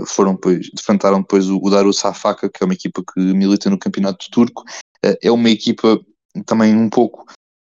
foram 0.07 0.33
depois, 0.33 0.69
defrontaram 0.75 1.21
depois 1.21 1.47
o, 1.49 1.57
o 1.57 1.69
Darus 1.69 1.99
Safaka, 1.99 2.49
que 2.49 2.61
é 2.61 2.65
uma 2.65 2.73
equipa 2.73 3.01
que 3.01 3.19
milita 3.19 3.69
no 3.69 3.79
campeonato 3.79 4.29
turco. 4.29 4.65
É 5.01 5.31
uma 5.31 5.49
equipa 5.49 5.97
também 6.45 6.75
um 6.75 6.89
pouco 6.89 7.25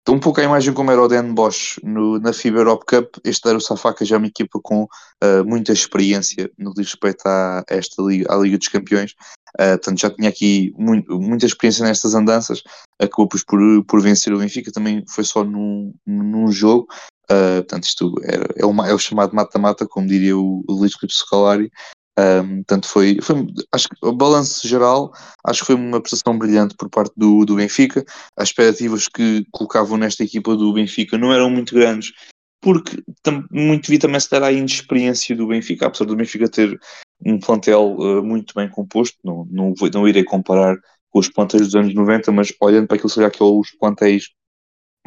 um 0.09 0.19
pouco 0.19 0.41
a 0.41 0.43
imagem 0.43 0.73
como 0.73 0.91
era 0.91 1.01
o 1.01 1.07
Dan 1.07 1.33
Bosch 1.33 1.79
no, 1.83 2.19
na 2.19 2.33
FIBA 2.33 2.59
Europe 2.59 2.85
Cup, 2.85 3.15
este 3.23 3.43
Darus 3.43 3.65
Safaka 3.65 4.03
já 4.03 4.15
é 4.15 4.17
uma 4.17 4.27
equipa 4.27 4.59
com 4.61 4.83
uh, 4.83 5.45
muita 5.45 5.71
experiência 5.71 6.51
no 6.57 6.73
que 6.73 6.81
diz 6.81 6.91
respeito 6.91 7.25
a 7.25 7.63
esta 7.69 8.01
Liga, 8.03 8.33
à 8.33 8.37
Liga 8.37 8.57
dos 8.57 8.67
Campeões, 8.67 9.15
Uh, 9.53 9.77
portanto, 9.77 9.99
já 9.99 10.09
tinha 10.09 10.29
aqui 10.29 10.73
muito, 10.75 11.19
muita 11.19 11.45
experiência 11.45 11.85
nestas 11.85 12.15
andanças, 12.15 12.63
acabou 12.99 13.27
por, 13.27 13.39
por 13.85 14.01
vencer 14.01 14.33
o 14.33 14.39
Benfica, 14.39 14.71
também 14.71 15.03
foi 15.07 15.23
só 15.23 15.43
num, 15.43 15.93
num 16.07 16.51
jogo, 16.51 16.87
uh, 17.31 17.57
portanto, 17.57 17.83
isto 17.83 18.15
é, 18.23 18.63
é, 18.63 18.65
uma, 18.65 18.87
é 18.87 18.93
o 18.93 18.97
chamado 18.97 19.35
mata-mata, 19.35 19.85
como 19.87 20.07
diria 20.07 20.35
o, 20.35 20.63
o 20.67 20.73
Luís 20.73 20.93
Filipe 20.93 21.13
Scolari, 21.13 21.71
um, 22.19 22.57
portanto, 22.57 22.87
foi, 22.87 23.17
foi, 23.21 23.47
acho 23.71 23.89
que 23.89 23.95
o 24.01 24.13
balanço 24.13 24.67
geral, 24.67 25.11
acho 25.45 25.61
que 25.61 25.67
foi 25.67 25.75
uma 25.75 25.99
prestação 25.99 26.37
brilhante 26.37 26.75
por 26.75 26.89
parte 26.89 27.13
do, 27.17 27.43
do 27.43 27.55
Benfica. 27.55 28.05
As 28.37 28.49
expectativas 28.49 29.07
que 29.07 29.45
colocavam 29.51 29.97
nesta 29.97 30.23
equipa 30.23 30.55
do 30.55 30.73
Benfica 30.73 31.17
não 31.17 31.33
eram 31.33 31.49
muito 31.49 31.73
grandes, 31.73 32.13
porque 32.61 33.03
muito 33.51 33.89
vi 33.89 33.97
também 33.97 34.19
se 34.19 34.29
dar 34.29 34.43
a 34.43 34.51
inexperiência 34.51 35.35
do 35.35 35.47
Benfica, 35.47 35.87
apesar 35.87 36.05
do 36.05 36.15
Benfica 36.15 36.47
ter 36.47 36.79
um 37.25 37.39
plantel 37.39 37.95
uh, 37.95 38.23
muito 38.23 38.53
bem 38.53 38.69
composto, 38.69 39.17
não, 39.23 39.45
não, 39.49 39.73
vou, 39.73 39.89
não 39.91 40.07
irei 40.07 40.23
comparar 40.23 40.77
com 41.09 41.19
os 41.19 41.29
plantéis 41.29 41.63
dos 41.63 41.75
anos 41.75 41.93
90, 41.93 42.31
mas 42.31 42.53
olhando 42.61 42.87
para 42.87 42.97
aquilo 42.97 43.11
que 43.11 43.37
que 43.37 43.43
é 43.43 43.45
os 43.45 43.71
plantéis 43.71 44.29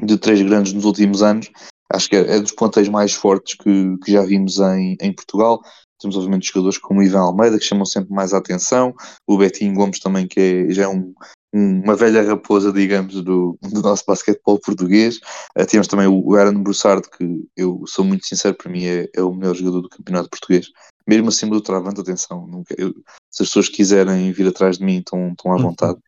de 0.03 0.19
três 0.19 0.43
grandes 0.43 0.73
nos 0.73 0.85
últimos 0.85 1.23
anos, 1.23 1.51
acho 1.93 2.09
que 2.09 2.17
é, 2.17 2.37
é 2.37 2.41
dos 2.41 2.53
plantéis 2.53 2.89
mais 2.89 3.13
fortes 3.13 3.55
que, 3.55 3.97
que 4.05 4.13
já 4.13 4.23
vimos 4.23 4.59
em, 4.59 4.97
em 5.01 5.13
Portugal. 5.13 5.61
Temos 6.01 6.17
obviamente 6.17 6.49
jogadores 6.49 6.79
como 6.79 7.01
o 7.01 7.03
Ivan 7.03 7.21
Almeida 7.21 7.59
que 7.59 7.65
chamam 7.65 7.87
sempre 7.87 8.13
mais 8.13 8.33
a 8.33 8.39
atenção, 8.39 8.95
o 9.27 9.39
Betinho 9.39 9.75
Gomes 9.75 9.99
também 9.99 10.27
que 10.27 10.41
é, 10.41 10.73
já 10.73 10.85
é 10.85 10.89
um, 10.89 11.15
uma 11.53 11.97
velha 11.97 12.23
raposa, 12.23 12.73
digamos, 12.73 13.15
do, 13.23 13.59
do 13.63 13.83
nosso 13.83 14.05
basquetebol 14.07 14.61
português. 14.61 15.19
Uh, 15.59 15.67
temos 15.67 15.87
também 15.87 16.07
o 16.07 16.35
Aaron 16.35 16.63
Broussard, 16.63 17.09
que 17.17 17.45
eu 17.57 17.83
sou 17.87 18.05
muito 18.05 18.27
sincero, 18.27 18.55
para 18.55 18.71
mim 18.71 18.85
é, 18.85 19.09
é 19.15 19.23
o 19.23 19.35
melhor 19.35 19.55
jogador 19.55 19.83
do 19.83 19.89
campeonato 19.89 20.29
português 20.29 20.69
mesmo 21.07 21.29
acima 21.29 21.55
do 21.55 21.61
Travante, 21.61 22.01
atenção, 22.01 22.47
nunca, 22.47 22.75
eu, 22.77 22.93
se 23.31 23.43
as 23.43 23.49
pessoas 23.49 23.69
quiserem 23.69 24.33
vir 24.33 24.49
atrás 24.49 24.79
de 24.79 24.85
mim, 24.85 24.99
estão, 24.99 25.29
estão 25.29 25.53
à 25.53 25.57
uhum. 25.57 25.63
vontade. 25.63 25.99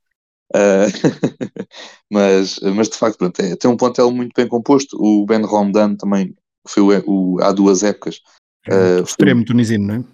Uh, 0.52 0.90
mas, 2.10 2.58
mas 2.74 2.88
de 2.88 2.96
facto, 2.96 3.18
pronto, 3.18 3.40
é, 3.40 3.54
tem 3.54 3.70
um 3.70 3.76
plantel 3.76 4.10
muito 4.10 4.32
bem 4.36 4.48
composto. 4.48 4.96
O 5.00 5.24
Ben 5.24 5.42
Romdan 5.42 5.94
também 5.94 6.34
foi 6.66 6.82
o, 6.82 7.36
o 7.36 7.42
há 7.42 7.52
duas 7.52 7.82
épocas. 7.82 8.20
Uh, 8.66 9.02
extremo 9.02 9.44
tunisino, 9.44 9.86
não 9.86 9.94
é? 9.96 10.04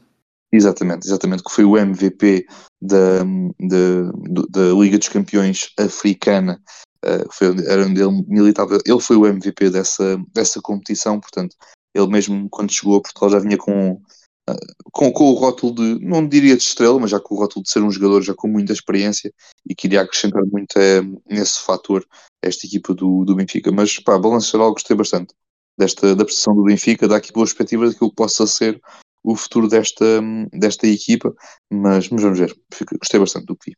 Exatamente, 0.52 1.07
exatamente, 1.07 1.42
que 1.42 1.50
foi 1.50 1.64
o 1.64 1.76
MVP 1.76 2.46
da, 2.80 3.24
da, 3.24 4.12
da 4.50 4.72
Liga 4.80 4.98
dos 4.98 5.09
Campeões 5.09 5.70
Africana. 5.78 6.61
Uh, 7.04 7.26
foi, 7.33 7.48
era 7.66 7.85
onde 7.85 8.00
ele 8.00 8.24
militava. 8.28 8.78
Ele 8.87 9.00
foi 9.00 9.16
o 9.16 9.26
MVP 9.26 9.70
dessa, 9.70 10.16
dessa 10.33 10.61
competição, 10.61 11.18
portanto, 11.18 11.57
ele 11.94 12.07
mesmo 12.07 12.48
quando 12.50 12.72
chegou 12.72 12.96
a 12.96 13.02
Portugal 13.02 13.30
já 13.30 13.38
vinha 13.38 13.57
com 13.57 14.00
com, 14.92 15.11
com, 15.11 15.24
o 15.24 15.35
rótulo 15.35 15.74
de, 15.74 16.04
não 16.04 16.26
diria 16.26 16.57
de 16.57 16.62
estrela, 16.62 17.00
mas 17.00 17.11
já 17.11 17.18
com 17.18 17.35
o 17.35 17.38
rótulo 17.38 17.62
de 17.62 17.70
ser 17.70 17.83
um 17.83 17.90
jogador 17.90 18.22
já 18.22 18.35
com 18.35 18.46
muita 18.46 18.72
experiência 18.72 19.33
e 19.68 19.74
queria 19.74 20.02
acrescentar 20.02 20.44
muito 20.44 20.78
é, 20.78 21.00
nesse 21.28 21.61
fator 21.61 22.07
esta 22.42 22.66
equipa 22.66 22.94
do, 22.94 23.24
do 23.24 23.35
Benfica. 23.35 23.72
Mas 23.72 23.98
pá, 23.98 24.18
balanço 24.18 24.52
geral 24.52 24.72
gostei 24.72 24.94
bastante 24.94 25.35
desta 25.78 26.14
da 26.14 26.24
prestação 26.24 26.54
do 26.54 26.64
Benfica, 26.64 27.08
dá 27.08 27.16
aqui 27.16 27.32
boas 27.32 27.50
perspectivas 27.50 27.92
daquilo 27.92 28.10
que 28.10 28.16
possa 28.16 28.46
ser 28.46 28.80
o 29.22 29.34
futuro 29.34 29.68
desta, 29.68 30.04
desta 30.52 30.87
equipa, 30.87 31.34
mas, 31.70 32.08
mas 32.10 32.22
vamos 32.22 32.38
ver, 32.38 32.54
gostei 33.00 33.18
bastante 33.18 33.46
do 33.46 33.56
que 33.56 33.70
vi. 33.70 33.76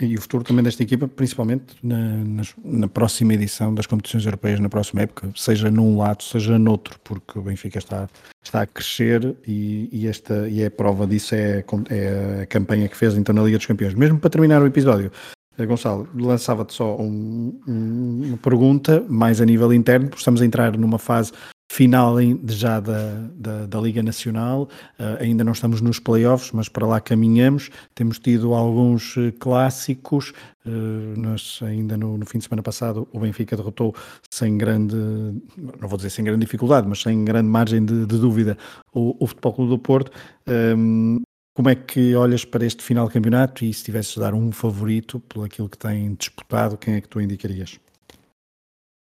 E 0.00 0.16
o 0.16 0.20
futuro 0.20 0.42
também 0.42 0.64
desta 0.64 0.82
equipa, 0.82 1.06
principalmente 1.06 1.76
na, 1.82 1.98
na, 2.24 2.42
na, 2.64 2.88
próxima 2.88 3.34
edição 3.34 3.72
das 3.72 3.86
competições 3.86 4.24
europeias, 4.24 4.58
na 4.58 4.68
próxima 4.68 5.02
época, 5.02 5.32
seja 5.36 5.70
num 5.70 5.96
lado, 5.96 6.22
seja 6.22 6.58
noutro, 6.58 6.98
porque 7.04 7.38
o 7.38 7.42
Benfica 7.42 7.78
está, 7.78 8.08
está 8.42 8.62
a 8.62 8.66
crescer 8.66 9.36
e, 9.46 9.88
e 9.92 10.08
esta, 10.08 10.48
e 10.48 10.62
é 10.62 10.66
a 10.66 10.70
prova 10.70 11.06
disso 11.06 11.34
é, 11.34 11.64
é, 11.90 12.42
a 12.42 12.46
campanha 12.46 12.88
que 12.88 12.96
fez 12.96 13.14
então 13.14 13.34
na 13.34 13.42
Liga 13.42 13.56
dos 13.56 13.66
Campeões. 13.66 13.94
Mesmo 13.94 14.18
para 14.18 14.30
terminar 14.30 14.60
o 14.62 14.66
episódio, 14.66 15.12
Gonçalo, 15.58 16.08
lançava-te 16.14 16.74
só 16.74 16.96
um, 16.96 17.60
um, 17.66 18.22
uma 18.28 18.36
pergunta 18.38 19.04
mais 19.08 19.40
a 19.40 19.44
nível 19.44 19.72
interno, 19.72 20.06
porque 20.06 20.20
estamos 20.20 20.42
a 20.42 20.44
entrar 20.44 20.76
numa 20.76 20.98
fase 20.98 21.32
final 21.74 22.16
já 22.46 22.78
da, 22.78 23.28
da, 23.34 23.66
da 23.66 23.80
Liga 23.80 24.02
Nacional. 24.02 24.68
Uh, 24.98 25.20
ainda 25.22 25.42
não 25.42 25.52
estamos 25.52 25.80
nos 25.80 25.98
playoffs, 25.98 26.52
mas 26.52 26.68
para 26.68 26.86
lá 26.86 27.00
caminhamos. 27.00 27.70
Temos 27.94 28.18
tido 28.18 28.54
alguns 28.54 29.16
uh, 29.16 29.32
clássicos. 29.38 30.32
Uh, 30.64 31.18
nós, 31.18 31.58
ainda 31.62 31.96
no, 31.96 32.16
no, 32.16 32.26
fim 32.26 32.38
de 32.38 32.44
semana 32.44 32.62
passado, 32.62 33.08
o 33.12 33.18
Benfica 33.18 33.56
derrotou 33.56 33.94
sem 34.30 34.56
grande, 34.56 34.96
não 34.96 35.88
vou 35.88 35.96
dizer 35.96 36.10
sem 36.10 36.24
grande 36.24 36.44
dificuldade, 36.44 36.86
mas 36.88 37.02
sem 37.02 37.24
grande 37.24 37.48
margem 37.48 37.84
de, 37.84 38.06
de 38.06 38.18
dúvida, 38.18 38.56
o, 38.92 39.16
o 39.18 39.26
Futebol 39.26 39.52
Clube 39.52 39.70
do 39.70 39.78
Porto. 39.78 40.12
Um, 40.46 41.22
como 41.54 41.68
é 41.68 41.74
que 41.76 42.14
olhas 42.16 42.44
para 42.44 42.66
este 42.66 42.82
final 42.82 43.06
de 43.06 43.14
campeonato 43.14 43.64
e 43.64 43.72
se 43.72 43.84
tivesses 43.84 44.14
de 44.14 44.20
dar 44.20 44.34
um 44.34 44.50
favorito 44.50 45.20
pelo 45.20 45.44
aquilo 45.44 45.68
que 45.68 45.78
tem 45.78 46.14
disputado, 46.14 46.76
quem 46.76 46.94
é 46.94 47.00
que 47.00 47.08
tu 47.08 47.20
indicarias? 47.20 47.78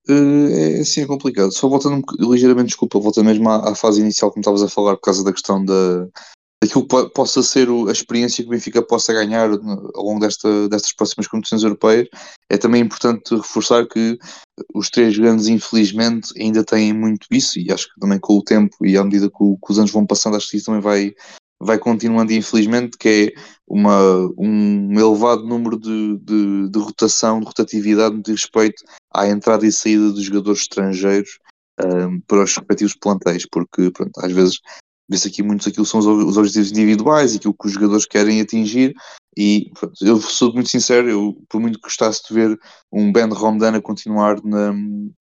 Uh, 0.09 0.49
é 0.51 0.81
assim, 0.81 1.03
é 1.03 1.07
complicado. 1.07 1.53
Só 1.53 1.69
voltando 1.69 2.03
ligeiramente, 2.19 2.69
desculpa, 2.69 2.99
voltando 2.99 3.27
mesmo 3.27 3.49
à, 3.49 3.71
à, 3.71 3.75
fase 3.75 4.01
inicial, 4.01 4.31
como 4.31 4.41
estavas 4.41 4.63
a 4.63 4.69
falar, 4.69 4.97
por 4.97 5.03
causa 5.03 5.23
da 5.23 5.33
questão 5.33 5.65
da, 5.65 6.09
daquilo 6.63 6.87
que 6.87 7.11
possa 7.15 7.43
ser 7.43 7.69
a 7.89 7.93
experiência 7.93 8.43
que 8.43 8.49
o 8.49 8.51
Benfica 8.51 8.83
possa 8.83 9.13
ganhar 9.13 9.51
ao 9.51 10.05
longo 10.05 10.21
desta, 10.21 10.69
destas 10.69 10.93
próximas 10.93 11.27
competições 11.27 11.63
europeias. 11.63 12.09
É 12.51 12.59
também 12.59 12.83
importante 12.83 13.35
reforçar 13.35 13.87
que 13.87 14.19
os 14.75 14.91
três 14.91 15.17
grandes, 15.17 15.47
infelizmente, 15.47 16.33
ainda 16.39 16.65
têm 16.65 16.93
muito 16.93 17.27
isso, 17.31 17.59
e 17.59 17.73
acho 17.73 17.87
que 17.87 18.01
também 18.01 18.19
com 18.19 18.37
o 18.37 18.43
tempo 18.43 18.77
e 18.85 18.97
à 18.97 19.05
medida 19.05 19.31
que, 19.31 19.37
que 19.37 19.73
os 19.73 19.79
anos 19.79 19.91
vão 19.91 20.05
passando, 20.05 20.37
acho 20.37 20.51
que 20.51 20.57
isso 20.57 20.67
também 20.67 20.83
vai, 20.83 21.15
vai 21.61 21.79
continuando, 21.79 22.33
infelizmente, 22.33 22.97
que 22.97 23.35
é 23.37 23.41
uma, 23.69 24.01
um 24.39 24.99
elevado 24.99 25.45
número 25.47 25.79
de, 25.79 26.17
de, 26.19 26.69
de 26.71 26.79
rotação, 26.79 27.39
de 27.41 27.47
rotatividade 27.47 28.17
no 28.17 28.23
respeito 28.27 28.83
à 29.15 29.29
entrada 29.29 29.67
e 29.67 29.73
saída 29.73 30.11
dos 30.11 30.25
jogadores 30.25 30.63
estrangeiros 30.63 31.39
um, 31.85 32.21
para 32.21 32.43
os 32.43 32.57
respectivos 32.57 32.95
plantéis, 32.95 33.47
porque 33.47 33.91
pronto, 33.91 34.19
às 34.19 34.33
vezes 34.33 34.61
vê-se 35.09 35.29
aqui 35.29 35.43
muitos 35.43 35.67
aquilo 35.67 35.85
são 35.85 36.01
os, 36.01 36.07
os 36.07 36.37
objetivos 36.37 36.71
individuais, 36.71 37.37
aquilo 37.37 37.55
que 37.55 37.67
os 37.67 37.73
jogadores 37.73 38.07
querem 38.07 38.41
atingir, 38.41 38.95
e 39.41 39.71
pronto, 39.73 39.95
eu 40.05 40.21
sou 40.21 40.53
muito 40.53 40.69
sincero, 40.69 41.09
eu 41.09 41.35
por 41.49 41.59
muito 41.59 41.79
que 41.79 41.85
gostasse 41.85 42.23
de 42.29 42.35
ver 42.35 42.61
um 42.93 43.11
Ben 43.11 43.31
Romdan 43.31 43.81
continuar 43.81 44.37
na, 44.45 44.71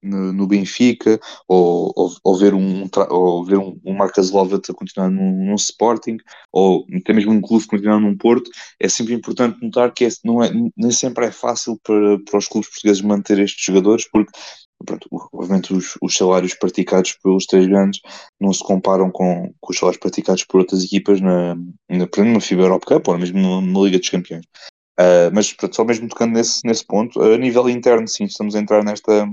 no, 0.04 0.34
no, 0.34 0.46
Benfica, 0.46 1.18
ou, 1.48 1.94
ou, 1.96 2.14
ou, 2.22 2.38
ver 2.38 2.54
um, 2.54 2.86
ou 3.10 3.46
ver 3.46 3.58
um, 3.58 3.80
um 3.86 3.96
Marcas 3.96 4.30
a 4.36 4.74
continuar 4.74 5.10
num, 5.10 5.46
num, 5.46 5.56
Sporting, 5.56 6.18
ou 6.52 6.86
até 6.98 7.14
mesmo 7.14 7.32
um 7.32 7.40
clube 7.40 7.66
continuar 7.66 8.02
num 8.02 8.18
Porto, 8.18 8.52
é 8.78 8.90
sempre 8.90 9.14
importante 9.14 9.58
notar 9.64 9.94
que 9.94 10.04
é, 10.04 10.10
não 10.26 10.44
é, 10.44 10.52
nem 10.76 10.92
sempre 10.92 11.28
é 11.28 11.32
fácil 11.32 11.80
para, 11.82 12.20
para 12.20 12.40
os 12.40 12.48
clubes 12.50 12.70
portugueses 12.70 13.02
manter 13.02 13.40
estes 13.40 13.64
jogadores, 13.64 14.06
porque 14.12 14.38
pronto, 14.86 15.08
obviamente 15.34 15.74
os, 15.74 15.98
os, 16.02 16.16
salários 16.16 16.54
praticados 16.54 17.14
pelos 17.22 17.46
três 17.46 17.68
grandes 17.68 18.02
não 18.40 18.54
se 18.54 18.64
comparam 18.64 19.12
com, 19.12 19.54
com, 19.60 19.72
os 19.72 19.78
salários 19.78 20.00
praticados 20.00 20.44
por 20.44 20.60
outras 20.60 20.84
equipas 20.84 21.20
na, 21.22 21.56
na, 21.90 22.08
na 22.34 22.40
FIBA 22.42 22.64
Europe 22.64 22.86
Cup 22.86 23.08
ou 23.08 23.18
mesmo 23.18 23.40
na, 23.40 23.62
na 23.62 23.80
Liga 23.82 24.00
dos 24.00 24.10
Campeões. 24.10 24.46
Uh, 25.00 25.32
mas 25.34 25.54
pronto, 25.54 25.76
só 25.76 25.86
mesmo 25.86 26.10
tocando 26.10 26.34
nesse, 26.34 26.60
nesse 26.66 26.86
ponto, 26.86 27.22
a 27.22 27.38
nível 27.38 27.70
interno, 27.70 28.08
sim, 28.08 28.26
estamos 28.26 28.56
a 28.56 28.60
entrar 28.60 28.84
nesta 28.84 29.28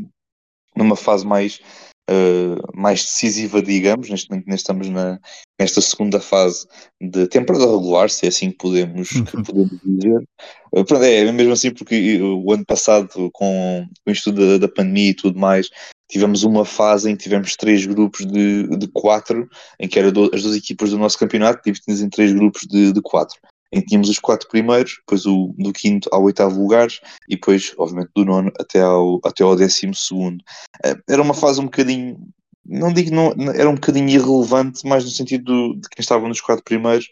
numa 0.76 0.94
fase 0.94 1.26
mais 1.26 1.60
uh, 2.10 2.78
mais 2.78 3.02
decisiva, 3.02 3.62
digamos. 3.62 4.08
Neste 4.08 4.30
momento 4.30 4.54
estamos 4.54 4.88
na, 4.88 5.18
nesta 5.58 5.80
segunda 5.80 6.20
fase 6.20 6.66
de 7.00 7.26
temporada 7.28 7.64
regular, 7.64 8.10
se 8.10 8.26
é 8.26 8.28
assim 8.28 8.50
que 8.50 8.58
podemos, 8.58 9.08
que 9.08 9.36
uhum. 9.36 9.42
podemos 9.42 9.80
dizer. 9.84 10.28
Uh, 10.72 10.84
pronto, 10.84 11.04
é 11.04 11.30
mesmo 11.32 11.52
assim 11.52 11.70
porque 11.70 12.20
o 12.22 12.52
ano 12.52 12.64
passado, 12.64 13.08
com, 13.32 13.86
com 14.04 14.10
isto 14.10 14.32
da, 14.32 14.58
da 14.58 14.68
pandemia 14.68 15.10
e 15.10 15.14
tudo 15.14 15.38
mais, 15.38 15.70
tivemos 16.08 16.44
uma 16.44 16.64
fase 16.64 17.10
em 17.10 17.16
que 17.16 17.24
tivemos 17.24 17.56
três 17.56 17.84
grupos 17.84 18.24
de, 18.26 18.68
de 18.76 18.88
quatro, 18.88 19.48
em 19.80 19.88
que 19.88 19.98
eram 19.98 20.08
as 20.32 20.42
duas 20.42 20.56
equipas 20.56 20.90
do 20.90 20.98
nosso 20.98 21.18
campeonato, 21.18 21.62
divididas 21.64 22.00
em 22.00 22.08
três 22.08 22.32
grupos 22.32 22.62
de, 22.62 22.92
de 22.92 23.02
quatro. 23.02 23.38
Em 23.72 23.80
que 23.80 23.86
tínhamos 23.86 24.08
os 24.08 24.18
quatro 24.18 24.48
primeiros, 24.48 24.96
depois 25.00 25.26
o, 25.26 25.54
do 25.58 25.72
quinto 25.72 26.08
ao 26.12 26.22
oitavo 26.22 26.60
lugar 26.60 26.88
e 27.28 27.34
depois, 27.34 27.74
obviamente, 27.78 28.10
do 28.14 28.24
nono 28.24 28.52
até 28.58 28.80
ao, 28.80 29.20
até 29.24 29.42
ao 29.42 29.56
décimo 29.56 29.94
segundo. 29.94 30.40
Uh, 30.84 31.00
era 31.08 31.22
uma 31.22 31.34
fase 31.34 31.60
um 31.60 31.64
bocadinho, 31.64 32.18
não 32.64 32.92
digo, 32.92 33.14
não, 33.14 33.32
era 33.52 33.68
um 33.68 33.74
bocadinho 33.74 34.08
irrelevante, 34.08 34.86
mas 34.86 35.04
no 35.04 35.10
sentido 35.10 35.74
de 35.74 35.88
quem 35.88 36.00
estava 36.00 36.28
nos 36.28 36.40
quatro 36.40 36.64
primeiros, 36.64 37.06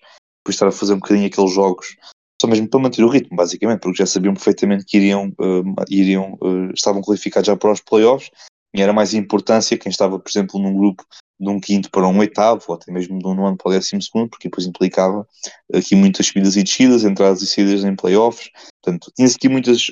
depois 0.45 0.55
estar 0.55 0.69
a 0.69 0.73
fazer 0.73 0.95
um 0.95 0.99
bocadinho 0.99 1.27
aqueles 1.27 1.53
jogos 1.53 1.97
só 2.41 2.49
mesmo 2.49 2.69
para 2.69 2.81
manter 2.81 3.03
o 3.03 3.09
ritmo, 3.09 3.37
basicamente, 3.37 3.81
porque 3.81 3.99
já 3.99 4.07
sabiam 4.07 4.35
perfeitamente 4.35 4.85
que 4.85 4.97
iriam, 4.97 5.29
uh, 5.41 5.85
iriam 5.89 6.37
uh, 6.43 6.71
estavam 6.75 7.01
qualificados 7.01 7.47
já 7.47 7.57
para 7.57 7.73
os 7.73 7.81
playoffs 7.81 8.31
era 8.83 8.93
mais 8.93 9.15
importância 9.15 9.79
quem 9.79 9.91
estava, 9.91 10.19
por 10.19 10.29
exemplo, 10.29 10.61
num 10.61 10.77
grupo 10.77 11.05
de 11.39 11.49
um 11.49 11.61
quinto 11.61 11.91
para 11.91 12.07
um 12.07 12.19
oitavo, 12.19 12.63
ou 12.69 12.75
até 12.75 12.93
mesmo 12.93 13.19
de 13.19 13.27
um 13.27 13.35
nono 13.35 13.57
para 13.57 13.71
o 13.71 13.73
décimo 13.73 14.03
segundo, 14.03 14.31
porque 14.31 14.49
depois 14.49 14.67
implicava 14.67 15.27
aqui 15.73 15.95
muitas 15.95 16.27
subidas 16.27 16.57
e 16.57 16.63
descidas, 16.63 17.05
entradas 17.05 17.43
e 17.43 17.47
saídas 17.47 17.85
em 17.85 17.97
playoffs, 17.97 18.51
portanto, 18.83 19.13
tinha 19.15 19.29
aqui 19.29 19.49
muitas, 19.49 19.87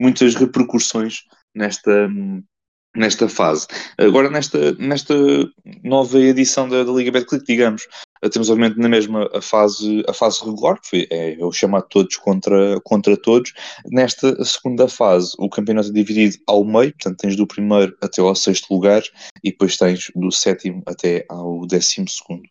muitas 0.00 0.34
repercussões 0.34 1.22
nesta, 1.54 2.08
nesta 2.96 3.28
fase. 3.28 3.66
Agora, 3.98 4.30
nesta, 4.30 4.72
nesta 4.72 5.14
nova 5.82 6.18
edição 6.18 6.68
da, 6.68 6.82
da 6.84 6.92
Liga 6.92 7.12
Betclic, 7.12 7.44
digamos, 7.44 7.86
temos 8.28 8.50
obviamente 8.50 8.78
na 8.78 8.88
mesma 8.88 9.30
a 9.32 9.40
fase, 9.40 10.04
a 10.06 10.12
fase 10.12 10.44
regular, 10.44 10.80
que 10.80 10.88
foi, 10.88 11.06
é, 11.10 11.36
o 11.40 11.50
chamado 11.52 11.86
todos 11.88 12.16
contra, 12.16 12.80
contra 12.82 13.16
todos. 13.16 13.52
Nesta 13.86 14.44
segunda 14.44 14.88
fase, 14.88 15.32
o 15.38 15.48
campeonato 15.48 15.88
é 15.88 15.92
dividido 15.92 16.36
ao 16.46 16.64
meio, 16.64 16.92
portanto 16.92 17.18
tens 17.18 17.36
do 17.36 17.46
primeiro 17.46 17.96
até 18.02 18.20
ao 18.20 18.34
sexto 18.34 18.72
lugar 18.74 19.02
e 19.42 19.50
depois 19.50 19.76
tens 19.76 20.10
do 20.14 20.30
sétimo 20.30 20.82
até 20.86 21.24
ao 21.28 21.66
décimo 21.66 22.08
segundo. 22.08 22.44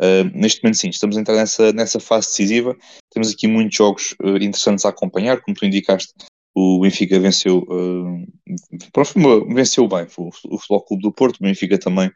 Uh, 0.00 0.30
neste 0.34 0.62
momento 0.62 0.78
sim, 0.78 0.90
estamos 0.90 1.16
a 1.16 1.20
entrar 1.20 1.36
nessa, 1.36 1.72
nessa 1.72 1.98
fase 1.98 2.28
decisiva, 2.28 2.76
temos 3.10 3.32
aqui 3.32 3.48
muitos 3.48 3.76
jogos 3.76 4.14
uh, 4.22 4.36
interessantes 4.36 4.84
a 4.84 4.90
acompanhar, 4.90 5.40
como 5.40 5.56
tu 5.56 5.64
indicaste, 5.64 6.12
o 6.54 6.80
Benfica 6.80 7.20
venceu, 7.20 7.66
uh, 7.68 9.54
venceu 9.54 9.86
bem, 9.86 10.06
o, 10.16 10.28
o 10.28 10.58
Futebol 10.58 10.84
Clube 10.84 11.02
do 11.02 11.12
Porto, 11.12 11.36
o 11.36 11.42
Benfica 11.42 11.78
também 11.78 12.10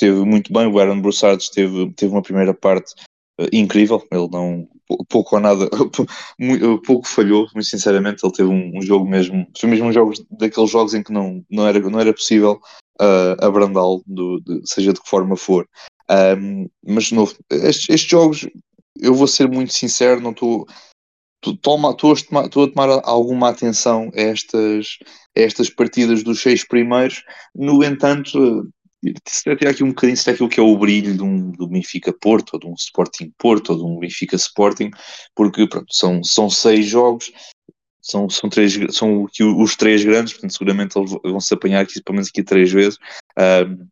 esteve 0.00 0.24
muito 0.24 0.52
bem, 0.52 0.66
o 0.66 0.78
Aaron 0.78 1.00
Broussard 1.00 1.42
esteve, 1.42 1.92
teve 1.92 2.12
uma 2.12 2.22
primeira 2.22 2.54
parte 2.54 2.94
uh, 3.38 3.46
incrível, 3.52 4.02
ele 4.10 4.28
não, 4.30 4.66
pouco 5.08 5.36
ou 5.36 5.42
nada, 5.42 5.68
pouco 6.86 7.06
falhou, 7.06 7.46
muito 7.54 7.68
sinceramente, 7.68 8.24
ele 8.24 8.32
teve 8.32 8.48
um, 8.48 8.78
um, 8.78 8.82
jogo 8.82 9.06
mesmo, 9.06 9.46
foi 9.58 9.68
mesmo 9.68 9.88
um 9.88 9.92
jogo 9.92 10.12
daqueles 10.30 10.70
jogos 10.70 10.94
em 10.94 11.02
que 11.02 11.12
não, 11.12 11.44
não, 11.50 11.66
era, 11.66 11.78
não 11.78 12.00
era 12.00 12.14
possível 12.14 12.60
uh, 13.00 13.44
abrandá-lo, 13.44 14.02
seja 14.64 14.92
de 14.92 15.00
que 15.00 15.08
forma 15.08 15.36
for. 15.36 15.68
Um, 16.10 16.68
mas 16.84 17.04
de 17.04 17.14
novo, 17.14 17.36
estes, 17.50 17.88
estes 17.90 18.10
jogos, 18.10 18.48
eu 18.98 19.14
vou 19.14 19.26
ser 19.26 19.48
muito 19.48 19.72
sincero, 19.72 20.20
não 20.20 20.32
estou 20.32 20.66
estou 21.42 21.94
a 21.94 22.68
tomar 22.68 23.00
alguma 23.02 23.48
atenção 23.48 24.10
a 24.14 24.20
estas, 24.20 24.98
a 25.34 25.40
estas 25.40 25.70
partidas 25.70 26.22
dos 26.22 26.42
seis 26.42 26.66
primeiros, 26.66 27.24
no 27.54 27.82
entanto, 27.82 28.68
ter 29.56 29.68
aqui 29.68 29.82
um 29.82 29.88
bocadinho 29.88 30.16
se 30.16 30.30
aquilo 30.30 30.48
que 30.48 30.60
é 30.60 30.62
o 30.62 30.76
brilho 30.76 31.14
de 31.14 31.22
um, 31.22 31.50
do 31.50 31.66
Benfica 31.66 32.12
Porto, 32.12 32.54
ou 32.54 32.60
de 32.60 32.66
um 32.66 32.74
Sporting 32.74 33.32
Porto, 33.38 33.70
ou 33.70 33.78
de 33.78 33.84
um 33.84 33.98
Benfica 33.98 34.36
Sporting, 34.36 34.90
porque 35.34 35.66
pronto, 35.66 35.92
são, 35.92 36.22
são 36.22 36.50
seis 36.50 36.86
jogos, 36.86 37.32
são, 38.02 38.28
são, 38.28 38.48
três, 38.50 38.78
são 38.94 39.26
os 39.58 39.76
três 39.76 40.04
grandes, 40.04 40.32
portanto 40.34 40.52
seguramente 40.52 40.94
vão 41.22 41.40
se 41.40 41.54
apanhar 41.54 41.80
aqui 41.80 42.02
pelo 42.02 42.16
menos 42.16 42.28
aqui 42.28 42.42
três 42.42 42.70
vezes. 42.70 42.98
Um, 43.38 43.88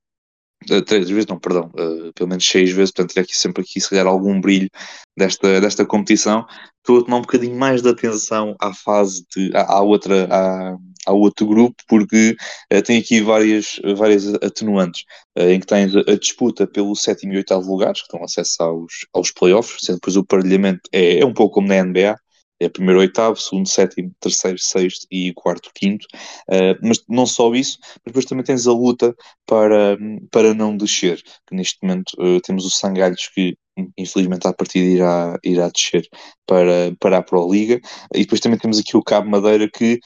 Uh, 0.68 0.82
três 0.82 1.09
vezes, 1.09 1.26
não, 1.26 1.38
perdão, 1.38 1.70
uh, 1.78 2.12
pelo 2.14 2.28
menos 2.28 2.44
seis 2.44 2.72
vezes, 2.72 2.90
portanto, 2.90 3.14
ter 3.14 3.20
aqui 3.20 3.36
sempre 3.36 3.62
aqui, 3.62 3.80
se 3.80 3.88
calhar, 3.88 4.06
algum 4.06 4.40
brilho 4.40 4.68
desta, 5.16 5.61
desta 5.61 5.86
competição. 5.86 6.44
Estou 6.78 6.98
a 6.98 7.04
tomar 7.04 7.18
um 7.18 7.22
bocadinho 7.22 7.56
mais 7.56 7.80
de 7.80 7.88
atenção 7.88 8.56
à 8.61 8.74
fase 8.74 9.24
de, 9.34 9.56
à, 9.56 9.74
à 9.74 9.80
outra, 9.80 10.26
à, 10.30 10.76
ao 11.09 11.18
outro 11.18 11.46
grupo, 11.46 11.76
porque 11.88 12.36
uh, 12.72 12.82
tem 12.82 12.98
aqui 12.98 13.20
várias, 13.20 13.80
várias 13.96 14.32
atenuantes, 14.34 15.04
em 15.36 15.61
que 15.61 15.66
tens 15.66 15.94
a, 15.94 16.16
disputa 16.16 16.66
pelo 16.66 16.94
sétimo 16.94 17.32
e 17.32 17.36
oitavo 17.36 17.70
lugares, 17.70 18.02
que 18.02 18.12
dão 18.12 18.24
acesso 18.24 18.62
aos, 18.62 18.92
aos 19.12 19.30
playoffs, 19.30 19.78
sendo 19.80 19.96
depois 19.96 20.16
o 20.16 20.24
parelhamento 20.24 20.80
é, 20.92 21.20
é 21.20 21.26
um 21.26 21.32
pouco 21.32 21.54
como 21.54 21.68
na 21.68 21.82
NBA, 21.82 22.16
é 22.61 22.68
primeiro, 22.68 23.00
oitavo, 23.00 23.36
segundo, 23.36 23.68
sétimo, 23.68 24.12
terceiro, 24.20 24.59
sexto 24.59 25.06
e 25.11 25.32
quarto, 25.34 25.70
quinto. 25.74 26.06
Uh, 26.48 26.74
mas 26.82 27.02
não 27.09 27.24
só 27.24 27.54
isso, 27.54 27.78
mas 27.82 28.06
depois 28.06 28.24
também 28.24 28.44
tens 28.44 28.66
a 28.66 28.72
luta 28.72 29.14
para, 29.46 29.96
para 30.30 30.54
não 30.54 30.76
descer. 30.76 31.22
Que 31.46 31.54
neste 31.54 31.78
momento 31.82 32.12
uh, 32.18 32.40
temos 32.40 32.64
o 32.64 32.70
Sangalhos 32.70 33.28
que 33.28 33.56
infelizmente 33.96 34.46
à 34.46 34.52
partida 34.52 34.86
irá, 34.86 35.38
irá 35.44 35.68
descer 35.68 36.04
para, 36.46 36.92
para 36.98 37.18
a 37.18 37.22
Pro 37.22 37.50
Liga. 37.50 37.80
E 38.14 38.20
depois 38.20 38.40
também 38.40 38.59
temos 38.59 38.78
aqui 38.78 38.96
o 38.96 39.02
Cabo 39.02 39.30
Madeira 39.30 39.68
que 39.70 40.00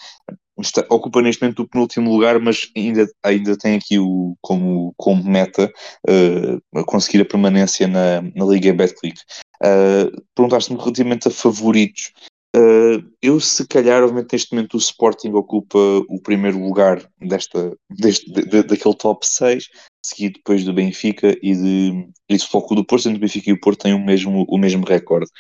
está, 0.59 0.85
ocupa 0.91 1.23
neste 1.23 1.43
momento 1.43 1.63
o 1.63 1.69
penúltimo 1.69 2.11
lugar, 2.11 2.39
mas 2.39 2.71
ainda, 2.77 3.09
ainda 3.23 3.57
tem 3.57 3.77
aqui 3.77 3.99
o, 3.99 4.37
como, 4.41 4.93
como 4.97 5.25
meta 5.25 5.73
uh, 6.09 6.85
conseguir 6.85 7.23
a 7.23 7.27
permanência 7.27 7.89
na, 7.89 8.23
na 8.23 8.45
Liga 8.45 8.73
Betclic. 8.73 9.21
Uh, 9.63 10.23
Perguntaste-me 10.35 10.79
relativamente 10.79 11.29
a 11.29 11.31
favoritos. 11.31 12.13
Uh, 12.55 13.03
eu, 13.23 13.41
se 13.41 13.67
calhar, 13.67 14.03
obviamente, 14.03 14.33
neste 14.33 14.55
momento 14.55 14.75
o 14.75 14.79
Sporting 14.79 15.33
ocupa 15.33 15.79
o 16.09 16.21
primeiro 16.21 16.59
lugar 16.59 17.03
desta, 17.19 17.75
deste, 17.89 18.31
de, 18.31 18.63
daquele 18.63 18.95
top 18.95 19.27
6, 19.27 19.69
seguido 20.05 20.35
depois 20.35 20.63
do 20.63 20.75
Benfica 20.75 21.35
e 21.43 21.55
de, 21.55 22.09
do 22.29 22.47
Foco 22.47 22.75
do 22.75 22.85
Porto, 22.85 23.05
sendo 23.05 23.17
o 23.17 23.21
Benfica 23.21 23.49
e 23.49 23.55
o 23.55 23.61
Porto 23.61 23.85
têm 23.85 23.95
o 23.95 24.05
mesmo, 24.05 24.45
o 24.49 24.59
mesmo 24.59 24.85
recorde. 24.85 25.31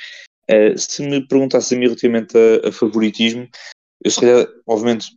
Uh, 0.50 0.76
se 0.78 1.02
me 1.02 1.26
perguntasse 1.26 1.74
a 1.74 1.78
mim 1.78 1.84
relativamente 1.84 2.34
a, 2.36 2.68
a, 2.68 2.72
favoritismo, 2.72 3.46
eu 4.05 4.11
se 4.11 4.20
calhar, 4.20 4.46
obviamente, 4.66 5.16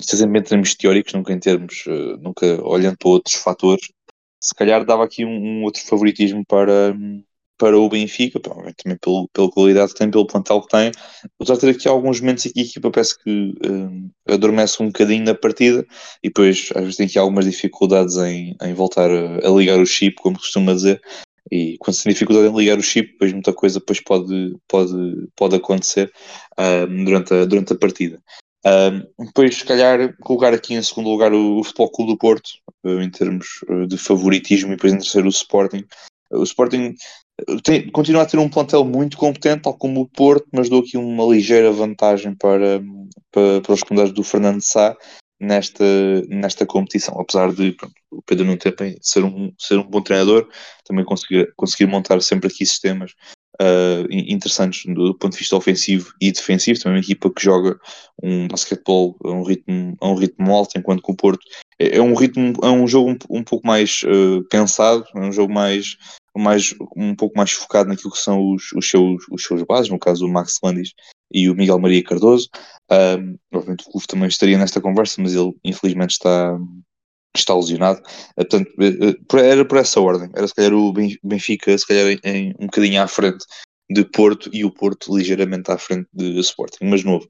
sempre 0.00 0.40
em 0.40 0.42
termos 0.42 0.74
teóricos, 0.74 1.12
nunca 1.14 1.32
em 1.32 1.38
termos, 1.38 1.84
uh, 1.86 2.16
nunca 2.18 2.46
olhando 2.64 2.96
para 2.98 3.08
outros 3.08 3.34
fatores, 3.34 3.88
se 4.42 4.54
calhar 4.54 4.84
dava 4.84 5.04
aqui 5.04 5.24
um, 5.24 5.30
um 5.30 5.62
outro 5.62 5.82
favoritismo 5.82 6.44
para, 6.46 6.94
para 7.56 7.78
o 7.78 7.88
Benfica, 7.88 8.38
provavelmente 8.38 8.76
também 8.82 8.98
pelo, 8.98 9.28
pela 9.28 9.50
qualidade 9.50 9.92
que 9.92 9.98
tem, 9.98 10.10
pelo 10.10 10.26
plantel 10.26 10.60
que 10.60 10.68
tem. 10.68 10.90
Apesar 11.40 11.54
de 11.54 11.60
ter 11.60 11.70
aqui 11.70 11.88
alguns 11.88 12.20
momentos 12.20 12.44
em 12.46 12.52
que 12.52 12.60
a 12.60 12.62
equipa 12.62 12.90
parece 12.90 13.18
que 13.18 13.54
uh, 13.66 14.32
adormece 14.32 14.82
um 14.82 14.86
bocadinho 14.86 15.24
na 15.24 15.34
partida 15.34 15.86
e 16.22 16.28
depois 16.28 16.68
às 16.74 16.82
vezes 16.82 16.96
tem 16.96 17.06
aqui 17.06 17.18
algumas 17.18 17.46
dificuldades 17.46 18.16
em, 18.16 18.54
em 18.60 18.74
voltar 18.74 19.10
a, 19.10 19.46
a, 19.46 19.50
ligar 19.50 19.78
o 19.78 19.86
chip, 19.86 20.16
como 20.16 20.38
costuma 20.38 20.74
dizer. 20.74 21.00
E 21.50 21.76
quando 21.78 21.94
se 21.94 22.04
tem 22.04 22.12
dificuldade 22.12 22.48
em 22.48 22.56
ligar 22.56 22.78
o 22.78 22.82
chip, 22.82 23.12
depois 23.12 23.32
muita 23.32 23.52
coisa 23.52 23.78
depois 23.78 24.00
pode, 24.00 24.56
pode, 24.66 25.28
pode 25.36 25.56
acontecer 25.56 26.10
uh, 26.58 27.04
durante, 27.04 27.34
a, 27.34 27.44
durante 27.44 27.72
a 27.72 27.76
partida. 27.76 28.22
Uh, 28.66 29.24
depois, 29.24 29.56
se 29.56 29.64
calhar, 29.64 30.16
colocar 30.20 30.54
aqui 30.54 30.74
em 30.74 30.82
segundo 30.82 31.10
lugar 31.10 31.32
o, 31.32 31.58
o 31.58 31.64
Futebol 31.64 31.90
Clube 31.90 32.12
do 32.12 32.18
Porto, 32.18 32.48
uh, 32.84 33.00
em 33.00 33.10
termos 33.10 33.46
de 33.88 33.98
favoritismo, 33.98 34.72
e 34.72 34.76
depois 34.76 34.92
em 34.92 34.98
terceiro 34.98 35.26
o 35.26 35.30
Sporting. 35.30 35.84
O 36.30 36.42
Sporting 36.42 36.94
tem, 37.62 37.90
continua 37.90 38.22
a 38.22 38.26
ter 38.26 38.38
um 38.38 38.48
plantel 38.48 38.84
muito 38.84 39.16
competente, 39.16 39.62
tal 39.62 39.74
como 39.74 40.00
o 40.00 40.08
Porto, 40.08 40.46
mas 40.52 40.68
dou 40.68 40.80
aqui 40.80 40.96
uma 40.96 41.24
ligeira 41.24 41.70
vantagem 41.70 42.34
para, 42.34 42.82
para, 43.30 43.60
para 43.60 43.72
os 43.72 43.82
comandados 43.82 44.14
do 44.14 44.24
Fernando 44.24 44.62
Sá 44.62 44.96
nesta, 45.40 45.84
nesta 46.28 46.66
competição, 46.66 47.18
apesar 47.20 47.52
de 47.52 47.72
pronto, 47.72 47.94
o 48.10 48.22
Pedro 48.22 48.44
não 48.44 48.56
ter 48.56 48.74
ser 49.00 49.24
um, 49.24 49.52
ser 49.58 49.78
um 49.78 49.84
bom 49.84 50.00
treinador, 50.00 50.48
também 50.84 51.04
conseguir, 51.04 51.52
conseguir 51.56 51.86
montar 51.86 52.20
sempre 52.22 52.48
aqui 52.48 52.64
sistemas 52.64 53.12
uh, 53.60 54.06
interessantes 54.10 54.84
do 54.92 55.14
ponto 55.14 55.32
de 55.32 55.38
vista 55.38 55.56
ofensivo 55.56 56.12
e 56.20 56.32
defensivo, 56.32 56.80
também 56.80 56.98
uma 56.98 57.04
equipa 57.04 57.30
que 57.30 57.42
joga 57.42 57.78
um 58.22 58.48
basquetebol 58.48 59.16
a 59.24 59.30
um 59.30 59.42
ritmo, 59.42 59.96
a 60.00 60.08
um 60.08 60.14
ritmo 60.14 60.54
alto, 60.54 60.78
enquanto 60.78 61.02
que 61.02 61.12
o 61.12 61.16
Porto 61.16 61.44
é, 61.78 61.96
é 61.96 62.02
um 62.02 62.14
ritmo, 62.14 62.54
é 62.62 62.68
um 62.68 62.86
jogo 62.86 63.10
um, 63.10 63.38
um 63.38 63.44
pouco 63.44 63.66
mais 63.66 64.02
uh, 64.04 64.42
pensado, 64.48 65.04
é 65.14 65.20
um 65.20 65.32
jogo 65.32 65.52
mais 65.52 65.96
mais, 66.36 66.74
um 66.96 67.14
pouco 67.14 67.36
mais 67.36 67.52
focado 67.52 67.88
naquilo 67.88 68.10
que 68.10 68.18
são 68.18 68.52
os, 68.52 68.72
os, 68.72 68.90
seus, 68.90 69.24
os 69.30 69.44
seus 69.44 69.62
bases, 69.62 69.88
no 69.88 69.98
caso 69.98 70.26
o 70.26 70.28
Max 70.28 70.58
Landis 70.62 70.92
e 71.34 71.50
o 71.50 71.54
Miguel 71.54 71.80
Maria 71.80 72.02
Cardoso. 72.02 72.48
Um, 72.90 73.36
obviamente 73.52 73.84
o 73.86 73.90
Clube 73.90 74.06
também 74.06 74.28
estaria 74.28 74.56
nesta 74.56 74.80
conversa, 74.80 75.20
mas 75.20 75.34
ele 75.34 75.52
infelizmente 75.64 76.12
está, 76.12 76.56
está 77.36 77.54
lesionado. 77.54 78.00
Uh, 78.00 78.34
portanto, 78.36 78.70
uh, 78.78 79.36
era 79.38 79.64
por 79.64 79.78
essa 79.78 80.00
ordem. 80.00 80.30
Era 80.34 80.46
se 80.46 80.54
calhar 80.54 80.72
o 80.72 80.92
Benfica, 81.22 81.76
se 81.76 81.86
calhar 81.86 82.18
em, 82.22 82.54
um 82.60 82.66
bocadinho 82.66 83.02
à 83.02 83.08
frente 83.08 83.44
de 83.90 84.04
Porto 84.04 84.48
e 84.52 84.64
o 84.64 84.70
Porto 84.70 85.14
ligeiramente 85.16 85.70
à 85.70 85.76
frente 85.76 86.08
de 86.12 86.38
Sporting, 86.40 86.84
mas 86.84 87.04
novo. 87.04 87.28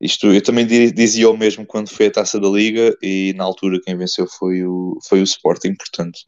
Isto 0.00 0.32
eu 0.32 0.42
também 0.42 0.66
dizia 0.66 1.30
o 1.30 1.36
mesmo 1.36 1.64
quando 1.64 1.88
foi 1.88 2.06
a 2.06 2.10
taça 2.10 2.40
da 2.40 2.48
Liga 2.48 2.96
e 3.00 3.32
na 3.36 3.44
altura 3.44 3.80
quem 3.84 3.96
venceu 3.96 4.26
foi 4.26 4.64
o, 4.64 4.98
foi 5.08 5.20
o 5.20 5.24
Sporting, 5.24 5.76
portanto 5.76 6.18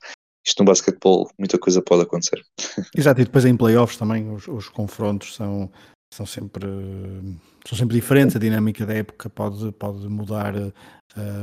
isto 0.47 0.61
no 0.61 0.67
basquetebol 0.67 1.29
muita 1.37 1.59
coisa 1.59 1.83
pode 1.83 2.03
acontecer. 2.03 2.41
Exato, 2.97 3.21
e 3.21 3.25
depois 3.25 3.45
em 3.45 3.57
playoffs 3.57 3.99
também 3.99 4.31
os, 4.31 4.47
os 4.47 4.69
confrontos 4.69 5.35
são, 5.35 5.73
são 6.15 6.25
sempre, 6.25 6.65
são 7.67 7.77
sempre 7.77 7.97
diferentes, 7.97 8.37
a 8.37 8.39
dinâmica 8.39 8.87
da 8.87 8.95
época 8.95 9.29
pode, 9.29 9.73
pode 9.73 10.09
mudar 10.09 10.55
uh, 10.55 10.73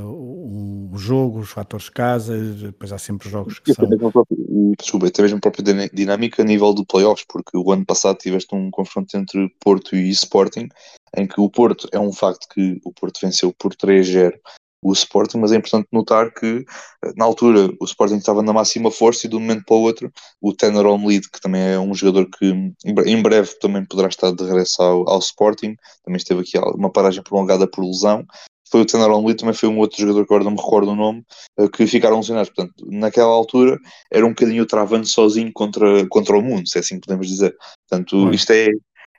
o, 0.05 0.89
o, 0.93 0.97
jogo, 0.97 1.39
os 1.39 1.49
fatores 1.49 1.87
de 1.87 1.91
casa, 1.91 2.37
depois 2.37 2.93
há 2.93 2.97
sempre 2.97 3.29
jogos 3.29 3.59
que 3.59 3.73
são... 3.73 3.87
Próprio, 3.89 4.73
desculpa, 4.79 5.07
até 5.07 5.21
mesmo 5.21 5.37
a 5.37 5.41
própria 5.41 5.89
dinâmica 5.89 6.41
a 6.41 6.45
nível 6.45 6.73
do 6.73 6.85
playoffs, 6.85 7.25
porque 7.27 7.57
o 7.57 7.71
ano 7.71 7.85
passado 7.85 8.17
tiveste 8.17 8.55
um 8.55 8.71
confronto 8.71 9.15
entre 9.17 9.53
Porto 9.59 9.93
e 9.93 10.09
Sporting, 10.09 10.69
em 11.17 11.27
que 11.27 11.41
o 11.41 11.49
Porto, 11.49 11.89
é 11.91 11.99
um 11.99 12.13
facto 12.13 12.47
que 12.47 12.79
o 12.85 12.93
Porto 12.93 13.19
venceu 13.21 13.53
por 13.53 13.75
3-0 13.75 14.33
o 14.81 14.91
Sporting, 14.93 15.37
mas 15.37 15.51
é 15.51 15.57
importante 15.57 15.87
notar 15.91 16.33
que 16.33 16.65
eh, 17.03 17.13
na 17.15 17.25
altura 17.25 17.69
o 17.79 17.85
Sporting 17.85 18.15
estava 18.15 18.41
na 18.41 18.53
máxima 18.53 18.91
força 18.91 19.27
e 19.27 19.29
de 19.29 19.35
um 19.35 19.39
momento 19.39 19.63
para 19.65 19.75
o 19.75 19.81
outro 19.81 20.11
o 20.41 20.53
Tanner 20.53 20.85
Omlid, 20.85 21.29
que 21.29 21.41
também 21.41 21.61
é 21.61 21.79
um 21.79 21.93
jogador 21.93 22.27
que 22.29 22.73
em 22.85 23.21
breve 23.21 23.57
também 23.59 23.85
poderá 23.85 24.07
estar 24.07 24.31
de 24.31 24.43
regresso 24.43 24.81
ao, 24.81 25.09
ao 25.09 25.19
Sporting, 25.19 25.75
também 26.03 26.17
esteve 26.17 26.41
aqui 26.41 26.57
uma 26.75 26.91
paragem 26.91 27.23
prolongada 27.23 27.67
por 27.67 27.85
lesão, 27.85 28.25
foi 28.71 28.81
o 28.81 28.85
Tanner 28.85 29.11
Only, 29.11 29.35
também 29.35 29.53
foi 29.53 29.67
um 29.67 29.77
outro 29.79 29.99
jogador 29.99 30.25
que 30.25 30.33
agora 30.33 30.45
não 30.45 30.51
me 30.51 30.57
recordo 30.57 30.91
o 30.91 30.95
nome, 30.95 31.25
eh, 31.59 31.67
que 31.67 31.85
ficaram 31.85 32.17
lesionados. 32.17 32.51
Portanto, 32.55 32.73
naquela 32.89 33.29
altura 33.29 33.77
era 34.09 34.25
um 34.25 34.29
bocadinho 34.29 34.65
travando 34.65 35.05
sozinho 35.05 35.51
contra, 35.53 36.07
contra 36.07 36.37
o 36.37 36.41
mundo, 36.41 36.67
se 36.67 36.77
é 36.77 36.79
assim 36.79 36.95
que 36.95 37.05
podemos 37.05 37.27
dizer. 37.27 37.53
Portanto, 37.89 38.33
isto 38.33 38.51
é, 38.51 38.69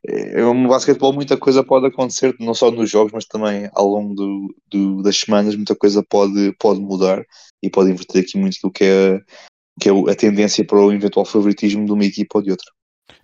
é 0.04 0.44
um 0.44 0.66
basquetebol, 0.66 1.12
muita 1.12 1.36
coisa 1.36 1.62
pode 1.62 1.86
acontecer, 1.86 2.34
não 2.40 2.54
só 2.54 2.70
nos 2.70 2.90
jogos, 2.90 3.12
mas 3.12 3.24
também 3.24 3.70
ao 3.72 3.86
longo 3.86 4.14
do, 4.14 4.54
do, 4.68 5.02
das 5.02 5.16
semanas, 5.16 5.54
muita 5.54 5.76
coisa 5.76 6.02
pode, 6.02 6.54
pode 6.58 6.80
mudar 6.80 7.24
e 7.62 7.70
pode 7.70 7.90
inverter 7.90 8.22
aqui 8.22 8.36
muito 8.36 8.56
aquilo 8.56 8.72
que 8.72 8.84
é, 8.84 9.20
que 9.80 9.88
é 9.88 9.92
a 10.10 10.14
tendência 10.16 10.64
para 10.64 10.80
o 10.80 10.92
eventual 10.92 11.24
favoritismo 11.24 11.86
de 11.86 11.92
uma 11.92 12.04
equipa 12.04 12.38
ou 12.38 12.42
de 12.42 12.50
outra. 12.50 12.66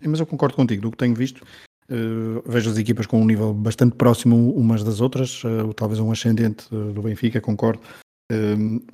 Mas 0.00 0.20
eu 0.20 0.26
concordo 0.26 0.54
contigo, 0.54 0.82
do 0.82 0.92
que 0.92 0.96
tenho 0.96 1.14
visto, 1.14 1.42
uh, 1.90 2.42
vejo 2.46 2.70
as 2.70 2.78
equipas 2.78 3.06
com 3.06 3.20
um 3.20 3.26
nível 3.26 3.52
bastante 3.52 3.96
próximo 3.96 4.52
umas 4.52 4.84
das 4.84 5.00
outras, 5.00 5.42
uh, 5.42 5.74
talvez 5.74 5.98
um 5.98 6.12
ascendente 6.12 6.72
uh, 6.72 6.92
do 6.92 7.02
Benfica, 7.02 7.40
concordo, 7.40 7.80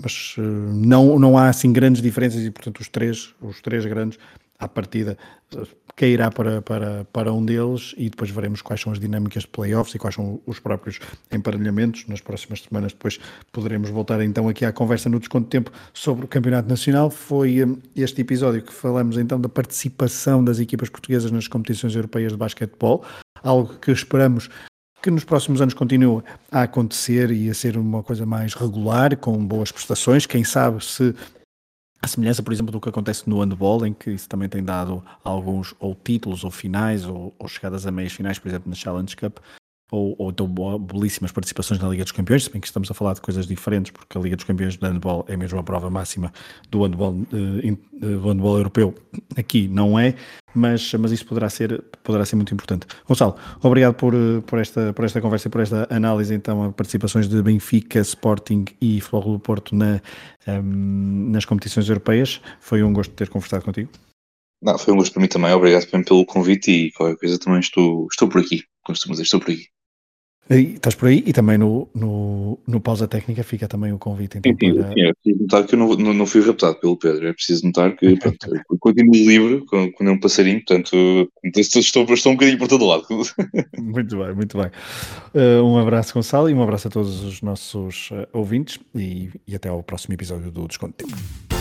mas 0.01 0.37
não, 0.39 1.18
não 1.18 1.37
há 1.37 1.49
assim 1.49 1.72
grandes 1.72 2.01
diferenças 2.01 2.41
e 2.45 2.53
portanto 2.53 2.78
os 2.78 2.89
três, 2.89 3.35
os 3.43 3.61
três 3.61 3.85
grandes 3.85 4.16
à 4.61 4.68
partida 4.68 5.18
cairá 5.97 6.31
para, 6.31 6.61
para, 6.61 7.05
para 7.13 7.33
um 7.33 7.45
deles 7.45 7.95
e 7.97 8.11
depois 8.11 8.31
veremos 8.31 8.63
quais 8.63 8.81
são 8.81 8.93
as 8.93 8.99
dinâmicas 8.99 9.43
de 9.43 9.49
playoffs 9.49 9.95
e 9.95 9.99
quais 9.99 10.15
são 10.15 10.41
os 10.47 10.59
próprios 10.59 10.99
emparelhamentos. 11.31 12.05
Nas 12.09 12.21
próximas 12.21 12.63
semanas 12.63 12.93
depois 12.93 13.19
poderemos 13.53 13.91
voltar 13.91 14.21
então 14.23 14.49
aqui 14.49 14.65
à 14.65 14.73
conversa 14.73 15.09
no 15.09 15.19
desconto 15.19 15.45
de 15.45 15.51
tempo 15.51 15.71
sobre 15.93 16.25
o 16.25 16.29
Campeonato 16.29 16.69
Nacional. 16.69 17.11
Foi 17.11 17.65
hum, 17.65 17.79
este 17.95 18.21
episódio 18.21 18.63
que 18.63 18.73
falamos 18.73 19.17
então 19.17 19.41
da 19.41 19.49
participação 19.49 20.45
das 20.45 20.59
equipas 20.59 20.89
portuguesas 20.89 21.31
nas 21.31 21.49
competições 21.49 21.95
europeias 21.95 22.33
de 22.33 22.39
basquetebol, 22.39 23.05
algo 23.43 23.75
que 23.79 23.91
esperamos 23.91 24.49
que 25.03 25.11
nos 25.11 25.23
próximos 25.23 25.61
anos 25.61 25.75
continue 25.75 26.23
a 26.51 26.63
acontecer 26.63 27.31
e 27.31 27.51
a 27.51 27.55
ser 27.55 27.77
uma 27.77 28.03
coisa 28.03 28.25
mais 28.25 28.55
regular, 28.55 29.15
com 29.19 29.37
boas 29.45 29.71
prestações. 29.71 30.25
Quem 30.25 30.43
sabe 30.45 30.83
se 30.83 31.15
a 32.01 32.07
semelhança, 32.07 32.43
por 32.43 32.53
exemplo, 32.53 32.71
do 32.71 32.81
que 32.81 32.89
acontece 32.89 33.29
no 33.29 33.41
handball, 33.41 33.87
em 33.87 33.95
que 33.95 34.11
isso 34.11 34.29
também 34.29 34.49
tem 34.49 34.63
dado 34.63 35.03
alguns 35.23 35.75
ou 35.79 35.95
títulos 35.95 36.45
ou 36.45 36.51
finais 36.51 37.07
ou, 37.07 37.35
ou 37.39 37.49
chegadas 37.49 37.87
a 37.87 37.91
meias 37.91 38.13
finais, 38.13 38.39
por 38.39 38.49
exemplo, 38.49 38.69
na 38.69 38.77
Challenge 38.77 39.17
Cup, 39.17 39.39
ou, 39.95 40.17
ou 40.19 40.31
então 40.31 40.49
belíssimas 40.79 41.31
participações 41.33 41.81
na 41.81 41.89
Liga 41.89 42.03
dos 42.03 42.13
Campeões, 42.13 42.45
se 42.45 42.51
bem 42.51 42.61
que 42.61 42.67
estamos 42.67 42.91
a 42.91 42.95
falar 42.95 43.15
de 43.15 43.21
coisas 43.21 43.47
diferentes, 43.47 43.93
porque 43.93 44.19
a 44.19 44.21
Liga 44.21 44.37
dos 44.37 44.45
Campeões 44.45 44.77
de 44.77 44.87
handball 44.87 45.25
é 45.29 45.37
mesmo 45.37 45.59
a 45.59 45.63
prova 45.63 45.89
máxima 45.89 46.33
do 46.71 46.83
handball, 46.83 47.13
uh, 47.13 47.79
do 48.01 48.29
handball 48.29 48.57
europeu. 48.57 48.95
Aqui 49.37 49.69
não 49.69 49.99
é, 49.99 50.15
mas, 50.55 50.93
mas 50.95 51.13
isso 51.13 51.27
poderá 51.27 51.49
ser, 51.49 51.83
poderá 52.03 52.25
ser 52.25 52.37
muito 52.37 52.53
importante. 52.53 52.87
Gonçalo, 53.07 53.37
obrigado 53.63 53.95
por, 53.95 54.15
eh, 54.15 54.41
por, 54.47 54.59
esta, 54.59 54.93
por 54.93 55.05
esta 55.05 55.21
conversa 55.21 55.49
e 55.49 55.51
por 55.51 55.61
esta 55.61 55.87
análise, 55.91 56.35
então, 56.35 56.63
a 56.63 56.73
participações 56.73 57.29
de 57.29 57.43
Benfica, 57.43 58.01
Sporting 58.01 58.65
e 58.81 59.01
Futebol 59.01 59.35
do 59.35 59.39
Porto 59.39 59.75
na, 59.75 60.01
um, 60.47 60.53
ehm, 60.53 61.31
nas 61.33 61.45
competições 61.45 61.89
europeias. 61.89 62.41
Foi 62.61 62.83
um 62.83 62.93
gosto 62.93 63.13
ter 63.15 63.29
conversado 63.29 63.65
contigo. 63.65 63.91
Não, 64.63 64.79
foi 64.79 64.95
um 64.95 64.97
gosto 64.97 65.13
para 65.13 65.23
mim 65.23 65.29
também. 65.29 65.53
Obrigado 65.53 65.87
pelo 66.05 66.25
convite 66.25 66.71
e 66.71 66.93
qualquer 66.93 67.19
coisa 67.19 67.39
também 67.39 67.61
estou, 67.61 68.07
estou 68.11 68.29
por 68.29 68.41
aqui. 68.41 68.63
Costumo 68.85 69.13
dizer, 69.13 69.25
estou 69.25 69.41
por 69.41 69.51
aqui. 69.51 69.74
E, 70.51 70.75
estás 70.75 70.95
por 70.95 71.09
aí 71.09 71.23
e 71.27 71.33
também 71.33 71.57
no, 71.57 71.89
no, 71.95 72.59
no 72.67 72.81
pausa 72.81 73.09
técnica 73.09 73.43
fica 73.43 73.67
também 73.67 73.93
o 73.93 73.99
convite. 73.99 74.39
Então, 74.39 74.53
sim, 74.53 74.75
para... 74.75 74.93
sim, 74.93 75.01
é 75.01 75.13
preciso 75.15 75.43
notar 75.43 75.67
que 75.67 75.75
eu 75.75 75.79
não, 75.79 75.95
não, 75.95 76.15
não, 76.15 76.27
fui 76.27 76.43
raptado 76.43 76.79
pelo 76.81 76.99
Pedro, 76.99 77.29
é 77.29 77.33
preciso 77.33 77.67
notar 77.67 77.97
que 77.97 78.17
pronto, 78.19 78.47
continuo 78.79 79.15
livre 79.15 79.65
quando 79.67 80.09
é 80.09 80.11
um 80.11 80.21
passarinho, 80.21 80.63
portanto 80.65 81.31
estou, 81.57 82.05
estou 82.13 82.33
um 82.33 82.37
bocadinho 82.37 82.59
por 82.59 82.69
todo 82.69 82.85
lado. 82.85 83.05
Muito 83.79 84.17
bem, 84.17 84.35
muito 84.35 84.59
bem. 84.59 84.71
Uh, 85.35 85.63
um 85.63 85.79
abraço, 85.79 86.15
Gonçalo, 86.15 86.51
e 86.51 86.55
um 86.55 86.63
abraço 86.63 86.89
a 86.89 86.91
todos 86.91 87.23
os 87.23 87.43
nossos 87.43 88.11
uh, 88.11 88.27
ouvintes 88.33 88.79
e, 88.95 89.31
e 89.47 89.55
até 89.55 89.69
ao 89.69 89.83
próximo 89.83 90.15
episódio 90.15 90.51
do 90.51 90.67
Desconto 90.67 90.95
Tempo. 90.95 91.54